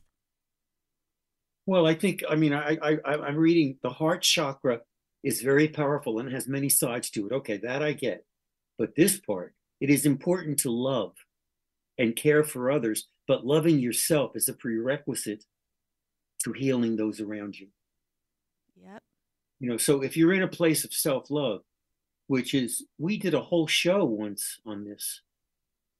Well, 1.68 1.86
I 1.86 1.94
think 1.94 2.24
I 2.28 2.36
mean 2.36 2.54
I, 2.54 2.78
I 2.82 2.98
I'm 3.06 3.36
reading 3.36 3.78
the 3.84 3.92
heart 3.92 4.24
chakra 4.24 4.80
is 5.24 5.42
very 5.42 5.68
powerful 5.68 6.20
and 6.20 6.32
has 6.32 6.48
many 6.48 6.70
sides 6.70 7.10
to 7.12 7.28
it. 7.28 7.34
Okay, 7.34 7.58
that 7.58 7.84
I 7.84 7.94
get. 7.94 8.26
But 8.78 8.96
this 8.96 9.20
part, 9.20 9.54
it 9.82 9.90
is 9.90 10.06
important 10.06 10.60
to 10.60 10.72
love 10.72 11.14
and 11.98 12.16
care 12.16 12.44
for 12.44 12.72
others, 12.72 13.08
but 13.28 13.46
loving 13.46 13.80
yourself 13.80 14.36
is 14.36 14.48
a 14.48 14.54
prerequisite 14.54 15.44
to 16.44 16.54
healing 16.54 16.96
those 16.96 17.20
around 17.20 17.60
you. 17.60 17.68
Yep. 18.82 19.04
You 19.60 19.70
know, 19.70 19.78
so 19.78 20.02
if 20.02 20.16
you're 20.16 20.34
in 20.34 20.44
a 20.44 20.48
place 20.48 20.86
of 20.86 20.94
self 20.94 21.30
love, 21.30 21.62
which 22.28 22.54
is 22.54 22.86
we 22.98 23.18
did 23.18 23.34
a 23.34 23.42
whole 23.42 23.68
show 23.68 24.06
once 24.06 24.60
on 24.66 24.86
this, 24.86 25.22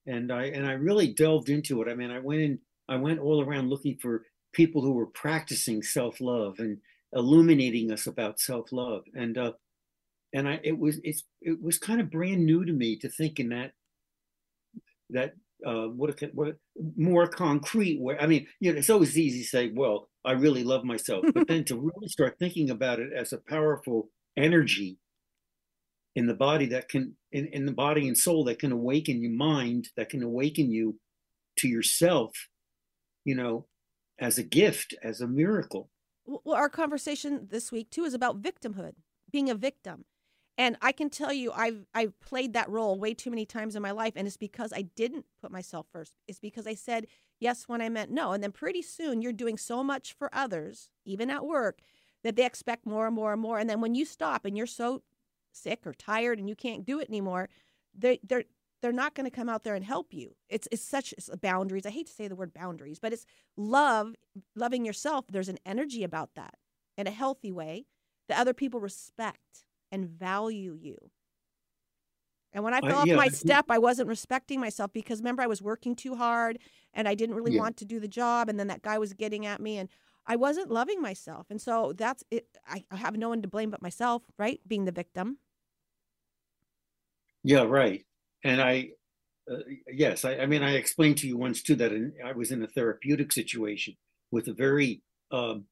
and 0.06 0.32
I 0.32 0.46
and 0.46 0.66
I 0.66 0.74
really 0.74 1.14
delved 1.14 1.50
into 1.50 1.82
it. 1.82 1.90
I 1.90 1.96
mean, 1.96 2.12
I 2.12 2.20
went 2.20 2.42
in, 2.42 2.60
I 2.88 2.96
went 2.96 3.20
all 3.20 3.44
around 3.44 3.70
looking 3.70 3.98
for 3.98 4.24
people 4.54 4.82
who 4.82 4.94
were 4.94 5.08
practicing 5.08 5.84
self 5.84 6.22
love 6.22 6.60
and 6.60 6.78
illuminating 7.14 7.92
us 7.92 8.08
about 8.08 8.40
self 8.40 8.72
love, 8.72 9.04
and 9.14 9.38
uh, 9.38 9.54
and 10.34 10.48
I 10.48 10.60
it 10.64 10.78
was 10.78 11.00
it's 11.04 11.24
it 11.42 11.62
was 11.62 11.78
kind 11.78 12.02
of 12.02 12.12
brand 12.12 12.46
new 12.46 12.66
to 12.66 12.74
me 12.74 12.98
to 13.00 13.10
think 13.10 13.40
in 13.40 13.50
that 13.50 13.72
that 15.10 15.34
uh, 15.66 15.88
what 15.88 16.22
a, 16.22 16.28
what 16.34 16.56
more 16.96 17.28
concrete 17.28 18.00
way. 18.00 18.18
I 18.20 18.28
mean, 18.28 18.48
you 18.60 18.72
know, 18.72 18.78
it's 18.78 18.90
always 18.90 19.18
easy 19.18 19.42
to 19.42 19.48
say, 19.48 19.72
well, 19.74 20.10
I 20.24 20.34
really 20.34 20.64
love 20.64 20.84
myself, 20.84 21.26
but 21.34 21.48
then 21.48 21.64
to 21.66 21.76
really 21.76 22.08
start 22.08 22.38
thinking 22.40 22.70
about 22.70 23.00
it 23.00 23.12
as 23.14 23.34
a 23.34 23.38
powerful 23.38 24.10
energy 24.38 24.98
in 26.16 26.28
the 26.28 26.34
body 26.34 26.66
that 26.68 26.90
can, 26.90 27.16
in, 27.32 27.48
in 27.48 27.66
the 27.66 27.72
body 27.72 28.08
and 28.08 28.18
soul 28.18 28.44
that 28.46 28.60
can 28.60 28.72
awaken 28.72 29.22
your 29.22 29.32
mind, 29.32 29.90
that 29.96 30.10
can 30.10 30.24
awaken 30.24 30.72
you 30.72 30.98
to 31.58 31.68
yourself, 31.68 32.32
you 33.26 33.36
know, 33.36 33.66
as 34.20 34.38
a 34.38 34.44
gift, 34.44 34.94
as 35.04 35.22
a 35.22 35.28
miracle. 35.28 35.90
Well, 36.30 36.56
our 36.56 36.70
conversation 36.70 37.48
this 37.50 37.72
week 37.72 37.90
too 37.90 38.04
is 38.04 38.14
about 38.14 38.42
victimhood, 38.42 38.94
being 39.32 39.50
a 39.50 39.56
victim. 39.56 40.06
And 40.58 40.76
I 40.82 40.92
can 40.92 41.10
tell 41.10 41.32
you, 41.32 41.52
I've 41.54 41.86
I've 41.94 42.20
played 42.20 42.54
that 42.54 42.70
role 42.70 43.00
way 43.00 43.14
too 43.14 43.30
many 43.30 43.46
times 43.46 43.76
in 43.76 43.82
my 43.82 43.92
life, 43.92 44.14
and 44.16 44.28
it's 44.28 44.38
because 44.38 44.74
I 44.74 44.84
didn't 44.84 45.26
put 45.42 45.52
myself 45.52 45.88
first. 45.92 46.14
It's 46.28 46.40
because 46.40 46.68
I 46.68 46.74
said 46.76 47.08
yes 47.40 47.64
when 47.68 47.82
I 47.82 47.90
meant 47.90 48.12
no, 48.12 48.34
and 48.34 48.44
then 48.44 48.52
pretty 48.52 48.82
soon 48.82 49.22
you're 49.22 49.32
doing 49.34 49.58
so 49.58 49.84
much 49.84 50.14
for 50.14 50.30
others, 50.34 50.90
even 51.06 51.30
at 51.30 51.46
work, 51.46 51.80
that 52.24 52.36
they 52.36 52.46
expect 52.46 52.86
more 52.86 53.08
and 53.08 53.16
more 53.16 53.32
and 53.32 53.42
more. 53.42 53.58
And 53.58 53.70
then 53.70 53.80
when 53.82 53.96
you 53.96 54.06
stop 54.06 54.44
and 54.46 54.58
you're 54.58 54.68
so 54.68 55.02
sick 55.54 55.88
or 55.88 55.94
tired 55.94 56.40
and 56.40 56.50
you 56.50 56.56
can't 56.56 56.86
do 56.86 57.00
it 57.00 57.08
anymore, 57.10 57.50
they 57.98 58.20
they're 58.24 58.44
they're 58.82 58.92
not 58.92 59.16
going 59.16 59.26
to 59.26 59.36
come 59.36 59.50
out 59.50 59.64
there 59.64 59.76
and 59.76 59.84
help 59.84 60.14
you. 60.14 60.36
It's 60.50 60.68
it's 60.72 60.84
such 60.84 61.14
it's 61.18 61.30
boundaries. 61.42 61.86
I 61.86 61.90
hate 61.90 62.08
to 62.08 62.14
say 62.14 62.28
the 62.28 62.36
word 62.36 62.54
boundaries, 62.54 63.00
but 63.00 63.14
it's 63.14 63.26
love, 63.58 64.16
loving 64.56 64.86
yourself. 64.86 65.26
There's 65.30 65.50
an 65.50 65.60
energy 65.66 66.04
about 66.04 66.32
that 66.36 66.56
in 66.98 67.08
a 67.08 67.12
healthy 67.12 67.52
way 67.52 67.86
that 68.28 68.40
other 68.40 68.54
people 68.54 68.80
respect 68.80 69.66
and 69.92 70.08
value 70.08 70.78
you. 70.80 70.98
And 72.52 72.64
when 72.64 72.74
I 72.74 72.82
fell 72.82 72.98
uh, 72.98 73.02
off 73.02 73.08
yeah, 73.08 73.16
my 73.16 73.28
step, 73.28 73.66
I 73.70 73.78
wasn't 73.78 74.10
respecting 74.10 74.60
myself 74.60 74.92
because 74.92 75.20
remember, 75.20 75.44
I 75.44 75.48
was 75.48 75.62
working 75.62 75.96
too 75.96 76.16
hard 76.16 76.58
and 76.94 77.08
I 77.08 77.14
didn't 77.14 77.36
really 77.36 77.54
yeah. 77.54 77.62
want 77.62 77.78
to 77.78 77.86
do 77.86 78.00
the 78.00 78.08
job. 78.08 78.50
And 78.50 78.60
then 78.60 78.68
that 78.68 78.82
guy 78.82 78.98
was 78.98 79.14
getting 79.14 79.46
at 79.46 79.62
me 79.62 79.78
and 79.78 79.88
I 80.26 80.36
wasn't 80.36 80.72
loving 80.72 81.02
myself. 81.02 81.48
And 81.50 81.62
so 81.62 81.94
that's 81.96 82.24
it. 82.32 82.48
I, 82.68 82.84
have 82.92 83.18
no 83.18 83.30
one 83.30 83.42
to 83.44 83.48
blame 83.48 83.70
but 83.70 83.82
myself, 83.82 84.24
right? 84.38 84.60
Being 84.68 84.86
the 84.86 84.92
victim. 84.92 85.38
Yeah, 87.44 87.64
right. 87.64 88.04
And 88.44 88.62
I, 88.62 88.90
uh, 89.52 89.58
yes, 89.92 90.26
I, 90.26 90.38
I, 90.38 90.46
mean, 90.46 90.64
I 90.64 90.76
explained 90.76 91.18
to 91.20 91.28
you 91.28 91.38
once 91.38 91.62
too 91.62 91.76
that 91.76 91.92
in, 91.92 92.14
I 92.24 92.34
was 92.34 92.52
in 92.52 92.64
a 92.64 92.68
therapeutic 92.68 93.32
situation 93.32 93.96
with 94.32 94.48
a 94.48 94.54
very, 94.54 95.02
um, 95.32 95.66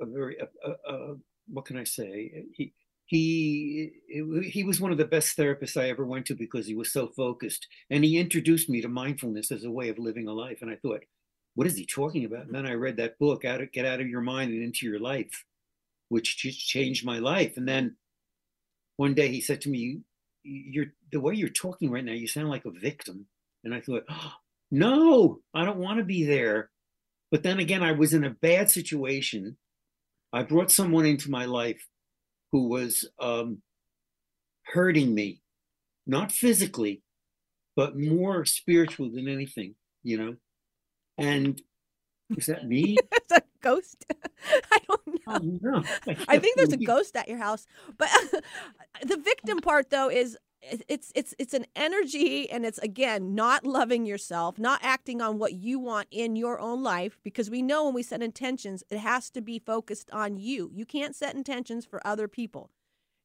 a 0.00 0.06
very, 0.06 0.36
what 1.48 1.64
can 1.64 1.76
I 1.76 1.84
say? 1.84 2.44
He 2.54 2.72
he 3.06 3.92
he 4.08 4.64
was 4.64 4.80
one 4.80 4.90
of 4.90 4.98
the 4.98 5.04
best 5.04 5.36
therapists 5.36 5.80
I 5.80 5.88
ever 5.90 6.04
went 6.04 6.26
to 6.26 6.34
because 6.34 6.66
he 6.66 6.74
was 6.74 6.92
so 6.92 7.08
focused, 7.08 7.66
and 7.90 8.04
he 8.04 8.18
introduced 8.18 8.68
me 8.68 8.80
to 8.80 8.88
mindfulness 8.88 9.52
as 9.52 9.64
a 9.64 9.70
way 9.70 9.88
of 9.88 9.98
living 9.98 10.26
a 10.28 10.32
life. 10.32 10.58
And 10.60 10.70
I 10.70 10.76
thought, 10.76 11.04
what 11.54 11.66
is 11.68 11.76
he 11.76 11.86
talking 11.86 12.24
about? 12.24 12.46
And 12.46 12.54
then 12.54 12.66
I 12.66 12.72
read 12.72 12.96
that 12.96 13.18
book, 13.18 13.44
"Out 13.44 13.60
of 13.60 13.72
Get 13.72 13.86
Out 13.86 14.00
of 14.00 14.08
Your 14.08 14.22
Mind 14.22 14.52
and 14.52 14.62
Into 14.62 14.86
Your 14.86 14.98
Life," 14.98 15.44
which 16.08 16.38
just 16.38 16.58
changed 16.58 17.04
my 17.04 17.18
life. 17.18 17.56
And 17.56 17.68
then 17.68 17.96
one 18.96 19.14
day 19.14 19.28
he 19.28 19.40
said 19.40 19.60
to 19.62 19.68
me, 19.70 20.00
"You're 20.46 20.92
the 21.12 21.20
way 21.20 21.34
you're 21.34 21.48
talking 21.48 21.90
right 21.90 22.04
now. 22.04 22.12
You 22.12 22.28
sound 22.28 22.48
like 22.48 22.64
a 22.64 22.70
victim." 22.70 23.26
And 23.64 23.74
I 23.74 23.80
thought, 23.80 24.04
oh, 24.10 24.32
no, 24.70 25.40
I 25.54 25.64
don't 25.64 25.78
want 25.78 25.98
to 25.98 26.04
be 26.04 26.24
there. 26.24 26.70
But 27.30 27.42
then 27.42 27.60
again, 27.60 27.82
I 27.82 27.92
was 27.92 28.14
in 28.14 28.24
a 28.24 28.30
bad 28.30 28.70
situation 28.70 29.56
I 30.32 30.42
brought 30.42 30.70
someone 30.70 31.06
into 31.06 31.30
my 31.30 31.46
life 31.46 31.86
who 32.52 32.68
was 32.68 33.08
um, 33.18 33.62
hurting 34.66 35.14
me, 35.14 35.40
not 36.06 36.32
physically, 36.32 37.02
but 37.74 37.98
more 37.98 38.44
spiritual 38.44 39.10
than 39.10 39.28
anything, 39.28 39.76
you 40.02 40.18
know. 40.18 40.36
And 41.18 41.60
is 42.36 42.46
that 42.46 42.66
me? 42.66 42.98
ghost. 43.66 44.04
I 44.72 44.78
don't 44.88 45.06
know. 45.06 45.20
Oh, 45.26 45.38
no, 45.42 45.82
I, 46.06 46.16
I 46.28 46.38
think 46.38 46.56
there's 46.56 46.72
a 46.72 46.76
ghost 46.76 47.16
at 47.16 47.28
your 47.28 47.38
house. 47.38 47.66
But 47.96 48.08
the 49.02 49.16
victim 49.16 49.58
part, 49.58 49.90
though, 49.90 50.10
is 50.10 50.36
it's 50.62 51.12
it's 51.14 51.34
it's 51.38 51.54
an 51.54 51.66
energy 51.74 52.50
and 52.50 52.64
it's 52.64 52.78
again 52.78 53.34
not 53.34 53.64
loving 53.64 54.06
yourself 54.06 54.58
not 54.58 54.80
acting 54.82 55.20
on 55.20 55.38
what 55.38 55.52
you 55.52 55.78
want 55.78 56.08
in 56.10 56.34
your 56.34 56.58
own 56.58 56.82
life 56.82 57.18
because 57.22 57.50
we 57.50 57.62
know 57.62 57.84
when 57.84 57.94
we 57.94 58.02
set 58.02 58.22
intentions 58.22 58.82
it 58.90 58.98
has 58.98 59.30
to 59.30 59.40
be 59.40 59.58
focused 59.58 60.10
on 60.12 60.36
you 60.36 60.70
you 60.72 60.84
can't 60.84 61.14
set 61.14 61.34
intentions 61.34 61.84
for 61.84 62.04
other 62.06 62.26
people 62.26 62.70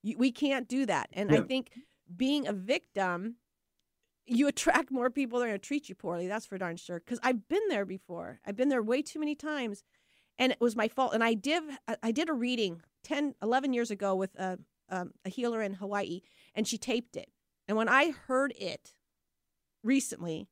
you, 0.03 0.17
we 0.17 0.31
can't 0.31 0.67
do 0.67 0.85
that 0.85 1.09
and 1.13 1.31
yeah. 1.31 1.39
i 1.39 1.41
think 1.41 1.71
being 2.15 2.47
a 2.47 2.53
victim 2.53 3.35
you 4.27 4.47
attract 4.47 4.91
more 4.91 5.09
people 5.09 5.39
that 5.39 5.45
are 5.45 5.49
going 5.49 5.59
to 5.59 5.67
treat 5.67 5.89
you 5.89 5.95
poorly 5.95 6.27
that's 6.27 6.45
for 6.45 6.57
darn 6.57 6.75
sure 6.75 6.99
because 6.99 7.19
i've 7.23 7.47
been 7.47 7.67
there 7.69 7.85
before 7.85 8.39
i've 8.45 8.57
been 8.57 8.69
there 8.69 8.83
way 8.83 9.01
too 9.01 9.19
many 9.19 9.35
times 9.35 9.83
and 10.41 10.51
it 10.51 10.59
was 10.59 10.75
my 10.75 10.87
fault 10.87 11.13
and 11.13 11.23
i 11.23 11.33
did 11.33 11.63
i 12.03 12.11
did 12.11 12.27
a 12.27 12.33
reading 12.33 12.81
10 13.03 13.35
11 13.41 13.73
years 13.73 13.89
ago 13.91 14.13
with 14.13 14.35
a, 14.35 14.59
um, 14.89 15.11
a 15.23 15.29
healer 15.29 15.61
in 15.61 15.75
hawaii 15.75 16.21
and 16.55 16.67
she 16.67 16.77
taped 16.77 17.15
it. 17.15 17.29
And 17.67 17.77
when 17.77 17.89
I 17.89 18.11
heard 18.11 18.53
it 18.57 18.93
recently, 19.83 20.47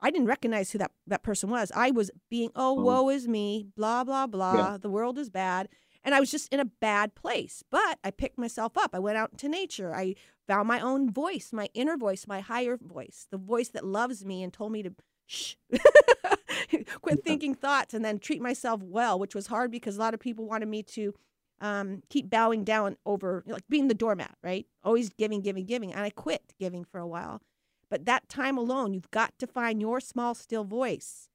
I 0.00 0.10
didn't 0.10 0.26
recognize 0.26 0.70
who 0.70 0.78
that, 0.78 0.92
that 1.06 1.22
person 1.22 1.50
was. 1.50 1.72
I 1.74 1.90
was 1.90 2.10
being, 2.30 2.50
oh, 2.54 2.78
oh. 2.78 2.82
woe 2.82 3.08
is 3.08 3.26
me, 3.26 3.66
blah, 3.76 4.04
blah, 4.04 4.26
blah. 4.26 4.54
Yeah. 4.54 4.78
The 4.80 4.90
world 4.90 5.18
is 5.18 5.30
bad. 5.30 5.68
And 6.04 6.14
I 6.14 6.20
was 6.20 6.30
just 6.30 6.52
in 6.52 6.60
a 6.60 6.64
bad 6.64 7.14
place. 7.14 7.64
But 7.70 7.98
I 8.04 8.10
picked 8.10 8.38
myself 8.38 8.76
up. 8.78 8.90
I 8.94 8.98
went 8.98 9.16
out 9.16 9.32
into 9.32 9.48
nature. 9.48 9.94
I 9.94 10.14
found 10.46 10.68
my 10.68 10.80
own 10.80 11.10
voice, 11.10 11.50
my 11.52 11.68
inner 11.74 11.96
voice, 11.96 12.26
my 12.28 12.40
higher 12.40 12.76
voice, 12.76 13.26
the 13.30 13.38
voice 13.38 13.70
that 13.70 13.84
loves 13.84 14.24
me 14.24 14.42
and 14.42 14.52
told 14.52 14.72
me 14.72 14.82
to 14.82 14.92
shh, 15.26 15.54
quit 17.00 17.24
thinking 17.24 17.54
thoughts 17.54 17.94
and 17.94 18.04
then 18.04 18.18
treat 18.18 18.40
myself 18.40 18.82
well, 18.82 19.18
which 19.18 19.34
was 19.34 19.48
hard 19.48 19.70
because 19.70 19.96
a 19.96 20.00
lot 20.00 20.14
of 20.14 20.20
people 20.20 20.46
wanted 20.46 20.68
me 20.68 20.82
to 20.82 21.14
um, 21.60 22.02
keep 22.08 22.28
bowing 22.28 22.64
down 22.64 22.96
over 23.06 23.42
like 23.46 23.62
being 23.68 23.88
the 23.88 23.94
doormat, 23.94 24.36
right? 24.42 24.66
Always 24.84 25.10
giving, 25.10 25.40
giving, 25.40 25.64
giving. 25.64 25.92
And 25.92 26.02
I 26.02 26.10
quit 26.10 26.54
giving 26.58 26.84
for 26.84 26.98
a 27.00 27.06
while. 27.06 27.40
But 27.88 28.04
that 28.06 28.28
time 28.28 28.58
alone, 28.58 28.94
you've 28.94 29.10
got 29.10 29.38
to 29.38 29.46
find 29.46 29.80
your 29.80 30.00
small, 30.00 30.34
still 30.34 30.64
voice 30.64 31.28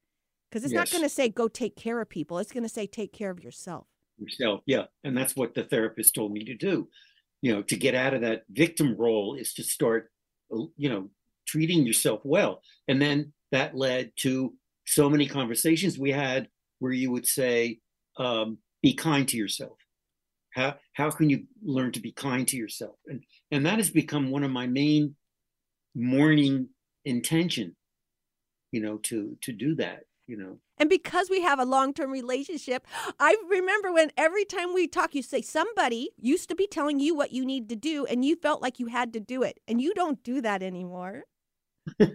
because 0.49 0.65
it's 0.65 0.73
not 0.73 0.91
going 0.91 1.03
to 1.03 1.09
say 1.09 1.29
go 1.29 1.47
take 1.47 1.75
care 1.75 2.01
of 2.01 2.09
people. 2.09 2.37
It's 2.37 2.51
going 2.51 2.63
to 2.63 2.69
say 2.69 2.85
take 2.85 3.13
care 3.13 3.31
of 3.31 3.41
yourself. 3.41 3.87
yourself. 4.17 4.61
Yeah. 4.65 4.85
And 5.03 5.17
that's 5.17 5.35
what 5.35 5.55
the 5.55 5.63
therapist 5.63 6.13
told 6.13 6.33
me 6.33 6.43
to 6.43 6.55
do. 6.55 6.89
You 7.41 7.53
know, 7.55 7.61
to 7.63 7.75
get 7.75 7.95
out 7.95 8.13
of 8.13 8.21
that 8.21 8.43
victim 8.51 8.95
role 8.97 9.35
is 9.35 9.53
to 9.55 9.63
start, 9.63 10.11
uh, 10.53 10.65
you 10.75 10.89
know, 10.89 11.09
treating 11.47 11.85
yourself 11.85 12.21
well. 12.23 12.61
And 12.87 13.01
then 13.01 13.33
that 13.51 13.75
led 13.75 14.11
to 14.17 14.53
so 14.85 15.09
many 15.09 15.27
conversations 15.27 15.97
we 15.97 16.11
had 16.11 16.47
where 16.79 16.91
you 16.91 17.11
would 17.11 17.27
say, 17.27 17.79
um, 18.17 18.57
be 18.81 18.93
kind 18.93 19.27
to 19.27 19.37
yourself. 19.37 19.77
How 20.53 20.75
how 20.93 21.11
can 21.11 21.29
you 21.29 21.45
learn 21.63 21.91
to 21.93 22.01
be 22.01 22.11
kind 22.11 22.47
to 22.49 22.57
yourself? 22.57 22.95
And 23.07 23.23
and 23.51 23.65
that 23.65 23.77
has 23.77 23.89
become 23.89 24.31
one 24.31 24.43
of 24.43 24.51
my 24.51 24.67
main 24.67 25.15
morning 25.95 26.69
intention, 27.05 27.75
you 28.71 28.81
know, 28.81 28.97
to 28.97 29.37
to 29.41 29.53
do 29.53 29.75
that, 29.75 30.03
you 30.27 30.37
know. 30.37 30.57
And 30.77 30.89
because 30.89 31.29
we 31.29 31.41
have 31.41 31.59
a 31.59 31.65
long 31.65 31.93
term 31.93 32.11
relationship, 32.11 32.85
I 33.19 33.37
remember 33.47 33.93
when 33.93 34.11
every 34.17 34.43
time 34.43 34.73
we 34.73 34.87
talk, 34.87 35.15
you 35.15 35.21
say 35.21 35.41
somebody 35.41 36.09
used 36.19 36.49
to 36.49 36.55
be 36.55 36.67
telling 36.67 36.99
you 36.99 37.15
what 37.15 37.31
you 37.31 37.45
need 37.45 37.69
to 37.69 37.75
do, 37.75 38.05
and 38.05 38.25
you 38.25 38.35
felt 38.35 38.61
like 38.61 38.79
you 38.79 38.87
had 38.87 39.13
to 39.13 39.19
do 39.19 39.43
it. 39.43 39.59
And 39.67 39.79
you 39.79 39.93
don't 39.93 40.21
do 40.23 40.41
that 40.41 40.63
anymore. 40.63 41.25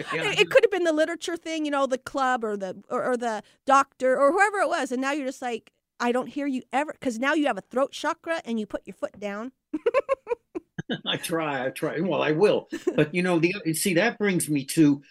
It, 0.00 0.38
it 0.40 0.50
could 0.50 0.62
have 0.62 0.70
been 0.70 0.84
the 0.84 0.92
literature 0.92 1.36
thing, 1.36 1.64
you 1.64 1.70
know, 1.70 1.86
the 1.86 1.98
club 1.98 2.44
or 2.44 2.56
the 2.56 2.82
or, 2.88 3.04
or 3.04 3.16
the 3.16 3.42
doctor 3.66 4.16
or 4.16 4.30
whoever 4.30 4.58
it 4.58 4.68
was, 4.68 4.92
and 4.92 5.02
now 5.02 5.10
you're 5.10 5.26
just 5.26 5.42
like, 5.42 5.72
I 6.00 6.12
don't 6.12 6.28
hear 6.28 6.46
you 6.46 6.62
ever 6.72 6.92
because 6.92 7.18
now 7.18 7.34
you 7.34 7.46
have 7.46 7.58
a 7.58 7.62
throat 7.62 7.92
chakra 7.92 8.40
and 8.44 8.60
you 8.60 8.66
put 8.66 8.82
your 8.86 8.94
foot 8.94 9.18
down. 9.18 9.52
I 11.06 11.16
try, 11.16 11.66
I 11.66 11.70
try. 11.70 12.00
Well, 12.00 12.22
I 12.22 12.32
will. 12.32 12.68
But 12.94 13.14
you 13.14 13.22
know, 13.22 13.38
the 13.38 13.74
see 13.74 13.94
that 13.94 14.18
brings 14.18 14.48
me 14.48 14.64
to 14.66 15.02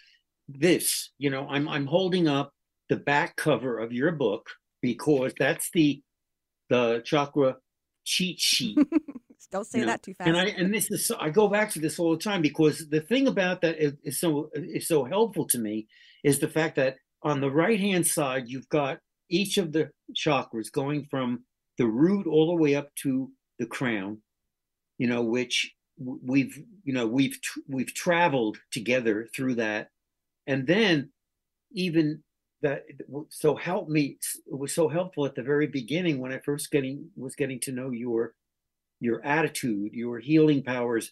this. 0.48 1.12
You 1.18 1.30
know, 1.30 1.48
I'm 1.50 1.68
I'm 1.68 1.86
holding 1.86 2.28
up 2.28 2.54
the 2.90 2.96
back 2.96 3.36
cover 3.36 3.78
of 3.78 3.92
your 3.92 4.12
book 4.12 4.50
because 4.82 5.34
that's 5.38 5.70
the 5.72 6.02
the 6.70 7.02
chakra 7.06 7.58
cheat 8.06 8.40
sheet. 8.40 8.78
don't 9.52 9.66
say 9.66 9.80
you 9.80 9.86
know, 9.86 9.92
that 9.92 10.04
too 10.04 10.14
fast. 10.14 10.28
And 10.28 10.38
I 10.38 10.46
and 10.46 10.74
this 10.74 10.92
is 10.92 11.12
I 11.20 11.30
go 11.30 11.48
back 11.48 11.72
to 11.72 11.80
this 11.80 12.00
all 12.00 12.12
the 12.12 12.24
time 12.24 12.42
because 12.42 12.90
the 12.90 13.02
thing 13.02 13.28
about 13.28 13.62
that 13.62 13.78
is, 13.78 13.94
is 14.04 14.20
so 14.20 14.50
is 14.54 14.88
so 14.88 15.04
helpful 15.04 15.48
to 15.48 15.58
me 15.58 15.88
is 16.24 16.40
the 16.40 16.50
fact 16.50 16.76
that 16.76 16.98
on 17.24 17.42
the 17.42 17.52
right 17.52 17.80
hand 17.80 18.06
side 18.06 18.46
you've 18.48 18.70
got 18.70 19.00
each 19.30 19.58
of 19.58 19.72
the 19.72 19.90
chakras 20.14 20.72
going 20.72 21.06
from 21.10 21.44
the 21.78 21.88
root 21.88 22.28
all 22.28 22.48
the 22.48 22.62
way 22.62 22.76
up 22.76 22.94
to 22.96 23.32
the 23.60 23.66
crown, 23.66 24.22
you 24.98 25.08
know, 25.08 25.22
which 25.22 25.74
we've 25.98 26.62
you 26.84 26.94
know 26.94 27.08
we've 27.08 27.40
we've 27.68 27.94
traveled 27.94 28.58
together 28.72 29.28
through 29.36 29.56
that, 29.56 29.90
and 30.46 30.68
then 30.68 31.10
even 31.72 32.24
that 32.62 32.84
so 33.30 33.56
help 33.56 33.88
me 33.88 34.18
it 34.48 34.58
was 34.58 34.74
so 34.74 34.88
helpful 34.88 35.26
at 35.26 35.36
the 35.36 35.44
very 35.44 35.68
beginning 35.68 36.20
when 36.20 36.34
I 36.34 36.40
first 36.40 36.72
getting 36.72 37.10
was 37.16 37.36
getting 37.36 37.60
to 37.62 37.72
know 37.72 37.92
your 37.92 38.34
your 39.00 39.24
attitude, 39.26 39.94
your 39.94 40.20
healing 40.20 40.64
powers 40.64 41.12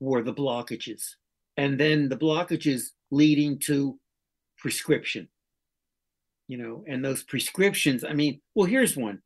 were 0.00 0.22
the 0.22 0.34
blockages. 0.34 1.02
And 1.56 1.78
then 1.78 2.08
the 2.08 2.16
blockages 2.16 2.90
leading 3.10 3.58
to 3.60 3.98
prescription. 4.58 5.28
You 6.48 6.58
know, 6.58 6.84
and 6.86 7.04
those 7.04 7.22
prescriptions, 7.22 8.04
I 8.04 8.12
mean, 8.12 8.40
well, 8.54 8.66
here's 8.66 8.96
one 8.96 9.22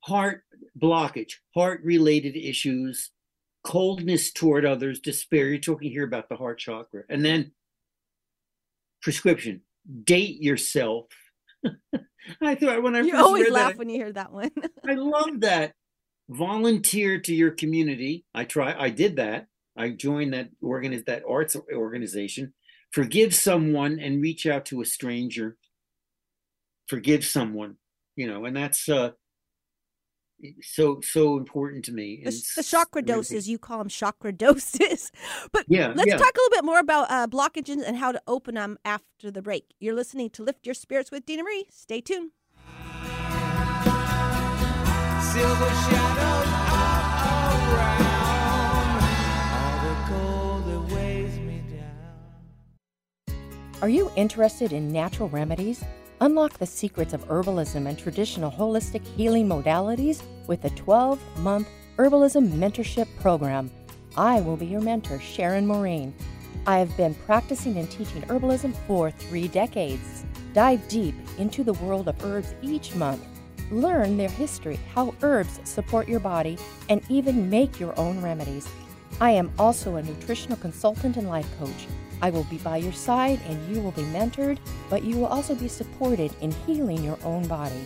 heart 0.00 0.44
blockage, 0.80 1.34
heart 1.54 1.80
related 1.84 2.36
issues, 2.36 3.10
coldness 3.64 4.32
toward 4.32 4.64
others, 4.64 5.00
despair. 5.00 5.48
You're 5.48 5.58
talking 5.58 5.90
here 5.90 6.04
about 6.04 6.28
the 6.28 6.36
heart 6.36 6.58
chakra. 6.58 7.02
And 7.08 7.24
then 7.24 7.52
prescription, 9.02 9.62
date 10.04 10.40
yourself. 10.40 11.06
I 12.40 12.54
thought 12.54 12.82
when 12.82 12.96
I 12.96 13.00
you 13.00 13.16
always 13.16 13.50
laugh 13.50 13.72
that, 13.72 13.78
when 13.78 13.88
you 13.88 13.96
hear 13.96 14.12
that 14.12 14.32
one. 14.32 14.50
I 14.86 14.94
love 14.94 15.40
that. 15.40 15.74
Volunteer 16.30 17.18
to 17.20 17.34
your 17.34 17.50
community. 17.50 18.24
I 18.32 18.44
try. 18.44 18.74
I 18.78 18.90
did 18.90 19.16
that. 19.16 19.48
I 19.76 19.90
joined 19.90 20.32
that 20.32 20.50
organ 20.62 21.02
that 21.06 21.22
arts 21.28 21.56
organization. 21.72 22.54
Forgive 22.92 23.34
someone 23.34 23.98
and 23.98 24.22
reach 24.22 24.46
out 24.46 24.64
to 24.66 24.80
a 24.80 24.84
stranger. 24.84 25.56
Forgive 26.86 27.24
someone, 27.24 27.76
you 28.16 28.28
know, 28.28 28.44
and 28.44 28.56
that's 28.56 28.88
uh 28.88 29.10
so 30.62 31.00
so 31.02 31.36
important 31.36 31.84
to 31.86 31.92
me. 31.92 32.22
the, 32.24 32.30
the 32.56 32.62
chakra 32.62 33.02
doses, 33.02 33.48
you 33.48 33.58
call 33.58 33.78
them 33.78 33.88
chakra 33.88 34.32
doses. 34.32 35.10
But 35.52 35.66
Yeah, 35.68 35.92
let's 35.94 36.08
yeah. 36.08 36.16
talk 36.16 36.34
a 36.34 36.38
little 36.38 36.56
bit 36.58 36.64
more 36.64 36.78
about 36.78 37.10
uh, 37.10 37.26
blockages 37.26 37.82
and 37.84 37.96
how 37.96 38.12
to 38.12 38.22
open 38.26 38.54
them 38.54 38.78
after 38.84 39.30
the 39.30 39.42
break. 39.42 39.74
You're 39.80 39.94
listening 39.94 40.30
to 40.30 40.42
Lift 40.42 40.64
Your 40.64 40.74
Spirits 40.74 41.10
with 41.10 41.26
Dena 41.26 41.42
Marie. 41.42 41.66
Stay 41.70 42.00
tuned. 42.00 42.30
Are 53.82 53.88
you 53.88 54.12
interested 54.14 54.74
in 54.74 54.92
natural 54.92 55.30
remedies? 55.30 55.82
Unlock 56.20 56.58
the 56.58 56.66
secrets 56.66 57.14
of 57.14 57.26
herbalism 57.26 57.88
and 57.88 57.98
traditional 57.98 58.50
holistic 58.50 59.02
healing 59.16 59.48
modalities 59.48 60.22
with 60.46 60.60
the 60.60 60.68
12 60.70 61.18
month 61.38 61.66
Herbalism 61.96 62.50
Mentorship 62.50 63.08
Program. 63.20 63.70
I 64.18 64.42
will 64.42 64.58
be 64.58 64.66
your 64.66 64.82
mentor, 64.82 65.18
Sharon 65.18 65.66
Maureen. 65.66 66.14
I 66.66 66.78
have 66.78 66.94
been 66.98 67.14
practicing 67.14 67.78
and 67.78 67.90
teaching 67.90 68.20
herbalism 68.22 68.74
for 68.86 69.10
three 69.10 69.48
decades. 69.48 70.26
Dive 70.52 70.86
deep 70.88 71.14
into 71.38 71.64
the 71.64 71.72
world 71.74 72.06
of 72.06 72.22
herbs 72.22 72.54
each 72.60 72.94
month. 72.96 73.26
Learn 73.70 74.16
their 74.16 74.28
history, 74.28 74.80
how 74.94 75.14
herbs 75.22 75.60
support 75.64 76.08
your 76.08 76.20
body, 76.20 76.58
and 76.88 77.02
even 77.08 77.48
make 77.48 77.78
your 77.78 77.98
own 77.98 78.20
remedies. 78.20 78.68
I 79.20 79.30
am 79.32 79.52
also 79.58 79.96
a 79.96 80.02
nutritional 80.02 80.56
consultant 80.56 81.16
and 81.16 81.28
life 81.28 81.48
coach. 81.58 81.86
I 82.22 82.30
will 82.30 82.44
be 82.44 82.58
by 82.58 82.78
your 82.78 82.92
side 82.92 83.40
and 83.46 83.74
you 83.74 83.80
will 83.80 83.92
be 83.92 84.02
mentored, 84.02 84.58
but 84.88 85.04
you 85.04 85.16
will 85.16 85.26
also 85.26 85.54
be 85.54 85.68
supported 85.68 86.34
in 86.40 86.52
healing 86.66 87.02
your 87.02 87.18
own 87.24 87.46
body. 87.46 87.84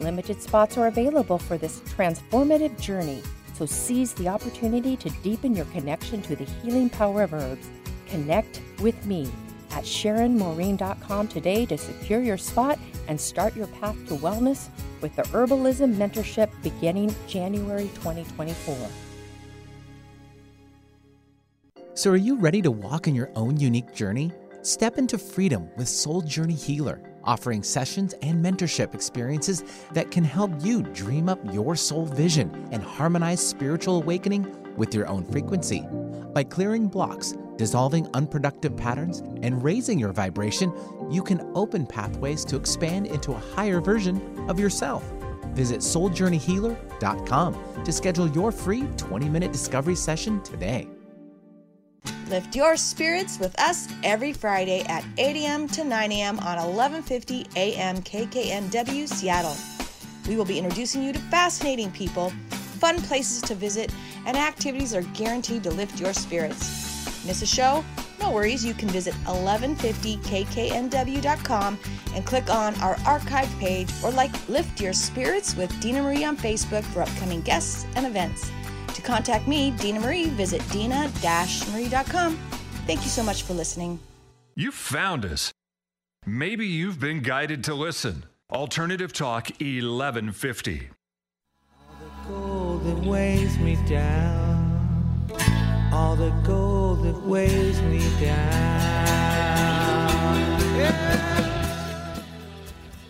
Limited 0.00 0.42
spots 0.42 0.76
are 0.76 0.88
available 0.88 1.38
for 1.38 1.58
this 1.58 1.80
transformative 1.80 2.80
journey, 2.80 3.22
so 3.54 3.66
seize 3.66 4.12
the 4.14 4.28
opportunity 4.28 4.96
to 4.96 5.10
deepen 5.22 5.54
your 5.54 5.66
connection 5.66 6.22
to 6.22 6.36
the 6.36 6.44
healing 6.44 6.90
power 6.90 7.22
of 7.22 7.34
herbs. 7.34 7.68
Connect 8.06 8.60
with 8.80 9.04
me 9.06 9.28
at 9.76 9.84
SharonMaureen.com 9.84 11.28
today 11.28 11.66
to 11.66 11.76
secure 11.76 12.22
your 12.22 12.38
spot 12.38 12.78
and 13.08 13.20
start 13.20 13.54
your 13.54 13.66
path 13.66 13.94
to 14.08 14.14
wellness 14.14 14.70
with 15.02 15.14
the 15.16 15.22
Herbalism 15.24 15.94
Mentorship 15.96 16.50
beginning 16.62 17.14
January 17.28 17.90
2024. 17.96 18.74
So, 21.92 22.10
are 22.10 22.16
you 22.16 22.36
ready 22.36 22.62
to 22.62 22.70
walk 22.70 23.06
in 23.06 23.14
your 23.14 23.30
own 23.36 23.58
unique 23.60 23.94
journey? 23.94 24.32
Step 24.62 24.96
into 24.96 25.18
freedom 25.18 25.68
with 25.76 25.88
Soul 25.88 26.22
Journey 26.22 26.54
Healer, 26.54 27.00
offering 27.22 27.62
sessions 27.62 28.14
and 28.22 28.44
mentorship 28.44 28.94
experiences 28.94 29.62
that 29.92 30.10
can 30.10 30.24
help 30.24 30.50
you 30.60 30.82
dream 30.82 31.28
up 31.28 31.38
your 31.52 31.76
soul 31.76 32.06
vision 32.06 32.68
and 32.72 32.82
harmonize 32.82 33.46
spiritual 33.46 33.96
awakening 33.96 34.74
with 34.76 34.94
your 34.94 35.06
own 35.06 35.24
frequency. 35.24 35.86
By 36.34 36.44
clearing 36.44 36.88
blocks, 36.88 37.34
dissolving 37.56 38.08
unproductive 38.14 38.76
patterns, 38.76 39.20
and 39.42 39.62
raising 39.62 39.98
your 39.98 40.12
vibration, 40.12 40.72
you 41.10 41.22
can 41.22 41.50
open 41.54 41.86
pathways 41.86 42.44
to 42.46 42.56
expand 42.56 43.06
into 43.06 43.32
a 43.32 43.38
higher 43.38 43.80
version 43.80 44.46
of 44.48 44.60
yourself. 44.60 45.04
Visit 45.54 45.80
souljourneyhealer.com 45.80 47.84
to 47.84 47.92
schedule 47.92 48.28
your 48.30 48.52
free 48.52 48.86
20 48.96 49.28
minute 49.28 49.52
discovery 49.52 49.96
session 49.96 50.42
today. 50.42 50.88
Lift 52.28 52.56
your 52.56 52.76
spirits 52.76 53.38
with 53.38 53.58
us 53.60 53.86
every 54.02 54.32
Friday 54.32 54.84
at 54.88 55.04
8 55.16 55.36
a.m. 55.36 55.68
to 55.68 55.84
9 55.84 56.12
a.m. 56.12 56.38
on 56.40 56.56
1150 56.56 57.46
a.m. 57.56 57.98
KKNW 57.98 59.08
Seattle. 59.08 59.56
We 60.28 60.36
will 60.36 60.44
be 60.44 60.58
introducing 60.58 61.04
you 61.04 61.12
to 61.12 61.20
fascinating 61.20 61.92
people, 61.92 62.30
fun 62.80 63.00
places 63.02 63.42
to 63.42 63.54
visit, 63.54 63.92
and 64.26 64.36
activities 64.36 64.92
are 64.92 65.02
guaranteed 65.02 65.62
to 65.62 65.70
lift 65.70 66.00
your 66.00 66.12
spirits. 66.12 66.95
Miss 67.26 67.42
a 67.42 67.46
show? 67.46 67.84
No 68.20 68.30
worries, 68.30 68.64
you 68.64 68.72
can 68.72 68.88
visit 68.88 69.12
1150kknw.com 69.24 71.78
and 72.14 72.24
click 72.24 72.48
on 72.48 72.74
our 72.76 72.96
archive 73.04 73.50
page 73.58 73.90
or 74.02 74.12
like 74.12 74.30
Lift 74.48 74.80
Your 74.80 74.92
Spirits 74.92 75.56
with 75.56 75.78
Dena 75.80 76.02
Marie 76.02 76.22
on 76.24 76.36
Facebook 76.36 76.84
for 76.84 77.02
upcoming 77.02 77.40
guests 77.42 77.84
and 77.96 78.06
events. 78.06 78.50
To 78.94 79.02
contact 79.02 79.46
me, 79.46 79.72
Dena 79.72 80.00
Marie, 80.00 80.30
visit 80.30 80.66
dena-marie.com. 80.70 82.38
Thank 82.86 83.02
you 83.02 83.10
so 83.10 83.22
much 83.22 83.42
for 83.42 83.52
listening. 83.54 83.98
You 84.54 84.72
found 84.72 85.26
us. 85.26 85.52
Maybe 86.24 86.66
you've 86.66 86.98
been 86.98 87.20
guided 87.20 87.62
to 87.64 87.74
listen. 87.74 88.24
Alternative 88.50 89.12
Talk 89.12 89.50
1150. 89.60 90.88
All 91.78 91.98
the 91.98 92.08
gold 92.28 92.84
that 92.84 93.04
weighs 93.06 93.58
me 93.58 93.76
down. 93.86 95.28
All 95.92 96.16
the 96.16 96.30
gold 96.44 96.75
that 97.02 97.20
weighs 97.22 97.80
me 97.82 98.00
down. 98.20 98.56
Yeah. 100.76 102.22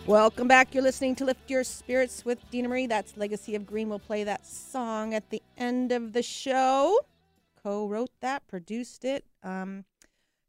Welcome 0.05 0.47
back. 0.47 0.73
You're 0.73 0.83
listening 0.83 1.15
to 1.15 1.25
Lift 1.25 1.49
Your 1.49 1.63
Spirits 1.63 2.23
with 2.23 2.39
Dena 2.49 2.69
Marie. 2.69 2.87
That's 2.87 3.17
Legacy 3.17 3.55
of 3.55 3.65
Green. 3.65 3.89
We'll 3.89 3.99
play 3.99 4.23
that 4.23 4.45
song 4.45 5.13
at 5.13 5.29
the 5.29 5.41
end 5.57 5.91
of 5.91 6.13
the 6.13 6.23
show. 6.23 6.99
Co 7.61 7.87
wrote 7.87 8.11
that, 8.21 8.47
produced 8.47 9.03
it. 9.03 9.25
Um, 9.43 9.85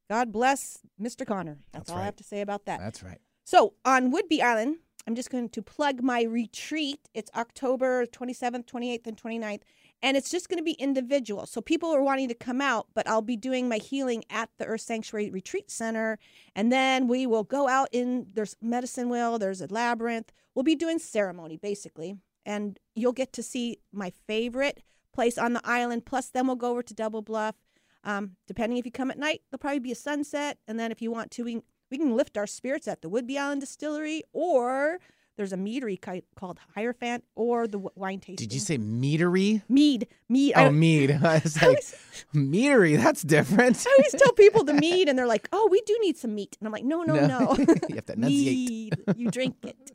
God 0.09 0.33
bless 0.33 0.79
Mr. 1.01 1.27
Connor. 1.27 1.59
That's, 1.73 1.87
That's 1.87 1.91
all 1.91 1.99
I 1.99 2.05
have 2.05 2.17
to 2.17 2.25
say 2.25 2.41
about 2.41 2.67
that. 2.67 2.81
That's 2.81 3.03
right. 3.03 3.21
So 3.45 3.75
on 3.85 4.13
Whidbey 4.13 4.41
Island, 4.41 4.77
I'm 5.07 5.15
just 5.15 5.31
going 5.31 5.49
to 5.49 5.63
plug 5.63 6.03
my 6.03 6.23
retreat. 6.23 7.09
It's 7.15 7.31
October 7.35 8.05
27th, 8.07 8.67
28th, 8.67 9.07
and 9.07 9.17
29th. 9.17 9.63
And 10.03 10.17
it's 10.17 10.31
just 10.31 10.49
going 10.49 10.59
to 10.59 10.65
be 10.65 10.73
individual. 10.73 11.45
So 11.47 11.61
people 11.61 11.91
are 11.93 12.03
wanting 12.03 12.29
to 12.29 12.35
come 12.35 12.61
out, 12.61 12.87
but 12.95 13.09
I'll 13.09 13.23
be 13.23 13.37
doing 13.37 13.69
my 13.69 13.79
healing 13.79 14.25
at 14.31 14.49
the 14.59 14.65
Earth 14.65 14.83
Sanctuary 14.83 15.31
Retreat 15.31 15.71
Center. 15.71 16.19
And 16.55 16.71
then 16.73 17.09
we 17.09 17.27
will 17.27 17.43
go 17.43 17.69
out 17.69 17.89
in, 17.91 18.29
there's 18.33 18.57
Medicine 18.63 19.09
Wheel, 19.09 19.39
there's 19.39 19.61
a 19.61 19.67
labyrinth. 19.67 20.33
We'll 20.55 20.63
be 20.63 20.77
doing 20.77 20.99
ceremony 20.99 21.57
basically. 21.57 22.17
And 22.47 22.79
you'll 22.95 23.13
get 23.13 23.33
to 23.35 23.43
see 23.43 23.79
my 23.93 24.11
favorite 24.27 24.83
place 25.13 25.37
on 25.37 25.53
the 25.53 25.61
island. 25.65 26.07
Plus, 26.07 26.31
then 26.31 26.47
we'll 26.47 26.57
go 26.57 26.71
over 26.71 26.83
to 26.83 26.95
Double 26.95 27.23
Bluff. 27.23 27.57
Um, 28.05 28.37
depending 28.47 28.79
if 28.79 28.87
you 28.87 28.93
come 28.93 29.11
at 29.11 29.19
night, 29.19 29.43
there'll 29.51 29.59
probably 29.59 29.81
be 29.81 29.93
a 29.93 29.97
sunset. 29.97 30.59
And 30.69 30.79
then 30.79 30.93
if 30.93 31.03
you 31.03 31.11
want 31.11 31.33
to, 31.33 31.45
we, 31.45 31.61
we 31.91 31.99
can 31.99 32.17
lift 32.17 32.39
our 32.39 32.47
spirits 32.47 32.87
at 32.87 33.03
the 33.03 33.11
Whidbey 33.11 33.37
Island 33.37 33.63
Distillery, 33.63 34.23
or 34.33 35.01
there's 35.39 35.55
a 35.55 35.57
meadery 35.57 35.97
ki- 35.99 36.25
called 36.37 36.59
Hierophant, 36.75 37.25
or 37.35 37.67
the 37.67 37.79
w- 37.79 37.91
wine 37.95 38.21
tasting. 38.21 38.37
Did 38.47 38.53
you 38.53 38.61
say 38.61 38.77
meadery? 38.77 39.63
mead? 39.71 40.07
Mead. 40.29 40.53
Oh, 40.57 40.71
mead. 40.71 41.11
I 41.23 41.41
was 41.43 41.57
I 41.57 41.61
like, 41.61 41.67
always, 41.69 41.95
meadery. 42.35 42.97
That's 43.03 43.23
different. 43.23 43.83
I 43.89 43.91
always 43.99 44.13
tell 44.23 44.33
people 44.35 44.65
the 44.65 44.75
mead, 44.87 45.09
and 45.09 45.19
they're 45.19 45.27
like, 45.27 45.49
"Oh, 45.53 45.69
we 45.71 45.81
do 45.87 45.97
need 46.03 46.19
some 46.19 46.35
meat," 46.35 46.57
and 46.61 46.67
I'm 46.69 46.73
like, 46.73 46.85
"No, 46.85 47.03
no, 47.05 47.15
no, 47.27 47.55
you 47.89 47.95
have 47.95 48.05
to 48.07 48.13
enunciate. 48.13 48.69
mead. 48.69 48.95
You 49.17 49.31
drink 49.31 49.57
it." 49.63 49.93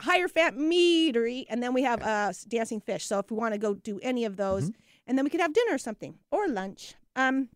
Hierophant 0.00 0.56
meadery, 0.56 1.44
and 1.50 1.60
then 1.62 1.74
we 1.74 1.82
have 1.82 2.00
uh, 2.02 2.32
dancing 2.46 2.80
fish. 2.80 3.04
So 3.04 3.18
if 3.18 3.30
we 3.30 3.36
want 3.36 3.54
to 3.54 3.58
go 3.58 3.74
do 3.74 3.98
any 4.02 4.24
of 4.24 4.36
those, 4.36 4.64
Mm-hmm. 4.70 4.80
and 5.08 5.18
then 5.18 5.24
we 5.24 5.30
could 5.30 5.40
have 5.40 5.52
dinner 5.52 5.74
or 5.74 5.78
something 5.78 6.14
or 6.30 6.46
lunch. 6.48 6.94
Um, 7.16 7.48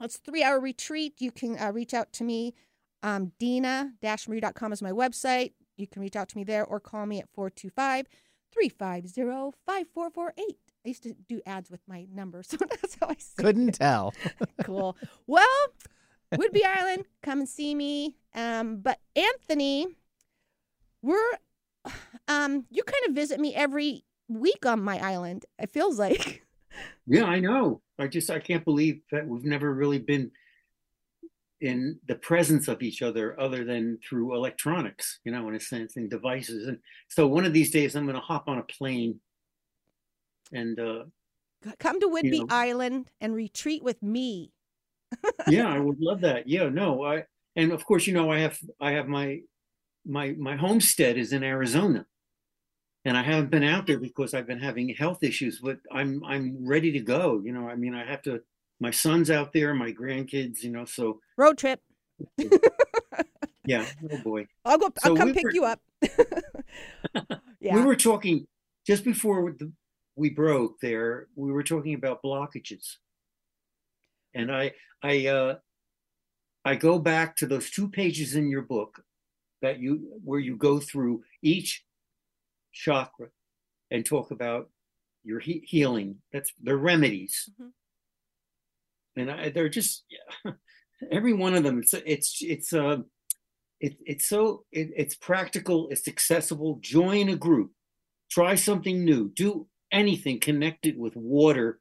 it's 0.00 0.14
a 0.14 0.18
three 0.20 0.44
hour 0.44 0.60
retreat. 0.60 1.14
You 1.18 1.32
can 1.32 1.58
uh, 1.58 1.72
reach 1.72 1.92
out 1.94 2.12
to 2.14 2.24
me. 2.24 2.54
Um, 3.02 3.32
Dena-Marie.com 3.40 4.72
is 4.72 4.82
my 4.82 4.90
website. 4.92 5.52
You 5.78 5.86
can 5.86 6.02
reach 6.02 6.16
out 6.16 6.28
to 6.30 6.36
me 6.36 6.44
there 6.44 6.64
or 6.64 6.80
call 6.80 7.06
me 7.06 7.20
at 7.20 7.28
425 7.34 8.06
350 8.52 9.56
5448. 9.64 10.56
I 10.84 10.88
used 10.88 11.02
to 11.04 11.14
do 11.28 11.40
ads 11.46 11.70
with 11.70 11.80
my 11.86 12.06
number, 12.12 12.42
so 12.46 12.56
that's 12.58 12.96
how 13.00 13.08
I 13.08 13.16
say 13.18 13.42
Couldn't 13.42 13.72
tell. 13.72 14.14
cool. 14.64 14.96
Well, 15.26 15.46
Whidbey 16.34 16.64
Island, 16.64 17.04
come 17.22 17.40
and 17.40 17.48
see 17.48 17.74
me. 17.74 18.16
Um, 18.34 18.78
but 18.78 18.98
Anthony, 19.14 19.86
we're 21.02 21.38
um, 22.28 22.66
you 22.70 22.82
kind 22.82 23.08
of 23.08 23.14
visit 23.14 23.40
me 23.40 23.54
every 23.54 24.04
week 24.28 24.66
on 24.66 24.82
my 24.82 24.98
island. 24.98 25.46
It 25.58 25.70
feels 25.70 25.98
like. 25.98 26.44
Yeah, 27.06 27.24
I 27.24 27.40
know. 27.40 27.80
I 27.98 28.06
just 28.06 28.30
I 28.30 28.38
can't 28.38 28.64
believe 28.64 29.00
that 29.10 29.26
we've 29.26 29.44
never 29.44 29.72
really 29.72 29.98
been 29.98 30.30
in 31.60 31.98
the 32.06 32.14
presence 32.16 32.68
of 32.68 32.82
each 32.82 33.02
other 33.02 33.38
other 33.40 33.64
than 33.64 33.98
through 34.06 34.34
electronics, 34.34 35.20
you 35.24 35.32
know, 35.32 35.48
in 35.48 35.54
a 35.54 35.60
sense, 35.60 35.96
and 35.96 36.08
devices. 36.10 36.68
And 36.68 36.78
so 37.08 37.26
one 37.26 37.44
of 37.44 37.52
these 37.52 37.70
days 37.70 37.94
I'm 37.94 38.06
gonna 38.06 38.20
hop 38.20 38.48
on 38.48 38.58
a 38.58 38.62
plane 38.62 39.20
and 40.52 40.78
uh 40.78 41.04
Come 41.80 41.98
to 42.00 42.08
Whidbey 42.08 42.40
know. 42.40 42.46
Island 42.50 43.10
and 43.20 43.34
retreat 43.34 43.82
with 43.82 44.00
me. 44.00 44.52
yeah, 45.48 45.68
I 45.68 45.80
would 45.80 46.00
love 46.00 46.20
that. 46.20 46.48
Yeah, 46.48 46.68
no, 46.68 47.04
I 47.04 47.24
and 47.56 47.72
of 47.72 47.84
course, 47.84 48.06
you 48.06 48.14
know, 48.14 48.30
I 48.30 48.38
have 48.38 48.58
I 48.80 48.92
have 48.92 49.08
my 49.08 49.40
my 50.06 50.34
my 50.38 50.56
homestead 50.56 51.16
is 51.18 51.32
in 51.32 51.42
Arizona. 51.42 52.06
And 53.04 53.16
I 53.16 53.22
haven't 53.22 53.50
been 53.50 53.64
out 53.64 53.86
there 53.86 53.98
because 53.98 54.34
I've 54.34 54.46
been 54.46 54.60
having 54.60 54.88
health 54.90 55.22
issues, 55.22 55.60
but 55.60 55.78
I'm 55.90 56.22
I'm 56.24 56.66
ready 56.66 56.92
to 56.92 57.00
go. 57.00 57.40
You 57.44 57.52
know, 57.52 57.68
I 57.68 57.74
mean 57.74 57.94
I 57.94 58.04
have 58.04 58.22
to 58.22 58.42
my 58.80 58.90
son's 58.90 59.30
out 59.30 59.52
there, 59.52 59.74
my 59.74 59.92
grandkids, 59.92 60.62
you 60.62 60.70
know, 60.70 60.84
so 60.84 61.20
Road 61.36 61.58
trip. 61.58 61.80
yeah, 63.64 63.84
oh 64.10 64.18
boy. 64.18 64.46
I'll 64.64 64.78
go. 64.78 64.88
So 64.98 65.10
I'll 65.10 65.16
come 65.16 65.28
we 65.28 65.34
pick 65.34 65.44
were- 65.44 65.52
you 65.54 65.64
up. 65.64 65.80
yeah. 67.60 67.74
We 67.74 67.82
were 67.82 67.96
talking 67.96 68.46
just 68.86 69.04
before 69.04 69.52
the, 69.58 69.70
we 70.16 70.30
broke 70.30 70.80
there, 70.80 71.28
we 71.36 71.52
were 71.52 71.62
talking 71.62 71.94
about 71.94 72.22
blockages. 72.22 72.96
And 74.34 74.50
I 74.52 74.72
I 75.02 75.26
uh 75.26 75.56
I 76.64 76.74
go 76.74 76.98
back 76.98 77.36
to 77.36 77.46
those 77.46 77.70
two 77.70 77.88
pages 77.88 78.34
in 78.34 78.48
your 78.48 78.62
book 78.62 79.02
that 79.62 79.78
you 79.80 80.20
where 80.24 80.40
you 80.40 80.56
go 80.56 80.80
through 80.80 81.22
each 81.42 81.84
chakra 82.72 83.28
and 83.90 84.04
talk 84.04 84.30
about 84.30 84.70
your 85.24 85.40
he- 85.40 85.64
healing. 85.66 86.16
That's 86.32 86.52
the 86.62 86.76
remedies. 86.76 87.48
Mhm. 87.60 87.70
And 89.20 89.30
I, 89.30 89.50
they're 89.50 89.68
just 89.68 90.04
yeah, 90.10 90.52
every 91.12 91.32
one 91.32 91.54
of 91.54 91.62
them. 91.62 91.78
It's 91.78 91.94
it's 91.94 92.38
it's 92.40 92.72
uh, 92.72 92.98
it, 93.80 93.96
it's 94.04 94.28
so 94.28 94.64
it, 94.72 94.90
it's 94.96 95.14
practical. 95.14 95.88
It's 95.90 96.08
accessible. 96.08 96.78
Join 96.80 97.28
a 97.28 97.36
group. 97.36 97.72
Try 98.30 98.54
something 98.54 99.04
new. 99.04 99.30
Do 99.34 99.66
anything 99.92 100.40
connected 100.40 100.98
with 100.98 101.16
water, 101.16 101.80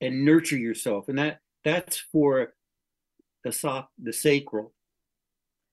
and 0.00 0.24
nurture 0.24 0.58
yourself. 0.58 1.08
And 1.08 1.18
that 1.18 1.40
that's 1.64 1.98
for 1.98 2.54
the 3.44 3.52
soft 3.52 3.88
the 4.02 4.12
sacral. 4.12 4.72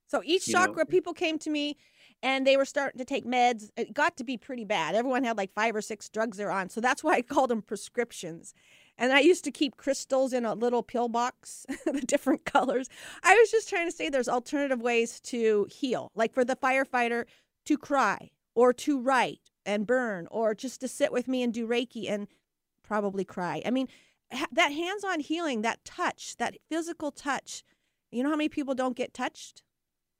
So 0.07 0.21
each 0.23 0.47
you 0.47 0.53
know. 0.53 0.65
chakra, 0.65 0.85
people 0.85 1.13
came 1.13 1.37
to 1.39 1.49
me 1.49 1.77
and 2.23 2.47
they 2.47 2.57
were 2.57 2.65
starting 2.65 2.97
to 2.97 3.05
take 3.05 3.25
meds. 3.25 3.69
It 3.75 3.93
got 3.93 4.17
to 4.17 4.23
be 4.23 4.37
pretty 4.37 4.65
bad. 4.65 4.95
Everyone 4.95 5.23
had 5.23 5.37
like 5.37 5.53
five 5.53 5.75
or 5.75 5.81
six 5.81 6.09
drugs 6.09 6.37
they're 6.37 6.51
on. 6.51 6.69
So 6.69 6.81
that's 6.81 7.03
why 7.03 7.15
I 7.15 7.21
called 7.21 7.49
them 7.49 7.61
prescriptions. 7.61 8.53
And 8.97 9.13
I 9.13 9.19
used 9.19 9.43
to 9.43 9.51
keep 9.51 9.77
crystals 9.77 10.33
in 10.33 10.43
a 10.45 10.53
little 10.55 10.81
pill 10.83 11.07
box, 11.07 11.65
the 11.85 12.01
different 12.01 12.45
colors. 12.45 12.87
I 13.23 13.35
was 13.35 13.51
just 13.51 13.69
trying 13.69 13.87
to 13.87 13.91
say 13.95 14.09
there's 14.09 14.29
alternative 14.29 14.81
ways 14.81 15.19
to 15.21 15.67
heal, 15.69 16.11
like 16.15 16.33
for 16.33 16.43
the 16.43 16.55
firefighter 16.55 17.25
to 17.65 17.77
cry 17.77 18.31
or 18.55 18.73
to 18.73 18.99
write 18.99 19.41
and 19.65 19.85
burn 19.85 20.27
or 20.31 20.55
just 20.55 20.81
to 20.81 20.87
sit 20.87 21.11
with 21.11 21.27
me 21.27 21.43
and 21.43 21.53
do 21.53 21.67
Reiki 21.67 22.09
and 22.09 22.27
probably 22.81 23.23
cry. 23.25 23.61
I 23.65 23.69
mean, 23.71 23.87
ha- 24.31 24.47
that 24.53 24.71
hands 24.71 25.03
on 25.03 25.19
healing, 25.19 25.61
that 25.61 25.83
touch, 25.85 26.37
that 26.37 26.55
physical 26.69 27.11
touch. 27.11 27.63
You 28.11 28.23
know 28.23 28.29
how 28.29 28.35
many 28.35 28.49
people 28.49 28.73
don't 28.73 28.95
get 28.95 29.13
touched? 29.13 29.61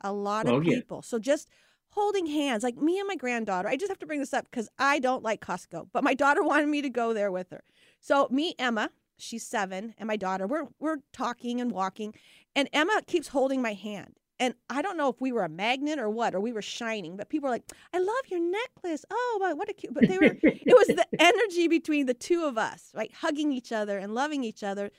A 0.02 0.12
lot 0.14 0.46
of 0.48 0.54
Oh, 0.54 0.60
yeah. 0.62 0.76
people. 0.76 1.02
So 1.02 1.18
just 1.18 1.48
holding 1.92 2.28
hands, 2.28 2.62
like 2.62 2.78
me 2.78 3.00
and 3.00 3.08
my 3.08 3.16
granddaughter. 3.16 3.68
I 3.70 3.76
just 3.78 3.90
have 3.90 3.98
to 4.00 4.06
bring 4.06 4.20
this 4.20 4.34
up 4.34 4.46
because 4.52 4.70
I 4.78 5.00
don't 5.00 5.24
like 5.24 5.42
Costco, 5.42 5.88
but 5.94 6.04
my 6.04 6.14
daughter 6.14 6.44
wanted 6.52 6.68
me 6.68 6.82
to 6.84 6.90
go 6.90 7.14
there 7.14 7.32
with 7.32 7.50
her. 7.50 7.64
So 8.00 8.28
me, 8.32 8.56
Emma, 8.58 8.92
she's 9.18 9.46
seven, 9.46 9.94
and 9.98 10.08
my 10.08 10.16
daughter, 10.16 10.48
we're 10.48 10.68
we're 10.80 10.98
talking 11.14 11.62
and 11.62 11.72
walking, 11.72 12.14
and 12.56 12.70
Emma 12.74 13.02
keeps 13.06 13.30
holding 13.30 13.62
my 13.62 13.74
hand. 13.74 14.18
And 14.40 14.54
I 14.70 14.84
don't 14.84 14.98
know 14.98 15.10
if 15.10 15.20
we 15.20 15.32
were 15.32 15.44
a 15.44 15.50
magnet 15.50 15.98
or 15.98 16.12
what, 16.12 16.36
or 16.36 16.40
we 16.40 16.54
were 16.54 16.62
shining, 16.62 17.18
but 17.18 17.28
people 17.30 17.48
are 17.48 17.52
like, 17.52 17.72
"I 17.94 17.98
love 18.00 18.28
your 18.30 18.40
necklace." 18.40 19.04
Oh, 19.10 19.40
wow, 19.42 19.56
what 19.56 19.70
a 19.70 19.74
cute! 19.74 19.94
But 19.94 20.08
they 20.08 20.20
were. 20.20 20.38
it 20.44 20.76
was 20.76 20.88
the 20.90 21.08
energy 21.20 21.68
between 21.68 22.06
the 22.06 22.14
two 22.14 22.46
of 22.46 22.58
us, 22.58 22.92
right, 22.94 23.12
hugging 23.14 23.52
each 23.52 23.72
other 23.72 23.98
and 23.98 24.14
loving 24.14 24.44
each 24.44 24.64
other, 24.64 24.92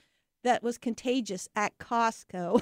that 0.45 0.63
was 0.63 0.79
contagious 0.79 1.49
at 1.55 1.79
Costco. 1.79 2.61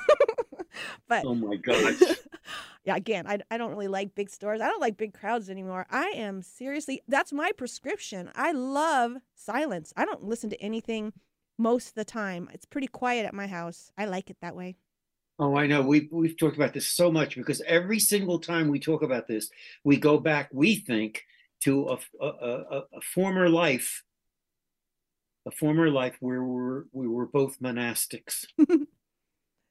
but 1.09 1.25
Oh 1.25 1.35
my 1.35 1.57
gosh. 1.57 2.01
yeah, 2.87 2.95
again, 2.95 3.27
I, 3.27 3.41
I 3.51 3.59
don't 3.59 3.73
really 3.73 3.89
like 3.89 4.15
big 4.15 4.31
stores. 4.31 4.61
I 4.61 4.69
don't 4.69 4.81
like 4.81 4.97
big 4.97 5.13
crowds 5.13 5.51
anymore. 5.51 5.87
I 5.91 6.07
am 6.15 6.41
seriously, 6.41 7.03
that's 7.09 7.33
my 7.33 7.51
prescription. 7.51 8.31
I 8.37 8.53
love 8.53 9.17
silence. 9.35 9.93
I 9.97 10.05
don't 10.05 10.23
listen 10.23 10.51
to 10.51 10.63
anything 10.63 11.13
most 11.59 11.89
of 11.89 11.95
the 11.95 12.05
time. 12.05 12.49
It's 12.55 12.65
pretty 12.65 12.87
quiet 12.87 13.27
at 13.27 13.35
my 13.35 13.49
house. 13.49 13.91
I 13.99 14.05
like 14.05 14.31
it 14.31 14.37
that 14.41 14.55
way. 14.55 14.77
Oh, 15.39 15.57
I 15.57 15.67
know. 15.67 15.83
We've 15.83 16.09
we've 16.11 16.39
talked 16.39 16.57
about 16.57 16.73
this 16.73 16.87
so 16.87 17.11
much 17.11 17.37
because 17.37 17.61
every 17.67 17.99
single 17.99 18.39
time 18.39 18.69
we 18.69 18.81
talk 18.81 19.03
about 19.03 19.29
this, 19.29 19.51
we 19.85 19.99
go 19.99 20.17
back. 20.17 20.49
We 20.51 20.77
think 20.77 21.25
to 21.65 21.89
a 21.89 21.99
a, 22.25 22.27
a, 22.27 22.83
a 22.95 23.01
former 23.03 23.51
life, 23.51 24.03
a 25.45 25.51
former 25.51 25.91
life 25.91 26.17
where 26.21 26.43
we 26.43 26.55
were 26.55 26.87
we 26.93 27.07
were 27.07 27.27
both 27.27 27.61
monastics, 27.61 28.47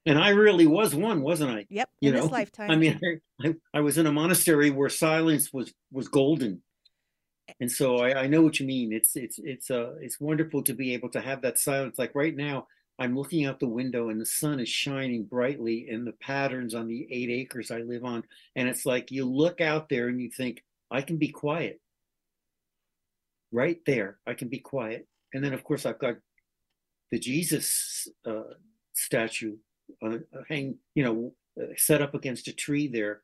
and 0.06 0.20
I 0.20 0.30
really 0.30 0.68
was 0.68 0.94
one, 0.96 1.22
wasn't 1.22 1.52
I? 1.52 1.66
Yep, 1.70 1.90
You 2.02 2.10
in 2.10 2.16
know, 2.16 2.24
this 2.24 2.32
lifetime. 2.32 2.72
I 2.72 2.76
mean, 2.76 3.00
I, 3.44 3.56
I 3.74 3.82
was 3.82 3.98
in 3.98 4.06
a 4.08 4.12
monastery 4.12 4.70
where 4.70 4.90
silence 4.90 5.52
was 5.54 5.74
was 5.92 6.08
golden, 6.08 6.62
and 7.60 7.72
so 7.72 7.98
I, 7.98 8.24
I 8.24 8.28
know 8.28 8.42
what 8.42 8.60
you 8.60 8.66
mean. 8.68 8.94
It's 8.94 9.16
it's 9.16 9.40
it's 9.40 9.72
uh 9.72 9.96
it's 10.02 10.20
wonderful 10.20 10.64
to 10.64 10.74
be 10.74 10.94
able 10.94 11.10
to 11.10 11.22
have 11.22 11.42
that 11.44 11.60
silence. 11.60 11.98
Like 12.00 12.14
right 12.16 12.36
now, 12.36 12.68
I'm 13.00 13.16
looking 13.18 13.46
out 13.46 13.60
the 13.60 13.68
window 13.68 14.10
and 14.10 14.20
the 14.22 14.26
sun 14.26 14.60
is 14.60 14.70
shining 14.70 15.26
brightly 15.26 15.88
in 15.90 16.06
the 16.06 16.14
patterns 16.14 16.74
on 16.76 16.88
the 16.88 17.08
eight 17.12 17.30
acres 17.30 17.72
I 17.72 17.80
live 17.80 18.04
on, 18.06 18.24
and 18.56 18.68
it's 18.70 18.86
like 18.86 19.12
you 19.12 19.26
look 19.26 19.62
out 19.62 19.90
there 19.90 20.08
and 20.08 20.22
you 20.22 20.30
think 20.30 20.64
I 20.92 21.02
can 21.02 21.18
be 21.18 21.30
quiet. 21.30 21.80
right 23.52 23.80
there. 23.86 24.18
I 24.28 24.34
can 24.34 24.50
be 24.50 24.60
quiet. 24.60 25.08
And 25.34 25.44
then, 25.44 25.54
of 25.54 25.64
course, 25.64 25.86
I've 25.86 26.00
got 26.00 26.16
the 27.12 27.20
Jesus 27.20 28.08
uh, 28.26 28.54
statue 28.94 29.58
uh, 30.04 30.18
hang, 30.48 30.78
you 30.94 31.04
know, 31.04 31.34
uh, 31.62 31.74
set 31.78 32.02
up 32.02 32.14
against 32.14 32.48
a 32.48 32.54
tree 32.54 32.88
there 32.88 33.22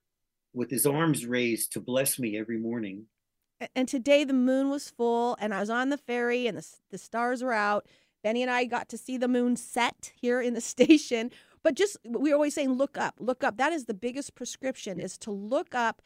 with 0.53 0.69
his 0.69 0.85
arms 0.85 1.25
raised 1.25 1.73
to 1.73 1.79
bless 1.79 2.19
me 2.19 2.37
every 2.37 2.57
morning. 2.57 3.05
And 3.75 3.87
today 3.87 4.23
the 4.23 4.33
moon 4.33 4.69
was 4.69 4.89
full, 4.89 5.37
and 5.39 5.53
I 5.53 5.59
was 5.59 5.69
on 5.69 5.89
the 5.89 5.97
ferry, 5.97 6.47
and 6.47 6.57
the, 6.57 6.67
the 6.89 6.97
stars 6.97 7.43
were 7.43 7.53
out. 7.53 7.87
Benny 8.23 8.41
and 8.41 8.51
I 8.51 8.65
got 8.65 8.89
to 8.89 8.97
see 8.97 9.17
the 9.17 9.27
moon 9.27 9.55
set 9.55 10.11
here 10.15 10.41
in 10.41 10.53
the 10.53 10.61
station. 10.75 11.31
But 11.63 11.75
just 11.75 11.97
we 12.07 12.31
are 12.31 12.35
always 12.35 12.55
saying, 12.55 12.73
look 12.73 12.97
up, 12.97 13.15
look 13.19 13.43
up. 13.43 13.57
That 13.57 13.71
is 13.71 13.85
the 13.85 13.93
biggest 13.93 14.33
prescription: 14.33 14.99
is 14.99 15.15
to 15.19 15.31
look 15.31 15.75
up, 15.75 16.01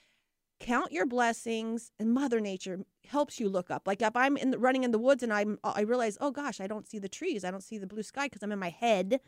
count 0.60 0.92
your 0.92 1.06
blessings, 1.06 1.92
and 1.98 2.14
Mother 2.14 2.42
Nature 2.42 2.80
helps 3.08 3.40
you 3.40 3.48
look 3.48 3.72
up. 3.72 3.88
Like 3.88 4.02
if 4.02 4.16
I'm 4.18 4.36
in 4.36 4.52
the, 4.52 4.60
running 4.60 4.84
in 4.84 4.92
the 4.92 5.00
woods 5.00 5.24
and 5.24 5.32
I'm, 5.32 5.58
I 5.64 5.82
realize, 5.82 6.18
oh 6.20 6.32
gosh, 6.32 6.60
I 6.60 6.68
don't 6.68 6.88
see 6.88 7.00
the 7.00 7.08
trees, 7.08 7.46
I 7.46 7.52
don't 7.52 7.64
see 7.64 7.78
the 7.78 7.88
blue 7.88 8.04
sky 8.04 8.26
because 8.26 8.44
I'm 8.44 8.52
in 8.52 8.60
my 8.60 8.70
head 8.70 9.22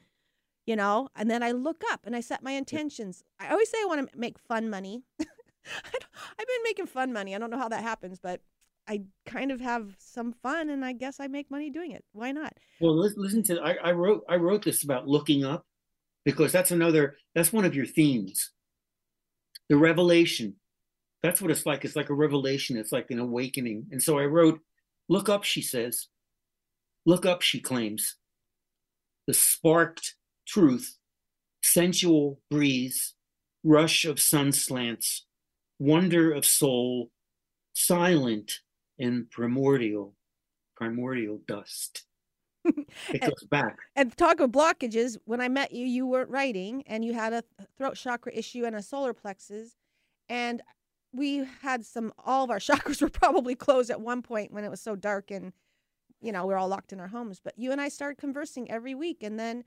you 0.67 0.75
know 0.75 1.07
and 1.15 1.31
then 1.31 1.41
i 1.41 1.51
look 1.51 1.81
up 1.91 2.01
and 2.05 2.15
i 2.15 2.19
set 2.19 2.43
my 2.43 2.51
intentions. 2.51 3.23
I 3.39 3.49
always 3.49 3.69
say 3.71 3.77
i 3.81 3.85
want 3.85 4.11
to 4.11 4.17
make 4.19 4.37
fun 4.37 4.69
money. 4.69 5.03
I've 5.19 6.47
been 6.47 6.63
making 6.63 6.85
fun 6.85 7.11
money. 7.11 7.33
I 7.33 7.39
don't 7.39 7.49
know 7.49 7.57
how 7.57 7.69
that 7.69 7.81
happens 7.81 8.19
but 8.19 8.41
i 8.87 9.01
kind 9.25 9.51
of 9.51 9.59
have 9.59 9.95
some 9.97 10.33
fun 10.43 10.69
and 10.69 10.85
i 10.85 10.93
guess 10.93 11.19
i 11.19 11.27
make 11.27 11.49
money 11.49 11.71
doing 11.71 11.91
it. 11.91 12.03
Why 12.11 12.31
not? 12.31 12.53
Well 12.79 12.95
listen 12.95 13.41
to 13.43 13.59
I, 13.61 13.89
I 13.89 13.91
wrote 13.93 14.23
i 14.29 14.35
wrote 14.35 14.63
this 14.63 14.83
about 14.83 15.07
looking 15.07 15.43
up 15.43 15.65
because 16.25 16.51
that's 16.51 16.71
another 16.71 17.15
that's 17.33 17.53
one 17.53 17.65
of 17.65 17.73
your 17.73 17.85
themes. 17.85 18.51
The 19.69 19.77
revelation. 19.77 20.55
That's 21.23 21.41
what 21.41 21.51
it's 21.51 21.65
like. 21.65 21.83
It's 21.83 21.95
like 21.95 22.09
a 22.09 22.13
revelation. 22.13 22.77
It's 22.77 22.91
like 22.91 23.07
an 23.09 23.19
awakening. 23.19 23.87
And 23.91 24.03
so 24.03 24.19
i 24.19 24.25
wrote 24.25 24.59
look 25.07 25.29
up 25.29 25.43
she 25.43 25.61
says. 25.61 26.07
Look 27.05 27.25
up 27.25 27.41
she 27.41 27.61
claims. 27.61 28.15
The 29.27 29.33
sparked 29.33 30.15
truth, 30.47 30.97
sensual 31.61 32.39
breeze, 32.49 33.13
rush 33.63 34.05
of 34.05 34.19
sun 34.19 34.51
slants, 34.51 35.25
wonder 35.79 36.31
of 36.31 36.45
soul, 36.45 37.11
silent 37.73 38.59
and 38.99 39.29
primordial, 39.29 40.15
primordial 40.75 41.41
dust. 41.47 42.03
It 43.13 43.21
goes 43.21 43.45
back. 43.49 43.77
And 43.95 44.15
talk 44.17 44.41
of 44.41 44.51
blockages, 44.51 45.17
when 45.23 45.39
I 45.39 45.47
met 45.47 45.71
you, 45.71 45.85
you 45.85 46.05
weren't 46.05 46.29
writing 46.29 46.83
and 46.85 47.05
you 47.05 47.13
had 47.13 47.31
a 47.31 47.43
throat 47.77 47.95
chakra 47.95 48.33
issue 48.35 48.65
and 48.65 48.75
a 48.75 48.81
solar 48.81 49.13
plexus. 49.13 49.77
And 50.27 50.61
we 51.13 51.47
had 51.61 51.85
some, 51.85 52.11
all 52.25 52.43
of 52.43 52.49
our 52.49 52.59
chakras 52.59 53.01
were 53.01 53.09
probably 53.09 53.55
closed 53.55 53.89
at 53.89 54.01
one 54.01 54.21
point 54.21 54.51
when 54.51 54.65
it 54.65 54.69
was 54.69 54.81
so 54.81 54.97
dark 54.97 55.31
and, 55.31 55.53
you 56.19 56.33
know, 56.33 56.45
we 56.45 56.53
are 56.53 56.57
all 56.57 56.67
locked 56.67 56.91
in 56.91 56.99
our 56.99 57.07
homes. 57.07 57.39
But 57.41 57.57
you 57.57 57.71
and 57.71 57.79
I 57.79 57.87
started 57.87 58.17
conversing 58.17 58.69
every 58.69 58.95
week. 58.95 59.23
And 59.23 59.39
then 59.39 59.63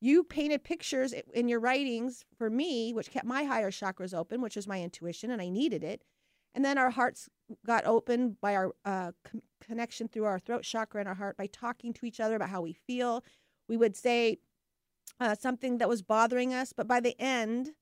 you 0.00 0.24
painted 0.24 0.62
pictures 0.62 1.14
in 1.32 1.48
your 1.48 1.60
writings 1.60 2.24
for 2.36 2.50
me, 2.50 2.92
which 2.92 3.10
kept 3.10 3.26
my 3.26 3.44
higher 3.44 3.70
chakras 3.70 4.14
open, 4.14 4.42
which 4.42 4.56
was 4.56 4.66
my 4.66 4.82
intuition, 4.82 5.30
and 5.30 5.40
I 5.40 5.48
needed 5.48 5.82
it. 5.82 6.02
And 6.54 6.64
then 6.64 6.78
our 6.78 6.90
hearts 6.90 7.28
got 7.66 7.84
open 7.84 8.36
by 8.40 8.54
our 8.54 8.72
uh, 8.84 9.12
com- 9.24 9.42
connection 9.60 10.08
through 10.08 10.24
our 10.24 10.38
throat 10.38 10.62
chakra 10.62 11.00
and 11.00 11.08
our 11.08 11.14
heart 11.14 11.36
by 11.36 11.46
talking 11.46 11.92
to 11.94 12.06
each 12.06 12.20
other 12.20 12.36
about 12.36 12.50
how 12.50 12.62
we 12.62 12.72
feel. 12.72 13.24
We 13.68 13.76
would 13.76 13.96
say 13.96 14.38
uh, 15.20 15.34
something 15.34 15.78
that 15.78 15.88
was 15.88 16.02
bothering 16.02 16.54
us, 16.54 16.72
but 16.72 16.88
by 16.88 17.00
the 17.00 17.18
end 17.20 17.72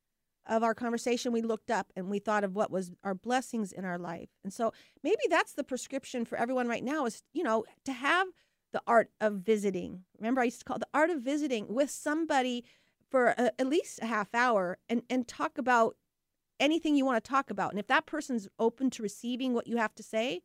of 0.47 0.63
our 0.63 0.75
conversation, 0.75 1.33
we 1.33 1.43
looked 1.43 1.71
up 1.71 1.93
and 1.97 2.11
we 2.11 2.19
thought 2.19 2.45
of 2.45 2.55
what 2.55 2.71
was 2.71 2.93
our 3.03 3.15
blessings 3.15 3.73
in 3.73 3.85
our 3.85 3.99
life. 3.99 4.29
And 4.43 4.53
so 4.53 4.73
maybe 5.03 5.23
that's 5.31 5.53
the 5.53 5.65
prescription 5.65 6.25
for 6.25 6.37
everyone 6.37 6.69
right 6.69 6.85
now 6.85 7.07
is, 7.07 7.23
you 7.33 7.43
know, 7.43 7.65
to 7.85 7.93
have 7.93 8.29
the 8.75 8.83
art 8.87 9.11
of 9.21 9.35
visiting. 9.35 10.01
Remember, 10.19 10.43
I 10.43 10.45
used 10.45 10.59
to 10.59 10.65
call 10.65 10.77
it 10.77 10.81
the 10.81 10.99
art 10.99 11.09
of 11.09 11.23
visiting 11.23 11.73
with 11.73 11.91
somebody 11.91 12.65
for 13.09 13.29
a, 13.29 13.53
at 13.59 13.69
least 13.69 14.01
a 14.03 14.07
half 14.07 14.35
hour 14.35 14.79
and, 14.89 15.03
and 15.09 15.27
talk 15.27 15.57
about 15.57 15.97
anything 16.59 16.97
you 16.97 17.05
want 17.05 17.23
to 17.23 17.31
talk 17.31 17.51
about. 17.51 17.71
And 17.71 17.79
if 17.79 17.87
that 17.87 18.05
person's 18.05 18.49
open 18.59 18.91
to 18.91 19.03
receiving 19.03 19.55
what 19.55 19.69
you 19.69 19.77
have 19.77 19.95
to 19.95 20.03
say, 20.03 20.43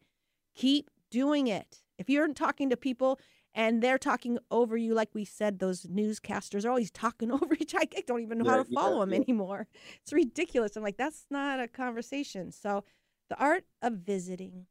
keep 0.55 0.91
doing 1.09 1.47
it. 1.47 1.79
If 1.97 2.07
you're 2.07 2.31
talking 2.33 2.69
to 2.69 2.77
people 2.77 3.19
and 3.55 3.81
they're 3.81 3.97
talking 3.97 4.37
over 4.51 4.77
you, 4.77 4.93
like 4.93 5.09
we 5.15 5.25
said, 5.25 5.57
those 5.57 5.87
newscasters 5.87 6.63
are 6.63 6.69
always 6.69 6.91
talking 6.91 7.31
over 7.31 7.55
each 7.59 7.73
other. 7.73 7.87
I 7.97 8.03
don't 8.05 8.21
even 8.21 8.37
know 8.37 8.45
yeah, 8.45 8.51
how 8.51 8.63
to 8.63 8.71
follow 8.71 8.99
yeah, 8.99 9.05
them 9.05 9.13
yeah. 9.13 9.21
anymore. 9.21 9.67
It's 10.03 10.13
ridiculous. 10.13 10.75
I'm 10.75 10.83
like, 10.83 10.97
that's 10.97 11.25
not 11.31 11.59
a 11.59 11.67
conversation. 11.67 12.51
So, 12.51 12.83
the 13.29 13.37
art 13.37 13.65
of 13.81 13.93
visiting. 13.93 14.65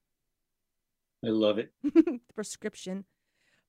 I 1.25 1.29
love 1.29 1.59
it. 1.59 1.73
prescription. 2.35 3.05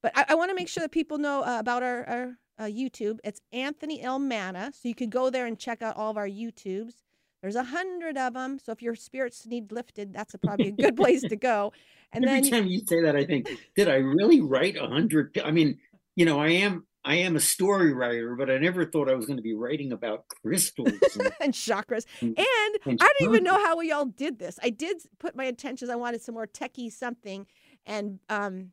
But 0.01 0.11
I, 0.15 0.25
I 0.29 0.35
want 0.35 0.49
to 0.49 0.55
make 0.55 0.67
sure 0.67 0.81
that 0.81 0.91
people 0.91 1.17
know 1.17 1.41
uh, 1.41 1.59
about 1.59 1.83
our, 1.83 2.07
our 2.07 2.37
uh, 2.59 2.63
YouTube. 2.63 3.19
It's 3.23 3.41
Anthony 3.51 4.01
L. 4.01 4.19
Manna. 4.19 4.71
So 4.73 4.87
you 4.87 4.95
could 4.95 5.09
go 5.09 5.29
there 5.29 5.45
and 5.45 5.57
check 5.57 5.81
out 5.81 5.97
all 5.97 6.11
of 6.11 6.17
our 6.17 6.27
YouTubes. 6.27 6.93
There's 7.41 7.55
a 7.55 7.63
hundred 7.63 8.17
of 8.17 8.33
them. 8.33 8.59
So 8.59 8.71
if 8.71 8.81
your 8.81 8.95
spirits 8.95 9.45
need 9.45 9.71
lifted, 9.71 10.13
that's 10.13 10.33
a, 10.33 10.37
probably 10.37 10.67
a 10.67 10.71
good 10.71 10.97
place 10.97 11.21
to 11.21 11.35
go. 11.35 11.73
And 12.11 12.25
every 12.25 12.41
then, 12.41 12.49
time 12.49 12.65
you 12.65 12.81
say 12.87 13.03
that, 13.03 13.15
I 13.15 13.23
think, 13.23 13.47
did 13.75 13.87
I 13.87 13.97
really 13.97 14.41
write 14.41 14.75
a 14.75 14.87
hundred? 14.87 15.39
I 15.45 15.51
mean, 15.51 15.77
you 16.15 16.25
know, 16.25 16.39
I 16.39 16.47
am 16.47 16.87
I 17.05 17.17
am 17.17 17.35
a 17.35 17.39
story 17.39 17.93
writer, 17.93 18.35
but 18.35 18.49
I 18.49 18.57
never 18.57 18.83
thought 18.83 19.11
I 19.11 19.13
was 19.13 19.27
going 19.27 19.37
to 19.37 19.43
be 19.43 19.53
writing 19.53 19.93
about 19.93 20.27
crystals 20.27 20.89
and, 20.89 21.31
and 21.39 21.53
chakras. 21.53 22.05
And, 22.19 22.35
and 22.37 22.99
I 22.99 23.13
don't 23.19 23.29
even 23.29 23.43
know 23.43 23.63
how 23.63 23.77
we 23.77 23.91
all 23.91 24.05
did 24.05 24.39
this. 24.39 24.57
I 24.63 24.71
did 24.71 24.97
put 25.19 25.35
my 25.35 25.45
intentions. 25.45 25.91
I 25.91 25.95
wanted 25.97 26.23
some 26.23 26.33
more 26.33 26.47
techie 26.47 26.91
something, 26.91 27.45
and 27.85 28.19
um, 28.27 28.71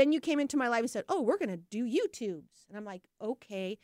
then 0.00 0.12
you 0.12 0.20
came 0.20 0.40
into 0.40 0.56
my 0.56 0.68
life 0.68 0.80
and 0.80 0.90
said, 0.90 1.04
"Oh, 1.08 1.22
we're 1.22 1.38
going 1.38 1.50
to 1.50 1.56
do 1.56 1.84
YouTubes." 1.84 2.66
And 2.68 2.76
I'm 2.76 2.84
like, 2.84 3.02
"Okay." 3.20 3.78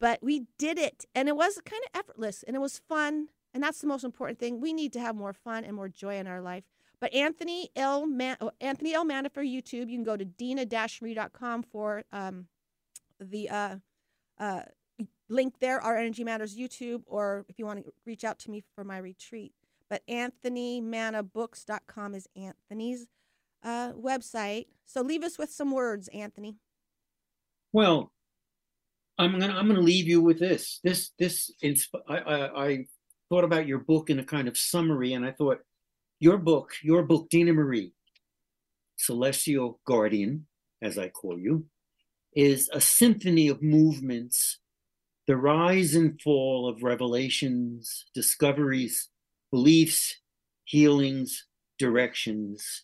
But 0.00 0.20
we 0.22 0.46
did 0.58 0.78
it 0.78 1.04
and 1.14 1.28
it 1.28 1.36
was 1.36 1.60
kind 1.64 1.82
of 1.84 2.00
effortless 2.00 2.42
and 2.42 2.56
it 2.56 2.58
was 2.58 2.80
fun. 2.88 3.28
And 3.52 3.62
that's 3.62 3.80
the 3.80 3.86
most 3.86 4.02
important 4.02 4.38
thing. 4.38 4.60
We 4.60 4.72
need 4.72 4.94
to 4.94 5.00
have 5.00 5.14
more 5.14 5.34
fun 5.34 5.64
and 5.64 5.76
more 5.76 5.88
joy 5.88 6.16
in 6.16 6.26
our 6.26 6.40
life. 6.40 6.64
But 7.00 7.14
Anthony 7.14 7.68
L. 7.76 8.06
Man- 8.06 8.38
oh, 8.40 8.50
Anthony 8.60 8.94
L. 8.94 9.04
Manna 9.04 9.28
for 9.28 9.42
YouTube. 9.42 9.90
You 9.90 9.98
can 9.98 10.04
go 10.04 10.16
to 10.16 10.24
dena-marie.com 10.24 11.64
for 11.64 12.04
um, 12.12 12.46
the 13.18 13.50
uh, 13.50 13.76
uh, 14.38 14.62
link 15.28 15.54
there, 15.60 15.80
Our 15.80 15.96
Energy 15.96 16.24
Matters 16.24 16.56
YouTube, 16.56 17.02
or 17.06 17.44
if 17.48 17.58
you 17.58 17.66
want 17.66 17.84
to 17.84 17.92
reach 18.06 18.24
out 18.24 18.38
to 18.40 18.50
me 18.50 18.62
for 18.74 18.84
my 18.84 18.98
retreat. 18.98 19.52
But 19.88 20.02
AnthonyMannaBooks.com 20.08 22.14
is 22.14 22.28
Anthony's 22.36 23.08
uh, 23.62 23.92
website. 23.92 24.66
So 24.86 25.02
leave 25.02 25.22
us 25.22 25.38
with 25.38 25.50
some 25.50 25.70
words, 25.70 26.08
Anthony. 26.08 26.56
Well, 27.72 28.12
I'm 29.18 29.38
gonna 29.38 29.54
I'm 29.54 29.68
gonna 29.68 29.80
leave 29.80 30.08
you 30.08 30.20
with 30.20 30.38
this. 30.38 30.80
This 30.82 31.10
this 31.18 31.52
insp- 31.62 32.02
I, 32.08 32.16
I, 32.18 32.66
I 32.66 32.86
thought 33.28 33.44
about 33.44 33.66
your 33.66 33.78
book 33.78 34.10
in 34.10 34.18
a 34.18 34.24
kind 34.24 34.48
of 34.48 34.56
summary, 34.56 35.12
and 35.12 35.24
I 35.24 35.32
thought 35.32 35.58
your 36.18 36.38
book, 36.38 36.72
your 36.82 37.02
book, 37.02 37.28
Dena 37.30 37.52
Marie, 37.52 37.92
Celestial 38.96 39.80
Guardian, 39.86 40.46
as 40.82 40.98
I 40.98 41.08
call 41.08 41.38
you, 41.38 41.66
is 42.34 42.68
a 42.72 42.80
symphony 42.80 43.48
of 43.48 43.62
movements, 43.62 44.58
the 45.26 45.36
rise 45.36 45.94
and 45.94 46.20
fall 46.20 46.68
of 46.68 46.82
revelations, 46.82 48.06
discoveries, 48.14 49.08
beliefs, 49.50 50.16
healings, 50.64 51.46
directions, 51.78 52.82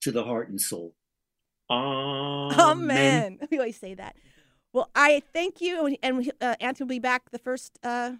to 0.00 0.12
the 0.12 0.24
heart 0.24 0.48
and 0.48 0.60
soul. 0.60 0.94
Amen. 1.70 2.50
Amen. 2.60 3.38
We 3.50 3.58
always 3.58 3.78
say 3.78 3.94
that. 3.94 4.16
Well, 4.72 4.90
I 4.94 5.22
thank 5.32 5.60
you, 5.60 5.96
and 6.02 6.32
uh, 6.40 6.54
Anthony 6.60 6.84
will 6.84 6.94
be 6.94 6.98
back 7.00 7.30
the 7.30 7.38
first 7.38 7.78
uh, 7.82 8.12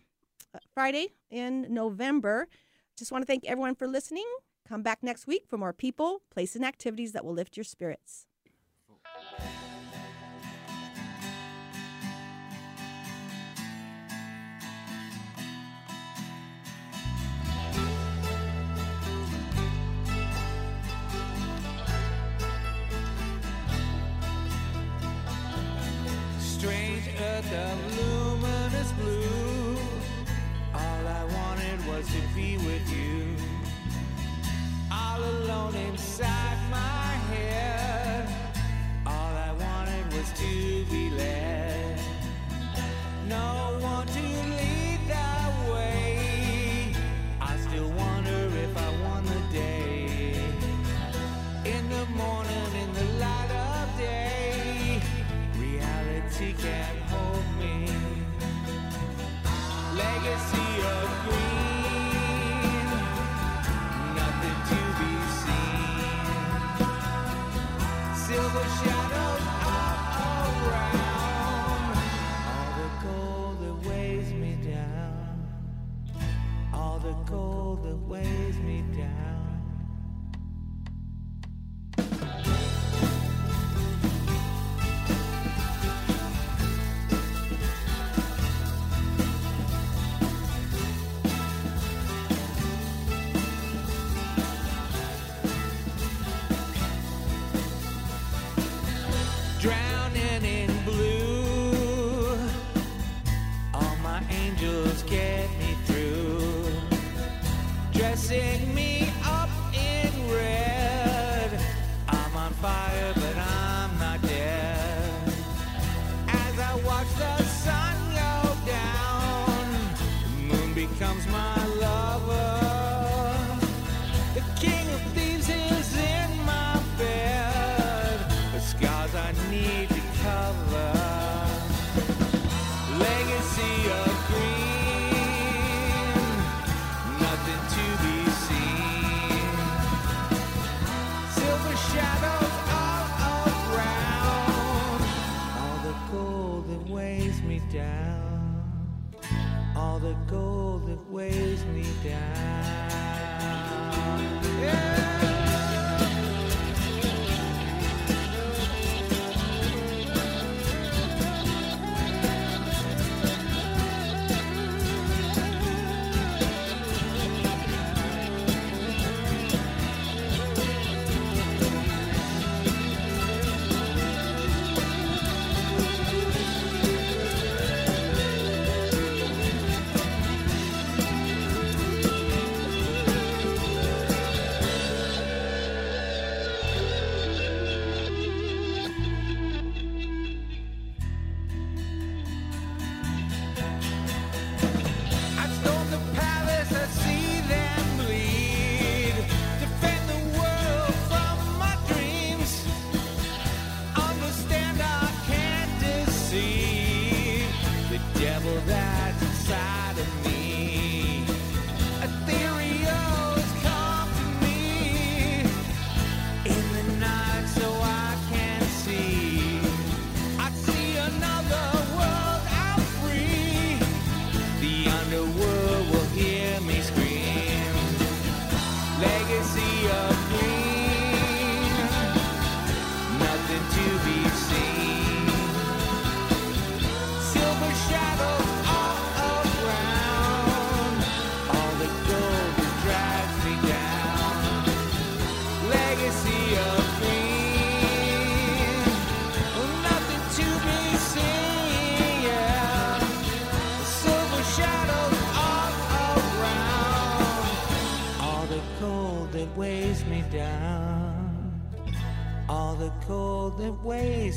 Friday 0.75 1.09
in 1.31 1.73
November. 1.73 2.49
Just 2.97 3.13
want 3.13 3.23
to 3.23 3.27
thank 3.27 3.45
everyone 3.45 3.75
for 3.75 3.87
listening. 3.87 4.27
Come 4.69 4.83
back 4.83 5.03
next 5.03 5.27
week 5.27 5.45
for 5.49 5.57
more 5.57 5.73
people, 5.73 6.23
places, 6.31 6.57
and 6.57 6.65
activities 6.65 7.13
that 7.13 7.25
will 7.25 7.35
lift 7.35 7.57
your 7.57 7.65
spirits. 7.65 8.27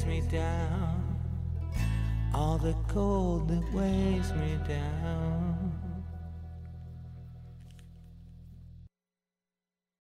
me 0.06 0.22
down, 0.32 1.20
all 2.34 2.58
the 2.58 2.76
cold 2.88 3.47
that 3.47 3.74
weighs 3.74 4.32
me 4.34 4.58
down. 4.68 4.93